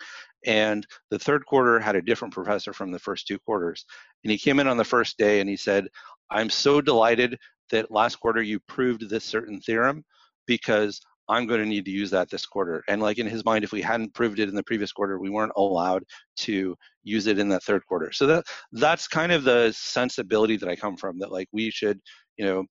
and 0.45 0.85
the 1.11 1.19
third 1.19 1.45
quarter 1.45 1.79
had 1.79 1.95
a 1.95 2.01
different 2.01 2.33
professor 2.33 2.73
from 2.73 2.91
the 2.91 2.99
first 2.99 3.27
two 3.27 3.39
quarters. 3.39 3.85
And 4.23 4.31
he 4.31 4.37
came 4.37 4.59
in 4.59 4.67
on 4.67 4.77
the 4.77 4.83
first 4.83 5.17
day 5.17 5.39
and 5.39 5.49
he 5.49 5.57
said, 5.57 5.87
"I'm 6.31 6.49
so 6.49 6.81
delighted 6.81 7.37
that 7.71 7.91
last 7.91 8.17
quarter 8.17 8.41
you 8.41 8.59
proved 8.67 9.09
this 9.09 9.23
certain 9.23 9.59
theorem 9.61 10.03
because 10.47 10.99
I'm 11.27 11.47
going 11.47 11.59
to 11.61 11.65
need 11.65 11.85
to 11.85 11.91
use 11.91 12.11
that 12.11 12.29
this 12.29 12.45
quarter." 12.45 12.83
And 12.87 13.01
like 13.01 13.19
in 13.19 13.27
his 13.27 13.45
mind, 13.45 13.63
if 13.63 13.71
we 13.71 13.81
hadn't 13.81 14.13
proved 14.13 14.39
it 14.39 14.49
in 14.49 14.55
the 14.55 14.63
previous 14.63 14.91
quarter, 14.91 15.19
we 15.19 15.29
weren't 15.29 15.53
allowed 15.55 16.03
to 16.37 16.75
use 17.03 17.27
it 17.27 17.39
in 17.39 17.49
that 17.49 17.63
third 17.63 17.85
quarter. 17.85 18.11
So 18.11 18.25
that 18.27 18.45
that's 18.71 19.07
kind 19.07 19.31
of 19.31 19.43
the 19.43 19.71
sensibility 19.75 20.57
that 20.57 20.69
I 20.69 20.75
come 20.75 20.97
from. 20.97 21.19
That 21.19 21.31
like 21.31 21.47
we 21.51 21.69
should, 21.71 21.99
you 22.37 22.45
know, 22.45 22.65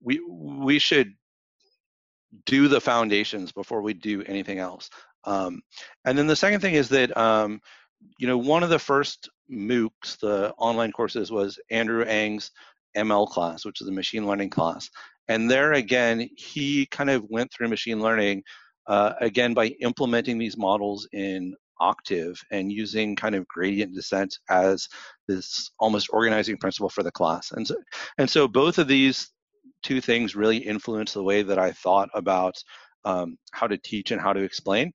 we 0.00 0.20
we 0.28 0.78
should 0.78 1.14
do 2.46 2.68
the 2.68 2.80
foundations 2.80 3.52
before 3.52 3.82
we 3.82 3.94
do 3.94 4.22
anything 4.24 4.58
else. 4.58 4.90
Um, 5.24 5.62
and 6.04 6.16
then 6.16 6.26
the 6.26 6.36
second 6.36 6.60
thing 6.60 6.74
is 6.74 6.88
that, 6.90 7.16
um, 7.16 7.60
you 8.18 8.26
know, 8.26 8.38
one 8.38 8.62
of 8.62 8.70
the 8.70 8.78
first 8.78 9.28
MOOCs, 9.50 10.18
the 10.20 10.52
online 10.58 10.92
courses, 10.92 11.30
was 11.30 11.58
Andrew 11.70 12.04
Ng's 12.04 12.50
ML 12.96 13.28
class, 13.28 13.64
which 13.64 13.80
is 13.80 13.88
a 13.88 13.92
machine 13.92 14.26
learning 14.26 14.50
class. 14.50 14.88
And 15.28 15.50
there 15.50 15.72
again, 15.72 16.28
he 16.36 16.86
kind 16.86 17.10
of 17.10 17.24
went 17.30 17.52
through 17.52 17.68
machine 17.68 18.00
learning 18.00 18.42
uh, 18.86 19.14
again 19.20 19.54
by 19.54 19.68
implementing 19.80 20.38
these 20.38 20.58
models 20.58 21.08
in 21.12 21.54
Octave 21.80 22.40
and 22.50 22.70
using 22.70 23.16
kind 23.16 23.34
of 23.34 23.48
gradient 23.48 23.94
descent 23.94 24.38
as 24.48 24.88
this 25.26 25.70
almost 25.78 26.08
organizing 26.12 26.56
principle 26.56 26.88
for 26.90 27.02
the 27.02 27.10
class. 27.10 27.52
And 27.52 27.66
so, 27.66 27.76
and 28.18 28.28
so 28.28 28.46
both 28.46 28.78
of 28.78 28.86
these 28.86 29.30
two 29.84 30.00
things 30.00 30.34
really 30.34 30.56
influenced 30.56 31.14
the 31.14 31.22
way 31.22 31.42
that 31.42 31.58
I 31.58 31.70
thought 31.70 32.08
about 32.14 32.56
um, 33.04 33.36
how 33.52 33.66
to 33.66 33.78
teach 33.78 34.10
and 34.10 34.20
how 34.20 34.32
to 34.32 34.40
explain. 34.40 34.92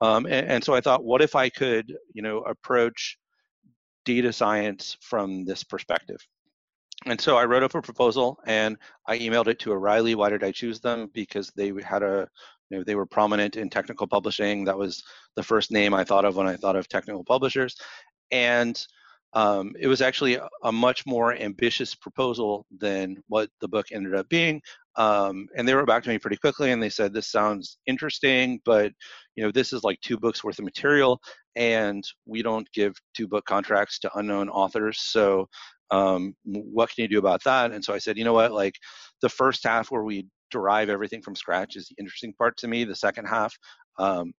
Um, 0.00 0.26
and, 0.26 0.46
and, 0.48 0.64
so 0.64 0.74
I 0.74 0.80
thought, 0.80 1.04
what 1.04 1.22
if 1.22 1.34
I 1.36 1.48
could, 1.48 1.94
you 2.12 2.20
know, 2.20 2.40
approach 2.40 3.16
data 4.04 4.32
science 4.32 4.96
from 5.00 5.44
this 5.44 5.64
perspective? 5.64 6.18
And 7.06 7.20
so 7.20 7.36
I 7.36 7.44
wrote 7.44 7.62
up 7.62 7.74
a 7.74 7.82
proposal 7.82 8.38
and 8.46 8.76
I 9.06 9.18
emailed 9.18 9.48
it 9.48 9.58
to 9.60 9.72
O'Reilly. 9.72 10.14
Why 10.14 10.30
did 10.30 10.42
I 10.42 10.52
choose 10.52 10.80
them? 10.80 11.10
Because 11.12 11.52
they 11.54 11.72
had 11.84 12.02
a, 12.02 12.26
you 12.70 12.78
know, 12.78 12.84
they 12.84 12.94
were 12.94 13.06
prominent 13.06 13.56
in 13.56 13.70
technical 13.70 14.06
publishing. 14.06 14.64
That 14.64 14.78
was 14.78 15.04
the 15.36 15.42
first 15.42 15.70
name 15.70 15.94
I 15.94 16.04
thought 16.04 16.24
of 16.24 16.36
when 16.36 16.48
I 16.48 16.56
thought 16.56 16.76
of 16.76 16.88
technical 16.88 17.24
publishers. 17.24 17.76
And 18.32 18.84
um, 19.34 19.72
it 19.78 19.88
was 19.88 20.00
actually 20.00 20.38
a, 20.62 20.72
much 20.72 21.04
more 21.06 21.34
ambitious 21.34 21.94
proposal 21.94 22.66
than 22.78 23.16
what 23.28 23.50
the 23.60 23.68
book 23.68 23.86
ended 23.92 24.14
up 24.14 24.28
being. 24.28 24.62
Um, 24.96 25.48
and 25.56 25.66
they 25.66 25.74
wrote 25.74 25.88
back 25.88 26.04
to 26.04 26.08
me 26.08 26.18
pretty 26.18 26.36
quickly 26.36 26.70
and 26.70 26.80
they 26.80 26.88
said, 26.88 27.12
This 27.12 27.30
sounds 27.30 27.78
interesting, 27.86 28.60
but 28.64 28.92
you 29.34 29.44
know, 29.44 29.50
this 29.50 29.72
is 29.72 29.82
like 29.82 30.00
two 30.00 30.16
books 30.16 30.44
worth 30.44 30.60
of 30.60 30.64
material, 30.64 31.20
and 31.56 32.04
we 32.26 32.42
don't 32.42 32.70
give 32.72 32.94
two 33.16 33.26
book 33.26 33.44
contracts 33.44 33.98
to 34.00 34.10
unknown 34.16 34.48
authors. 34.48 35.00
So 35.00 35.48
um, 35.90 36.34
what 36.44 36.90
can 36.90 37.02
you 37.02 37.08
do 37.08 37.18
about 37.18 37.42
that? 37.44 37.72
And 37.72 37.84
so 37.84 37.92
I 37.92 37.98
said, 37.98 38.16
you 38.16 38.24
know 38.24 38.32
what, 38.32 38.52
like 38.52 38.76
the 39.20 39.28
first 39.28 39.64
half 39.64 39.90
where 39.90 40.04
we 40.04 40.26
derive 40.50 40.88
everything 40.88 41.20
from 41.20 41.34
scratch 41.34 41.74
is 41.74 41.88
the 41.88 41.96
interesting 41.98 42.32
part 42.34 42.56
to 42.58 42.68
me. 42.68 42.84
The 42.84 42.94
second 42.94 43.26
half, 43.26 43.56
um, 43.98 44.32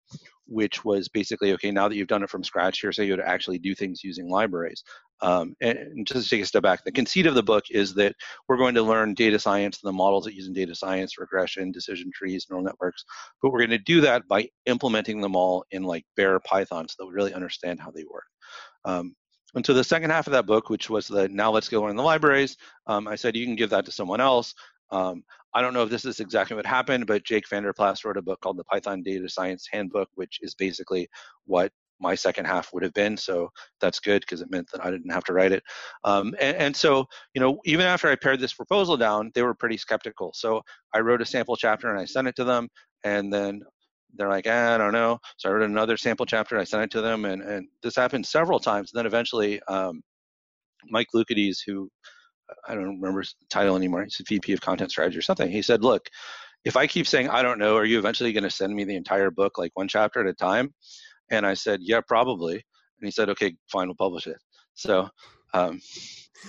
which 0.48 0.86
was 0.86 1.08
basically 1.08 1.54
okay 1.54 1.72
now 1.72 1.88
that 1.88 1.96
you've 1.96 2.08
done 2.08 2.24
it 2.24 2.30
from 2.30 2.44
scratch 2.44 2.82
here's 2.82 2.98
how 2.98 3.04
you 3.04 3.14
would 3.14 3.20
actually 3.20 3.58
do 3.58 3.74
things 3.74 4.04
using 4.04 4.30
libraries. 4.30 4.84
Um, 5.22 5.56
and 5.62 6.06
just 6.06 6.24
to 6.24 6.30
take 6.30 6.44
a 6.44 6.46
step 6.46 6.64
back 6.64 6.84
the 6.84 6.92
conceit 6.92 7.26
of 7.26 7.36
the 7.36 7.44
book 7.44 7.66
is 7.72 7.94
that 7.96 8.16
we're 8.48 8.58
going 8.58 8.76
to 8.76 8.84
learn 8.84 9.14
data 9.14 9.40
science 9.40 9.82
and 9.82 9.88
the 9.88 9.94
models 9.94 10.26
that 10.26 10.36
use 10.36 10.48
in 10.48 10.54
data 10.54 10.76
science 10.76 11.18
regression 11.18 11.72
decision 11.72 12.12
trees 12.14 12.46
neural 12.50 12.66
networks 12.66 13.06
but 13.42 13.52
we're 13.52 13.60
going 13.60 13.70
to 13.70 13.78
do 13.78 14.02
that 14.02 14.28
by 14.28 14.48
implementing 14.66 15.22
them 15.22 15.36
all 15.36 15.66
in 15.72 15.84
like 15.84 16.06
bare 16.16 16.40
python 16.42 16.88
so 16.88 16.96
that 17.00 17.08
we 17.08 17.14
really 17.14 17.34
understand 17.34 17.80
how 17.80 17.92
they 17.92 18.04
work. 18.04 18.26
Um, 18.84 19.16
and 19.56 19.66
so 19.66 19.74
the 19.74 19.84
second 19.84 20.10
half 20.10 20.28
of 20.28 20.34
that 20.34 20.46
book 20.46 20.70
which 20.70 20.90
was 20.90 21.08
the 21.08 21.28
now 21.30 21.50
let's 21.52 21.70
go 21.70 21.82
learn 21.82 21.96
the 21.96 22.04
libraries 22.04 22.58
um, 22.88 23.08
i 23.08 23.16
said 23.16 23.36
you 23.36 23.46
can 23.46 23.56
give 23.56 23.70
that 23.70 23.86
to 23.86 23.92
someone 23.92 24.22
else 24.22 24.54
um, 24.96 25.24
I 25.54 25.62
don't 25.62 25.74
know 25.74 25.84
if 25.84 25.90
this 25.90 26.06
is 26.06 26.20
exactly 26.20 26.56
what 26.56 26.66
happened, 26.66 27.06
but 27.08 27.26
Jake 27.26 27.50
Vander 27.50 27.74
Plas 27.74 28.06
wrote 28.06 28.18
a 28.18 28.22
book 28.22 28.40
called 28.42 28.58
the 28.58 28.64
Python 28.64 29.04
Data 29.04 29.28
Science 29.28 29.68
Handbook, 29.72 30.10
which 30.16 30.40
is 30.42 30.56
basically 30.56 31.08
what 31.46 31.72
my 32.00 32.16
second 32.16 32.46
half 32.46 32.72
would 32.74 32.84
have 32.84 32.94
been. 32.94 33.18
So 33.18 33.50
that's 33.82 34.00
good 34.00 34.22
because 34.22 34.42
it 34.42 34.52
meant 34.52 34.68
that 34.72 34.86
I 34.86 34.92
didn't 34.92 35.12
have 35.12 35.24
to 35.26 35.34
write 35.34 35.52
it. 35.52 35.64
Um, 36.04 36.34
and, 36.40 36.58
and, 36.58 36.76
so, 36.76 37.06
you 37.34 37.42
know, 37.42 37.60
even 37.66 37.86
after 37.86 38.10
I 38.10 38.16
pared 38.16 38.40
this 38.40 38.54
proposal 38.54 38.98
down, 38.98 39.32
they 39.34 39.44
were 39.44 39.54
pretty 39.54 39.78
skeptical. 39.78 40.32
So 40.34 40.62
I 40.94 41.00
wrote 41.00 41.22
a 41.22 41.26
sample 41.26 41.56
chapter 41.56 41.90
and 41.90 42.00
I 42.00 42.06
sent 42.06 42.28
it 42.28 42.36
to 42.38 42.44
them. 42.44 42.68
And 43.04 43.32
then 43.32 43.62
they're 44.16 44.30
like, 44.30 44.48
eh, 44.48 44.76
I 44.76 44.78
don't 44.78 44.94
know. 44.94 45.20
So 45.38 45.50
I 45.50 45.54
wrote 45.54 45.70
another 45.70 45.98
sample 45.98 46.26
chapter. 46.26 46.58
I 46.58 46.64
sent 46.66 46.84
it 46.84 46.92
to 46.92 47.02
them. 47.02 47.26
And, 47.26 47.42
and 47.42 47.68
this 47.82 47.96
happened 47.96 48.26
several 48.26 48.60
times. 48.60 48.92
And 48.92 49.00
then 49.00 49.06
eventually, 49.06 49.62
um, 49.70 50.02
Mike 50.90 51.08
Loukides, 51.16 51.60
who 51.66 51.90
I 52.68 52.76
don't 52.76 53.00
remember 53.00 53.22
his 53.22 53.36
title 53.50 53.76
anymore. 53.76 54.04
He's 54.04 54.22
VP 54.28 54.54
of 54.54 54.62
Content 54.62 54.92
Strategy 54.92 55.18
or 55.18 55.22
something. 55.22 55.50
He 55.50 55.62
said, 55.62 55.84
"Look, 55.84 56.08
if 56.64 56.78
I 56.78 56.88
keep 56.88 57.08
saying 57.08 57.30
I 57.30 57.42
don't 57.42 57.60
know, 57.60 57.76
are 57.76 57.86
you 57.86 58.00
eventually 58.00 58.34
going 58.34 58.44
to 58.44 58.50
send 58.50 58.74
me 58.76 58.84
the 58.84 58.96
entire 58.96 59.32
book, 59.32 59.58
like 59.58 59.72
one 59.76 59.88
chapter 59.88 60.20
at 60.22 60.28
a 60.28 60.34
time?" 60.34 60.74
And 61.32 61.46
I 61.46 61.54
said, 61.54 61.80
"Yeah, 61.82 62.02
probably." 62.08 62.54
And 62.54 62.62
he 63.08 63.12
said, 63.12 63.30
"Okay, 63.30 63.56
fine, 63.72 63.88
we'll 63.88 63.96
publish 63.96 64.28
it." 64.28 64.38
So 64.74 65.10
um, 65.54 65.80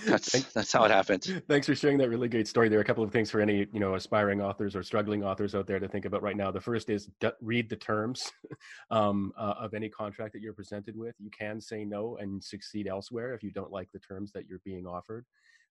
that's 0.05 0.43
that's 0.53 0.71
how 0.71 0.83
it 0.83 0.91
happened. 0.91 1.43
Thanks 1.47 1.65
for 1.65 1.75
sharing 1.75 1.97
that 1.99 2.09
really 2.09 2.27
great 2.27 2.47
story. 2.47 2.69
There 2.69 2.77
are 2.77 2.81
a 2.81 2.85
couple 2.85 3.03
of 3.03 3.11
things 3.11 3.31
for 3.31 3.39
any 3.39 3.67
you 3.71 3.79
know 3.79 3.95
aspiring 3.95 4.41
authors 4.41 4.75
or 4.75 4.83
struggling 4.83 5.23
authors 5.23 5.55
out 5.55 5.65
there 5.65 5.79
to 5.79 5.87
think 5.87 6.05
about 6.05 6.21
right 6.21 6.35
now. 6.35 6.51
The 6.51 6.61
first 6.61 6.89
is 6.89 7.09
d- 7.19 7.29
read 7.41 7.69
the 7.69 7.75
terms 7.75 8.31
um, 8.91 9.31
uh, 9.37 9.55
of 9.59 9.73
any 9.73 9.89
contract 9.89 10.33
that 10.33 10.41
you're 10.41 10.53
presented 10.53 10.95
with. 10.95 11.15
You 11.19 11.31
can 11.31 11.61
say 11.61 11.85
no 11.85 12.17
and 12.17 12.43
succeed 12.43 12.87
elsewhere 12.87 13.33
if 13.33 13.43
you 13.43 13.51
don't 13.51 13.71
like 13.71 13.89
the 13.93 13.99
terms 13.99 14.31
that 14.33 14.47
you're 14.47 14.61
being 14.65 14.85
offered. 14.85 15.25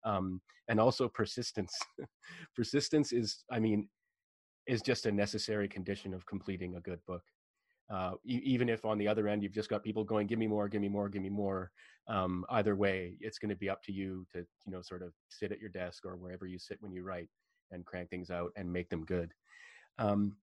Um, 0.05 0.41
and 0.69 0.81
also 0.81 1.09
persistence. 1.09 1.77
persistence 2.57 3.13
is, 3.13 3.45
I 3.51 3.59
mean, 3.59 3.89
is 4.67 4.83
just 4.83 5.07
a 5.07 5.13
necessary 5.13 5.69
condition 5.69 6.15
of 6.15 6.27
completing 6.27 6.77
a 6.77 6.81
good 6.81 7.01
book. 7.07 7.23
Uh, 7.93 8.13
even 8.25 8.71
if 8.71 8.87
on 8.87 8.97
the 8.97 9.07
other 9.07 9.29
end 9.29 9.43
you've 9.43 9.53
just 9.53 9.69
got 9.69 9.83
people 9.83 10.05
going, 10.05 10.27
"Give 10.27 10.39
me 10.39 10.47
more, 10.47 10.69
give 10.69 10.81
me 10.81 10.89
more, 10.89 11.11
give 11.11 11.21
me 11.21 11.29
more." 11.29 11.71
Um, 12.09 12.47
either 12.49 12.77
way, 12.77 13.19
it's 13.21 13.39
going 13.39 13.51
to 13.51 13.57
be 13.57 13.69
up 13.69 13.83
to 13.83 13.93
you 13.93 14.27
to 14.33 14.39
you 14.39 14.73
know 14.73 14.81
sort 14.81 15.03
of 15.03 15.13
sit 15.29 15.53
at 15.53 15.61
your 15.61 15.69
desk 15.69 16.07
or 16.07 16.17
wherever 16.17 16.47
you 16.47 16.59
sit 16.59 16.79
when 16.81 16.93
you 16.93 17.03
write 17.03 17.29
and 17.73 17.85
crank 17.85 18.09
things 18.09 18.31
out 18.31 18.53
and 18.57 18.73
make 18.73 18.89
them 18.89 19.05
good. 19.05 19.33
Um, 19.99 20.37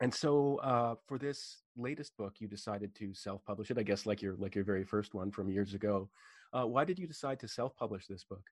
and 0.00 0.12
so 0.12 0.56
uh, 0.56 0.94
for 1.06 1.18
this 1.18 1.62
latest 1.76 2.16
book, 2.16 2.36
you 2.38 2.48
decided 2.48 2.94
to 2.96 3.12
self-publish 3.14 3.70
it. 3.70 3.78
I 3.78 3.82
guess 3.82 4.06
like 4.06 4.22
your 4.22 4.36
like 4.36 4.54
your 4.54 4.64
very 4.64 4.84
first 4.84 5.12
one 5.14 5.30
from 5.30 5.50
years 5.50 5.74
ago. 5.74 6.08
Uh, 6.54 6.64
why 6.64 6.84
did 6.84 6.98
you 6.98 7.06
decide 7.06 7.38
to 7.40 7.48
self-publish 7.48 8.06
this 8.06 8.24
book? 8.24 8.42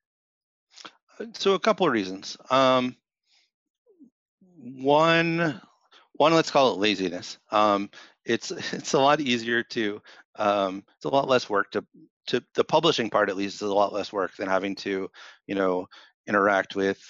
So 1.34 1.54
a 1.54 1.60
couple 1.60 1.86
of 1.86 1.92
reasons. 1.92 2.36
Um, 2.50 2.96
one, 4.56 5.60
one, 6.12 6.34
let's 6.34 6.50
call 6.50 6.72
it 6.72 6.78
laziness. 6.78 7.38
Um, 7.50 7.90
it's 8.24 8.50
it's 8.72 8.92
a 8.94 8.98
lot 8.98 9.20
easier 9.20 9.62
to 9.64 10.00
um, 10.36 10.84
it's 10.96 11.04
a 11.04 11.10
lot 11.10 11.28
less 11.28 11.48
work 11.50 11.70
to 11.72 11.84
to 12.28 12.42
the 12.54 12.64
publishing 12.64 13.10
part 13.10 13.28
at 13.28 13.36
least 13.36 13.56
is 13.56 13.68
a 13.68 13.74
lot 13.74 13.92
less 13.92 14.12
work 14.12 14.36
than 14.36 14.48
having 14.48 14.74
to 14.76 15.10
you 15.46 15.54
know 15.54 15.86
interact 16.26 16.76
with 16.76 17.02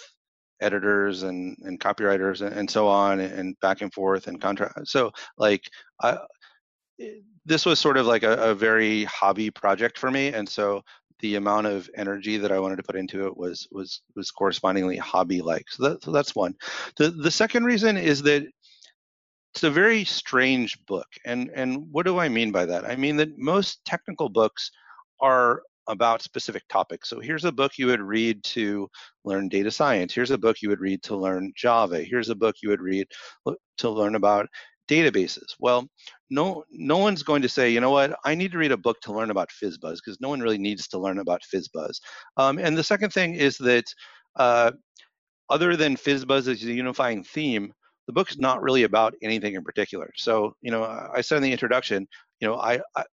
editors 0.60 1.22
and, 1.22 1.56
and 1.62 1.80
copywriters 1.80 2.46
and, 2.46 2.54
and 2.54 2.70
so 2.70 2.86
on 2.86 3.20
and 3.20 3.58
back 3.60 3.80
and 3.80 3.92
forth 3.92 4.26
and 4.26 4.40
contract. 4.40 4.86
So 4.86 5.10
like 5.38 5.62
I, 6.00 6.18
this 7.44 7.66
was 7.66 7.78
sort 7.78 7.96
of 7.96 8.06
like 8.06 8.22
a, 8.22 8.50
a, 8.50 8.54
very 8.54 9.04
hobby 9.04 9.50
project 9.50 9.98
for 9.98 10.10
me, 10.10 10.28
and 10.28 10.48
so 10.48 10.82
the 11.20 11.36
amount 11.36 11.66
of 11.66 11.88
energy 11.96 12.36
that 12.38 12.52
I 12.52 12.58
wanted 12.58 12.76
to 12.76 12.82
put 12.82 12.96
into 12.96 13.26
it 13.26 13.36
was 13.36 13.68
was 13.70 14.02
was 14.16 14.30
correspondingly 14.30 14.96
hobby 14.96 15.42
like. 15.42 15.70
So, 15.70 15.88
that, 15.88 16.04
so 16.04 16.12
that's 16.12 16.34
one. 16.34 16.54
The 16.96 17.10
the 17.10 17.30
second 17.30 17.64
reason 17.64 17.96
is 17.96 18.22
that 18.22 18.46
it's 19.54 19.64
a 19.64 19.70
very 19.70 20.04
strange 20.04 20.78
book, 20.86 21.08
and 21.24 21.50
and 21.54 21.86
what 21.90 22.06
do 22.06 22.18
I 22.18 22.28
mean 22.28 22.52
by 22.52 22.66
that? 22.66 22.84
I 22.84 22.96
mean 22.96 23.16
that 23.16 23.38
most 23.38 23.84
technical 23.84 24.28
books 24.28 24.70
are 25.20 25.62
about 25.88 26.22
specific 26.22 26.62
topics. 26.68 27.08
So 27.08 27.20
here's 27.20 27.44
a 27.44 27.52
book 27.52 27.72
you 27.76 27.86
would 27.86 28.00
read 28.00 28.42
to 28.44 28.88
learn 29.24 29.48
data 29.48 29.70
science. 29.70 30.14
Here's 30.14 30.30
a 30.30 30.38
book 30.38 30.62
you 30.62 30.68
would 30.68 30.80
read 30.80 31.02
to 31.04 31.16
learn 31.16 31.52
Java. 31.56 32.02
Here's 32.02 32.28
a 32.28 32.34
book 32.34 32.56
you 32.62 32.68
would 32.68 32.80
read 32.80 33.08
to 33.78 33.90
learn 33.90 34.14
about 34.14 34.46
databases. 34.90 35.54
Well, 35.60 35.88
no, 36.30 36.64
no 36.70 36.98
one's 36.98 37.22
going 37.22 37.42
to 37.42 37.48
say, 37.48 37.70
you 37.70 37.80
know 37.80 37.90
what, 37.90 38.16
I 38.24 38.34
need 38.34 38.52
to 38.52 38.58
read 38.58 38.72
a 38.72 38.76
book 38.76 39.00
to 39.02 39.12
learn 39.12 39.30
about 39.30 39.50
FizzBuzz 39.62 39.96
because 40.04 40.20
no 40.20 40.28
one 40.28 40.40
really 40.40 40.58
needs 40.58 40.88
to 40.88 40.98
learn 40.98 41.18
about 41.18 41.42
FizzBuzz. 41.52 41.94
Um, 42.36 42.58
and 42.58 42.76
the 42.76 42.84
second 42.84 43.10
thing 43.10 43.34
is 43.34 43.56
that 43.58 43.84
uh, 44.36 44.72
other 45.48 45.76
than 45.76 45.96
FizzBuzz 45.96 46.48
as 46.48 46.62
a 46.64 46.72
unifying 46.72 47.22
theme, 47.24 47.72
the 48.06 48.12
book 48.12 48.30
is 48.30 48.38
not 48.38 48.62
really 48.62 48.82
about 48.82 49.14
anything 49.22 49.54
in 49.54 49.62
particular. 49.62 50.10
So, 50.16 50.54
you 50.62 50.70
know, 50.72 50.82
I 50.84 51.20
said 51.20 51.36
in 51.36 51.42
the 51.44 51.52
introduction, 51.52 52.06
you 52.40 52.48
know, 52.48 52.56
I, 52.56 52.80
I 52.96 53.04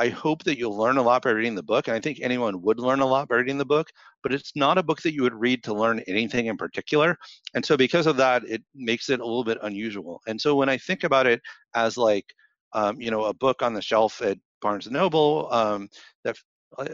I 0.00 0.08
hope 0.08 0.44
that 0.44 0.56
you'll 0.58 0.78
learn 0.78 0.96
a 0.96 1.02
lot 1.02 1.22
by 1.22 1.30
reading 1.30 1.54
the 1.54 1.62
book. 1.62 1.86
And 1.86 1.94
I 1.94 2.00
think 2.00 2.20
anyone 2.22 2.62
would 2.62 2.80
learn 2.80 3.00
a 3.00 3.06
lot 3.06 3.28
by 3.28 3.36
reading 3.36 3.58
the 3.58 3.66
book, 3.66 3.90
but 4.22 4.32
it's 4.32 4.52
not 4.56 4.78
a 4.78 4.82
book 4.82 5.02
that 5.02 5.12
you 5.12 5.22
would 5.22 5.34
read 5.34 5.62
to 5.64 5.74
learn 5.74 6.00
anything 6.08 6.46
in 6.46 6.56
particular. 6.56 7.18
And 7.54 7.64
so, 7.64 7.76
because 7.76 8.06
of 8.06 8.16
that, 8.16 8.42
it 8.48 8.62
makes 8.74 9.10
it 9.10 9.20
a 9.20 9.24
little 9.24 9.44
bit 9.44 9.58
unusual. 9.62 10.22
And 10.26 10.40
so, 10.40 10.56
when 10.56 10.70
I 10.70 10.78
think 10.78 11.04
about 11.04 11.26
it 11.26 11.42
as 11.74 11.98
like, 11.98 12.24
um, 12.72 12.98
you 12.98 13.10
know, 13.10 13.24
a 13.24 13.34
book 13.34 13.60
on 13.62 13.74
the 13.74 13.82
shelf 13.82 14.22
at 14.22 14.38
Barnes 14.62 14.86
and 14.86 14.94
Noble, 14.94 15.52
um, 15.52 15.88
that 16.24 16.36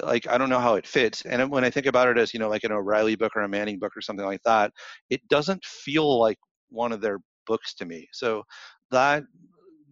like 0.03 0.27
I 0.27 0.37
don't 0.37 0.51
know 0.51 0.59
how 0.59 0.75
it 0.75 0.87
fits. 0.87 1.25
And 1.27 1.49
when 1.49 1.65
I 1.65 1.71
think 1.71 1.87
about 1.87 2.09
it 2.09 2.19
as 2.19 2.35
you 2.35 2.41
know, 2.41 2.49
like 2.49 2.65
an 2.65 2.73
O'Reilly 2.73 3.15
book 3.15 3.37
or 3.37 3.43
a 3.43 3.49
Manning 3.49 3.79
book 3.79 3.97
or 3.97 4.01
something 4.01 4.27
like 4.27 4.43
that, 4.45 4.73
it 5.11 5.21
doesn't 5.29 5.65
feel 5.65 6.19
like 6.19 6.39
one 6.71 6.91
of 6.91 7.01
their 7.01 7.21
books 7.47 7.73
to 7.75 7.85
me. 7.85 8.09
So 8.13 8.43
that 8.91 9.23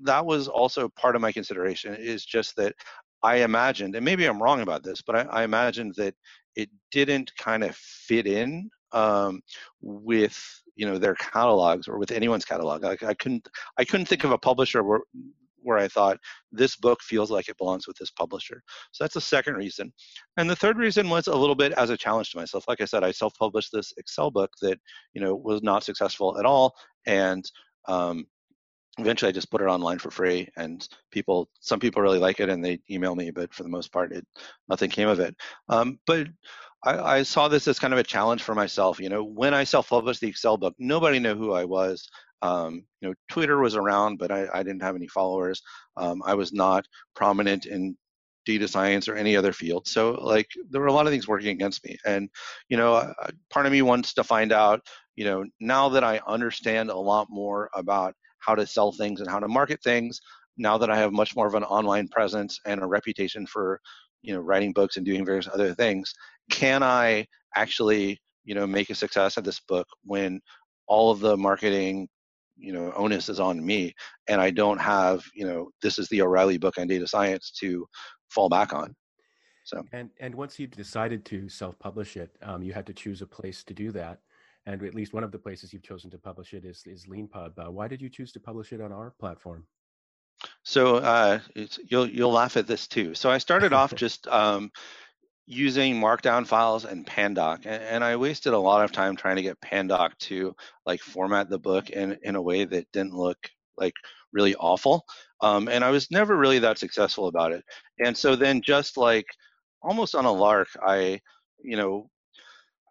that 0.03 0.27
was 0.27 0.49
also 0.49 0.89
part 0.91 1.17
of 1.17 1.23
my 1.23 1.33
consideration 1.33 1.95
is 1.95 2.25
just 2.25 2.57
that 2.57 2.75
I 3.25 3.37
imagined, 3.37 3.97
and 3.97 4.05
maybe 4.05 4.27
I'm 4.27 4.41
wrong 4.41 4.61
about 4.61 4.85
this, 4.85 5.01
but 5.01 5.16
I, 5.16 5.22
I 5.22 5.45
imagined 5.45 5.95
that 5.97 6.14
it 6.57 6.68
didn't 6.93 7.33
kind 7.39 7.64
of 7.64 7.75
fit 7.75 8.27
in 8.27 8.70
um, 8.93 9.41
with 9.81 10.39
you 10.77 10.87
know 10.87 10.99
their 10.99 11.14
catalogs 11.14 11.89
or 11.89 11.99
with 11.99 12.12
anyone's 12.12 12.45
catalog. 12.45 12.85
Like 12.85 13.03
I 13.03 13.14
couldn't 13.14 13.49
I 13.79 13.85
couldn't 13.85 14.07
think 14.07 14.25
of 14.25 14.31
a 14.31 14.39
publisher 14.39 14.83
where 14.85 15.01
where 15.62 15.79
I 15.79 15.89
thought 15.89 16.18
this 16.53 16.77
book 16.77 17.01
feels 17.03 17.31
like 17.31 17.49
it 17.49 17.57
belongs 17.57 17.87
with 17.87 17.97
this 17.97 18.11
publisher. 18.11 18.62
So 18.93 19.03
that's 19.03 19.14
the 19.14 19.20
second 19.22 19.55
reason. 19.55 19.91
And 20.37 20.49
the 20.49 20.57
third 20.57 20.77
reason 20.77 21.09
was 21.09 21.27
a 21.27 21.35
little 21.35 21.55
bit 21.55 21.72
as 21.72 21.89
a 21.89 21.97
challenge 21.97 22.31
to 22.33 22.37
myself. 22.37 22.68
Like 22.68 22.83
I 22.83 22.85
said, 22.85 23.03
I 23.03 23.11
self-published 23.11 23.70
this 23.72 23.95
Excel 23.97 24.31
book 24.31 24.51
that 24.61 24.79
you 25.14 25.22
know 25.22 25.35
was 25.35 25.62
not 25.62 25.83
successful 25.83 26.39
at 26.39 26.45
all, 26.45 26.75
and 27.07 27.45
um, 27.89 28.27
eventually 28.99 29.28
I 29.28 29.32
just 29.32 29.51
put 29.51 29.61
it 29.61 29.66
online 29.66 29.99
for 29.99 30.11
free 30.11 30.49
and 30.57 30.86
people 31.11 31.49
some 31.61 31.80
people 31.80 32.03
really 32.03 32.18
like 32.18 32.40
it 32.40 32.49
and 32.49 32.64
they 32.64 32.80
email 32.90 33.14
me 33.14 33.30
but 33.30 33.53
for 33.53 33.62
the 33.62 33.68
most 33.68 33.92
part 33.92 34.12
it 34.12 34.26
nothing 34.68 34.90
came 34.90 35.09
of 35.09 35.20
it. 35.20 35.34
Um, 35.68 35.99
but 36.07 36.28
I, 36.84 37.16
I, 37.16 37.22
saw 37.22 37.49
this 37.49 37.66
as 37.66 37.78
kind 37.78 37.92
of 37.92 37.99
a 37.99 38.05
challenge 38.05 38.42
for 38.42 38.55
myself 38.55 39.01
you 39.01 39.09
know 39.09 39.24
when 39.24 39.55
I 39.55 39.64
self-published 39.64 40.20
the 40.20 40.28
Excel 40.28 40.57
book 40.57 40.74
nobody 40.78 41.18
knew 41.18 41.34
who 41.34 41.53
I 41.53 41.64
was. 41.64 42.09
Um, 42.42 42.84
you 43.01 43.09
know 43.09 43.14
Twitter 43.28 43.59
was 43.59 43.74
around 43.74 44.18
but 44.18 44.30
I, 44.30 44.47
I 44.53 44.62
didn't 44.62 44.82
have 44.82 44.97
any 44.97 45.09
followers. 45.09 45.62
Um, 45.97 46.22
I 46.24 46.34
was 46.34 46.53
not 46.53 46.86
prominent 47.14 47.66
in 47.66 47.97
data 48.45 48.68
science 48.68 49.09
or 49.09 49.16
any 49.16 49.36
other 49.36 49.53
field. 49.53 49.86
So 49.86 50.12
like 50.12 50.49
there 50.70 50.80
were 50.80 50.88
a 50.88 50.92
lot 50.92 51.07
of 51.07 51.12
things 51.12 51.28
working 51.28 51.51
against 51.51 51.84
me. 51.84 51.97
And 52.05 52.28
you 52.68 52.76
know 52.76 52.95
uh, 52.95 53.12
part 53.51 53.66
of 53.66 53.72
me 53.72 53.82
wants 53.82 54.14
to 54.14 54.24
find 54.24 54.53
out 54.53 54.80
you 55.16 55.24
know 55.24 55.45
now 55.61 55.88
that 55.90 56.05
I 56.05 56.20
understand 56.26 56.90
a 56.90 56.97
lot 56.97 57.28
more 57.30 57.70
about 57.74 58.14
how 58.38 58.55
to 58.55 58.66
sell 58.66 58.92
things 58.92 59.20
and 59.20 59.30
how 59.30 59.40
to 59.40 59.49
market 59.49 59.82
things 59.82 60.20
now 60.57 60.78
that 60.78 60.90
I 60.90 60.97
have 60.97 61.12
much 61.12 61.34
more 61.34 61.47
of 61.47 61.55
an 61.55 61.64
online 61.64 62.09
presence 62.09 62.59
and 62.66 62.82
a 62.82 62.86
reputation 62.86 63.47
for 63.47 63.80
you 64.22 64.34
know 64.34 64.40
writing 64.40 64.72
books 64.72 64.97
and 64.97 65.07
doing 65.07 65.24
various 65.24 65.49
other 65.49 65.74
things 65.74 66.12
can 66.51 66.82
I 66.82 67.26
actually 67.57 68.18
you 68.45 68.55
know 68.55 68.66
make 68.66 68.90
a 68.90 68.95
success 68.95 69.36
of 69.36 69.45
this 69.45 69.61
book 69.61 69.86
when 70.05 70.40
all 70.86 71.11
of 71.11 71.20
the 71.20 71.36
marketing 71.36 72.09
you 72.57 72.72
know 72.72 72.92
onus 72.96 73.28
is 73.28 73.40
on 73.40 73.64
me 73.64 73.94
and 74.28 74.40
I 74.40 74.50
don't 74.50 74.80
have 74.80 75.22
you 75.34 75.46
know 75.46 75.70
this 75.82 75.98
is 75.98 76.09
the 76.09 76.22
O'Reilly 76.22 76.59
book 76.59 76.78
on 76.78 76.86
data 76.86 77.07
science 77.07 77.50
to 77.61 77.86
fall 78.30 78.48
back 78.48 78.72
on 78.72 78.94
so 79.64 79.82
and 79.92 80.11
and 80.20 80.34
once 80.34 80.59
you 80.59 80.66
decided 80.66 81.24
to 81.26 81.48
self-publish 81.48 82.16
it 82.16 82.36
um, 82.42 82.62
you 82.62 82.72
had 82.72 82.86
to 82.86 82.92
choose 82.92 83.22
a 83.22 83.26
place 83.26 83.64
to 83.64 83.74
do 83.74 83.90
that 83.92 84.20
and 84.66 84.82
at 84.82 84.94
least 84.94 85.12
one 85.12 85.24
of 85.24 85.32
the 85.32 85.38
places 85.38 85.72
you've 85.72 85.82
chosen 85.82 86.11
to 86.11 86.18
publish 86.18 86.55
it 86.55 86.64
is 86.64 86.82
is 86.86 87.07
LeanPub. 87.07 87.52
Uh, 87.59 87.70
why 87.70 87.88
did 87.88 88.00
you 88.00 88.09
choose 88.09 88.32
to 88.32 88.40
publish 88.40 88.72
it 88.72 88.80
on 88.80 88.92
our 88.92 89.14
platform? 89.18 89.66
So 90.62 90.96
uh, 90.96 91.40
you'll 91.88 92.09
you'll 92.09 92.32
laugh 92.32 92.57
at 92.57 92.66
this 92.66 92.86
too. 92.86 93.14
So 93.14 93.30
I 93.30 93.38
started 93.38 93.72
off 93.72 93.94
just 94.05 94.26
um, 94.28 94.70
using 95.47 96.01
Markdown 96.01 96.47
files 96.47 96.84
and 96.84 97.07
Pandoc, 97.07 97.66
and, 97.66 98.03
I 98.03 98.16
wasted 98.16 98.55
a 98.55 98.59
lot 98.59 98.84
of 98.84 98.92
time 98.92 99.16
trying 99.16 99.36
to 99.36 99.42
get 99.42 99.61
Pandoc 99.61 100.16
to 100.20 100.55
like 100.86 101.01
format 101.01 101.51
the 101.51 101.59
book 101.59 101.90
in 101.90 102.18
in 102.22 102.36
a 102.36 102.42
way 102.42 102.64
that 102.64 102.90
didn't 102.92 103.14
look 103.14 103.38
like 103.76 103.95
really 104.32 104.55
awful. 104.57 105.05
Um, 105.42 105.68
and 105.68 105.84
I 105.84 105.90
was 105.90 106.11
never 106.11 106.36
really 106.36 106.59
that 106.61 106.78
successful 106.78 107.28
about 107.28 107.53
it. 107.53 107.64
And 108.05 108.16
so 108.16 108.36
then 108.36 108.62
just 108.62 108.97
like 108.97 109.26
almost 109.82 110.14
on 110.14 110.24
a 110.24 110.32
lark, 110.32 110.68
I 110.82 111.20
you 111.62 111.76
know 111.76 112.09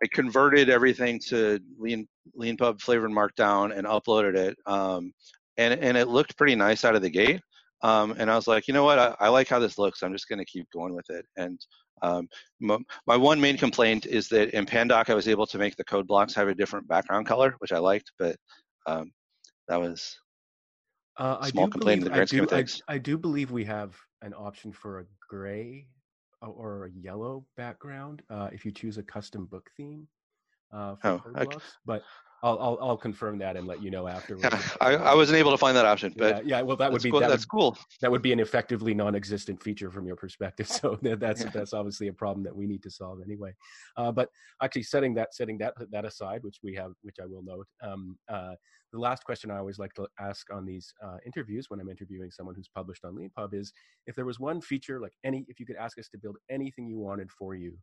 I 0.04 0.08
converted 0.14 0.70
everything 0.70 1.20
to 1.30 1.60
Lean 1.80 2.08
LeanPub 2.38 2.82
flavored 2.82 3.12
Markdown 3.12 3.76
and 3.78 3.88
uploaded 3.88 4.36
it, 4.36 4.58
um, 4.66 5.14
and 5.58 5.74
and 5.80 5.98
it 5.98 6.08
looked 6.08 6.38
pretty 6.38 6.56
nice 6.56 6.86
out 6.86 6.96
of 6.96 7.02
the 7.02 7.10
gate. 7.10 7.42
Um, 7.84 8.16
and 8.18 8.32
I 8.32 8.36
was 8.36 8.48
like, 8.48 8.68
you 8.68 8.74
know 8.74 8.86
what, 8.86 8.98
I, 8.98 9.14
I 9.20 9.28
like 9.28 9.50
how 9.50 9.60
this 9.60 9.78
looks. 9.78 10.04
I'm 10.04 10.14
just 10.14 10.30
going 10.30 10.40
to 10.40 10.46
keep 10.46 10.68
going 10.72 10.96
with 10.96 11.10
it. 11.10 11.26
And 11.36 11.60
um, 12.04 12.28
my, 12.60 12.78
my, 13.08 13.18
one 13.18 13.40
main 13.40 13.58
complaint 13.58 14.06
is 14.06 14.28
that 14.30 14.50
in 14.50 14.66
Pandoc, 14.66 15.10
I 15.10 15.14
was 15.14 15.28
able 15.28 15.48
to 15.48 15.58
make 15.58 15.76
the 15.78 15.86
code 15.86 16.06
blocks 16.06 16.36
have 16.36 16.50
a 16.50 16.54
different 16.54 16.88
background 16.88 17.26
color, 17.26 17.56
which 17.60 17.72
I 17.72 17.80
liked, 17.80 18.12
but 18.20 18.36
um, 18.86 19.12
that 19.70 19.80
was 19.80 20.20
uh, 21.18 21.38
a 21.40 21.48
small 21.48 21.70
complaint 21.70 22.02
believe, 22.02 22.08
in 22.08 22.12
the 22.12 22.16
grand 22.16 22.30
scheme 22.30 22.44
of 22.44 22.50
things. 22.50 22.82
I, 22.88 22.96
I 22.96 22.98
do 22.98 23.18
believe 23.18 23.52
we 23.52 23.64
have 23.66 23.96
an 24.22 24.34
option 24.34 24.72
for 24.72 25.00
a 25.00 25.06
gray 25.30 25.88
or 26.42 26.86
a 26.86 26.92
yellow 26.92 27.46
background 27.56 28.22
uh, 28.30 28.50
if 28.52 28.66
you 28.66 28.72
choose 28.72 28.98
a 28.98 29.04
custom 29.04 29.46
book 29.46 29.70
theme 29.78 30.08
uh, 30.74 30.96
for 30.96 31.22
oh, 31.26 31.42
okay. 31.42 31.58
But 31.86 32.04
I'll, 32.44 32.60
I'll, 32.60 32.78
I'll 32.82 32.98
confirm 32.98 33.38
that 33.40 33.56
and 33.56 33.66
let 33.66 33.82
you 33.82 33.90
know 33.90 34.06
afterwards. 34.06 34.44
Yeah, 34.52 34.62
I, 34.82 34.96
I 34.96 35.16
wasn't 35.16 35.38
able 35.38 35.52
to 35.52 35.58
find 35.58 35.78
that 35.78 35.86
option, 35.86 36.14
but 36.18 36.46
yeah, 36.46 36.58
yeah 36.58 36.62
well 36.62 36.76
that 36.76 36.92
would 36.92 37.02
be 37.02 37.10
cool. 37.10 37.22
that 37.22 37.30
that's 37.30 37.46
would, 37.46 37.58
cool. 37.58 37.78
That 38.02 38.12
would 38.12 38.22
be 38.22 38.34
an 38.34 38.42
effectively 38.42 38.94
non-existent 38.94 39.64
feature 39.64 39.90
from 39.90 40.06
your 40.06 40.18
perspective. 40.18 40.68
So 40.68 41.00
that's 41.02 41.44
yeah. 41.44 41.50
that's 41.54 41.74
obviously 41.74 42.10
a 42.10 42.14
problem 42.14 42.44
that 42.44 42.56
we 42.56 42.68
need 42.68 42.84
to 42.84 42.92
solve 42.92 43.20
anyway. 43.24 43.54
Uh, 43.96 44.12
but 44.12 44.30
actually, 44.62 44.84
setting 44.84 45.14
that 45.16 45.34
setting 45.34 45.58
that 45.60 45.74
that 45.92 46.04
aside, 46.04 46.44
which 46.44 46.58
we 46.62 46.76
have, 46.76 46.92
which 47.02 47.16
I 47.22 47.26
will 47.26 47.44
note. 47.44 47.68
Um, 47.82 48.18
uh, 48.28 48.56
the 48.92 49.00
last 49.00 49.24
question 49.24 49.50
I 49.50 49.58
always 49.58 49.80
like 49.80 49.94
to 49.94 50.08
ask 50.20 50.54
on 50.54 50.66
these 50.66 50.94
uh, 51.04 51.18
interviews 51.26 51.70
when 51.70 51.80
I'm 51.80 51.90
interviewing 51.90 52.30
someone 52.30 52.56
who's 52.56 52.70
published 52.76 53.04
on 53.04 53.16
LeanPub 53.16 53.54
is 53.54 53.74
if 54.06 54.16
there 54.16 54.26
was 54.26 54.40
one 54.40 54.62
feature, 54.62 55.00
like 55.00 55.14
any, 55.24 55.46
if 55.48 55.60
you 55.60 55.66
could 55.66 55.78
ask 55.78 55.98
us 55.98 56.10
to 56.10 56.18
build 56.20 56.38
anything 56.52 56.88
you 56.88 57.00
wanted 57.00 57.32
for 57.32 57.56
you, 57.56 57.76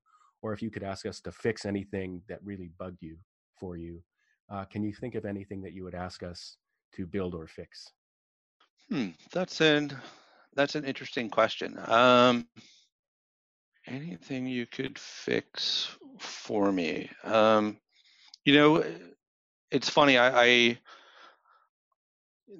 or 0.42 0.52
if 0.52 0.62
you 0.62 0.70
could 0.70 0.84
ask 0.84 1.06
us 1.06 1.20
to 1.22 1.32
fix 1.32 1.64
anything 1.66 2.22
that 2.28 2.38
really 2.44 2.70
bugged 2.78 3.02
you 3.02 3.16
for 3.58 3.76
you, 3.76 4.00
uh, 4.50 4.64
can 4.64 4.82
you 4.82 4.92
think 4.92 5.14
of 5.14 5.24
anything 5.24 5.62
that 5.62 5.72
you 5.72 5.84
would 5.84 5.94
ask 5.94 6.22
us 6.22 6.56
to 6.92 7.06
build 7.06 7.34
or 7.34 7.46
fix? 7.46 7.92
Hmm, 8.88 9.10
that's 9.32 9.60
an 9.60 9.96
that's 10.54 10.74
an 10.74 10.84
interesting 10.84 11.30
question. 11.30 11.78
Um, 11.86 12.48
anything 13.86 14.46
you 14.46 14.66
could 14.66 14.98
fix 14.98 15.96
for 16.18 16.72
me? 16.72 17.10
Um, 17.24 17.78
you 18.44 18.54
know, 18.54 18.84
it's 19.70 19.88
funny. 19.88 20.18
I, 20.18 20.44
I 20.44 20.78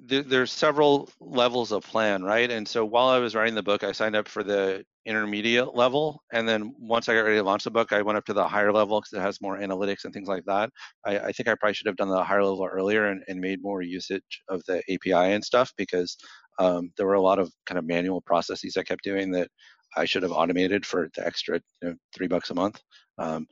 there, 0.05 0.23
there's 0.23 0.51
several 0.51 1.09
levels 1.19 1.71
of 1.71 1.83
plan, 1.83 2.23
right? 2.23 2.49
And 2.49 2.67
so 2.67 2.85
while 2.85 3.09
I 3.09 3.19
was 3.19 3.35
writing 3.35 3.55
the 3.55 3.63
book, 3.63 3.83
I 3.83 3.91
signed 3.91 4.15
up 4.15 4.27
for 4.27 4.43
the 4.43 4.85
intermediate 5.05 5.75
level, 5.75 6.21
and 6.31 6.47
then 6.47 6.75
once 6.79 7.09
I 7.09 7.13
got 7.13 7.21
ready 7.21 7.37
to 7.37 7.43
launch 7.43 7.63
the 7.63 7.71
book, 7.71 7.91
I 7.91 8.01
went 8.01 8.17
up 8.17 8.25
to 8.25 8.33
the 8.33 8.47
higher 8.47 8.71
level 8.71 8.99
because 8.99 9.13
it 9.13 9.21
has 9.21 9.41
more 9.41 9.57
analytics 9.57 10.05
and 10.05 10.13
things 10.13 10.27
like 10.27 10.43
that. 10.45 10.69
I, 11.05 11.19
I, 11.19 11.31
think 11.31 11.49
I 11.49 11.55
probably 11.55 11.73
should 11.73 11.87
have 11.87 11.95
done 11.95 12.09
the 12.09 12.23
higher 12.23 12.43
level 12.43 12.67
earlier 12.71 13.05
and, 13.05 13.23
and 13.27 13.39
made 13.39 13.61
more 13.61 13.81
usage 13.81 14.41
of 14.49 14.63
the 14.67 14.83
API 14.89 15.33
and 15.33 15.43
stuff 15.43 15.71
because 15.77 16.17
um, 16.59 16.91
there 16.97 17.07
were 17.07 17.15
a 17.15 17.21
lot 17.21 17.39
of 17.39 17.51
kind 17.65 17.79
of 17.79 17.85
manual 17.85 18.21
processes 18.21 18.77
I 18.77 18.83
kept 18.83 19.03
doing 19.03 19.31
that 19.31 19.49
I 19.95 20.05
should 20.05 20.23
have 20.23 20.31
automated 20.31 20.85
for 20.85 21.09
the 21.15 21.25
extra 21.25 21.59
you 21.81 21.89
know, 21.89 21.95
three 22.15 22.27
bucks 22.27 22.49
a 22.49 22.55
month. 22.55 22.79
Um, 23.17 23.47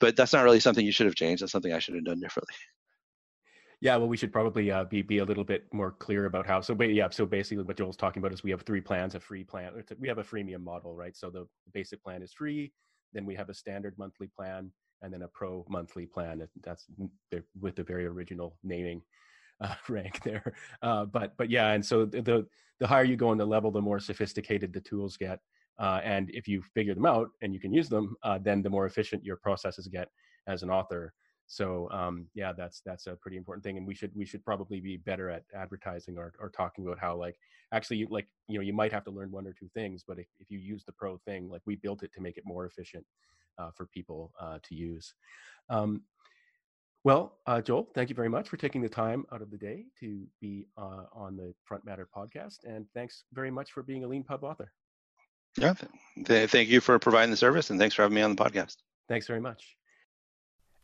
but 0.00 0.16
that's 0.16 0.32
not 0.32 0.44
really 0.44 0.60
something 0.60 0.84
you 0.84 0.92
should 0.92 1.06
have 1.06 1.14
changed. 1.14 1.42
That's 1.42 1.52
something 1.52 1.72
I 1.72 1.78
should 1.78 1.94
have 1.94 2.04
done 2.04 2.20
differently. 2.20 2.54
Yeah, 3.84 3.96
well, 3.96 4.08
we 4.08 4.16
should 4.16 4.32
probably 4.32 4.70
uh, 4.70 4.84
be 4.84 5.02
be 5.02 5.18
a 5.18 5.26
little 5.26 5.44
bit 5.44 5.66
more 5.74 5.92
clear 5.92 6.24
about 6.24 6.46
how. 6.46 6.62
So, 6.62 6.74
yeah, 6.82 7.10
so 7.10 7.26
basically, 7.26 7.64
what 7.64 7.76
Joel's 7.76 7.98
talking 7.98 8.22
about 8.22 8.32
is 8.32 8.42
we 8.42 8.50
have 8.50 8.62
three 8.62 8.80
plans: 8.80 9.14
a 9.14 9.20
free 9.20 9.44
plan, 9.44 9.72
we 10.00 10.08
have 10.08 10.16
a 10.16 10.24
freemium 10.24 10.62
model, 10.64 10.96
right? 10.96 11.14
So 11.14 11.28
the 11.28 11.46
basic 11.74 12.02
plan 12.02 12.22
is 12.22 12.32
free. 12.32 12.72
Then 13.12 13.26
we 13.26 13.34
have 13.34 13.50
a 13.50 13.54
standard 13.54 13.94
monthly 13.98 14.28
plan, 14.34 14.72
and 15.02 15.12
then 15.12 15.20
a 15.20 15.28
pro 15.28 15.66
monthly 15.68 16.06
plan. 16.06 16.48
That's 16.62 16.86
with 17.60 17.76
the 17.76 17.82
very 17.84 18.06
original 18.06 18.56
naming 18.64 19.02
uh, 19.60 19.74
rank 19.90 20.22
there. 20.24 20.54
Uh, 20.82 21.04
but 21.04 21.36
but 21.36 21.50
yeah, 21.50 21.72
and 21.72 21.84
so 21.84 22.06
the 22.06 22.46
the 22.80 22.86
higher 22.86 23.04
you 23.04 23.16
go 23.16 23.32
in 23.32 23.38
the 23.38 23.46
level, 23.46 23.70
the 23.70 23.82
more 23.82 24.00
sophisticated 24.00 24.72
the 24.72 24.80
tools 24.80 25.18
get. 25.18 25.40
Uh, 25.78 26.00
and 26.04 26.30
if 26.32 26.48
you 26.48 26.62
figure 26.74 26.94
them 26.94 27.06
out 27.06 27.28
and 27.42 27.52
you 27.52 27.60
can 27.60 27.74
use 27.74 27.90
them, 27.90 28.16
uh, 28.22 28.38
then 28.38 28.62
the 28.62 28.70
more 28.70 28.86
efficient 28.86 29.24
your 29.24 29.36
processes 29.36 29.88
get 29.88 30.08
as 30.46 30.62
an 30.62 30.70
author. 30.70 31.12
So 31.46 31.90
um, 31.90 32.26
yeah, 32.34 32.52
that's 32.52 32.80
that's 32.80 33.06
a 33.06 33.16
pretty 33.16 33.36
important 33.36 33.64
thing, 33.64 33.76
and 33.76 33.86
we 33.86 33.94
should 33.94 34.12
we 34.14 34.24
should 34.24 34.44
probably 34.44 34.80
be 34.80 34.96
better 34.96 35.28
at 35.30 35.44
advertising 35.54 36.16
or, 36.16 36.32
or 36.40 36.48
talking 36.48 36.86
about 36.86 36.98
how 36.98 37.16
like 37.16 37.36
actually 37.72 38.06
like 38.10 38.26
you 38.48 38.58
know 38.58 38.62
you 38.62 38.72
might 38.72 38.92
have 38.92 39.04
to 39.04 39.10
learn 39.10 39.30
one 39.30 39.46
or 39.46 39.52
two 39.52 39.68
things, 39.74 40.04
but 40.06 40.18
if, 40.18 40.26
if 40.40 40.50
you 40.50 40.58
use 40.58 40.84
the 40.84 40.92
pro 40.92 41.18
thing, 41.18 41.50
like 41.50 41.62
we 41.66 41.76
built 41.76 42.02
it 42.02 42.12
to 42.14 42.20
make 42.20 42.36
it 42.38 42.44
more 42.46 42.64
efficient 42.66 43.04
uh, 43.58 43.70
for 43.76 43.86
people 43.86 44.32
uh, 44.40 44.58
to 44.62 44.74
use. 44.74 45.14
Um, 45.68 46.02
well, 47.04 47.36
uh, 47.46 47.60
Joel, 47.60 47.90
thank 47.94 48.08
you 48.08 48.14
very 48.14 48.30
much 48.30 48.48
for 48.48 48.56
taking 48.56 48.80
the 48.80 48.88
time 48.88 49.26
out 49.30 49.42
of 49.42 49.50
the 49.50 49.58
day 49.58 49.84
to 50.00 50.26
be 50.40 50.66
uh, 50.78 51.04
on 51.12 51.36
the 51.36 51.52
Front 51.64 51.84
Matter 51.84 52.08
podcast, 52.16 52.64
and 52.64 52.86
thanks 52.94 53.24
very 53.34 53.50
much 53.50 53.72
for 53.72 53.82
being 53.82 54.04
a 54.04 54.08
Lean 54.08 54.24
Pub 54.24 54.42
author. 54.42 54.72
Yeah, 55.58 55.74
th- 56.24 56.50
thank 56.50 56.70
you 56.70 56.80
for 56.80 56.98
providing 56.98 57.30
the 57.30 57.36
service, 57.36 57.68
and 57.68 57.78
thanks 57.78 57.94
for 57.94 58.02
having 58.02 58.14
me 58.14 58.22
on 58.22 58.34
the 58.34 58.42
podcast. 58.42 58.76
Thanks 59.08 59.26
very 59.26 59.40
much. 59.40 59.76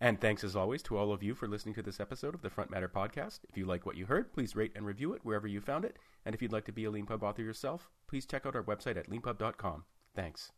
And 0.00 0.18
thanks 0.18 0.42
as 0.44 0.56
always 0.56 0.82
to 0.84 0.96
all 0.96 1.12
of 1.12 1.22
you 1.22 1.34
for 1.34 1.46
listening 1.46 1.74
to 1.74 1.82
this 1.82 2.00
episode 2.00 2.34
of 2.34 2.40
the 2.40 2.48
Front 2.48 2.70
Matter 2.70 2.88
podcast. 2.88 3.40
If 3.48 3.58
you 3.58 3.66
like 3.66 3.84
what 3.84 3.96
you 3.96 4.06
heard, 4.06 4.32
please 4.32 4.56
rate 4.56 4.72
and 4.74 4.86
review 4.86 5.12
it 5.12 5.20
wherever 5.24 5.46
you 5.46 5.60
found 5.60 5.84
it. 5.84 5.98
And 6.24 6.34
if 6.34 6.40
you'd 6.40 6.52
like 6.52 6.64
to 6.66 6.72
be 6.72 6.86
a 6.86 6.90
Leanpub 6.90 7.22
author 7.22 7.42
yourself, 7.42 7.90
please 8.08 8.24
check 8.24 8.46
out 8.46 8.56
our 8.56 8.62
website 8.62 8.96
at 8.96 9.10
leanpub.com. 9.10 9.84
Thanks. 10.14 10.52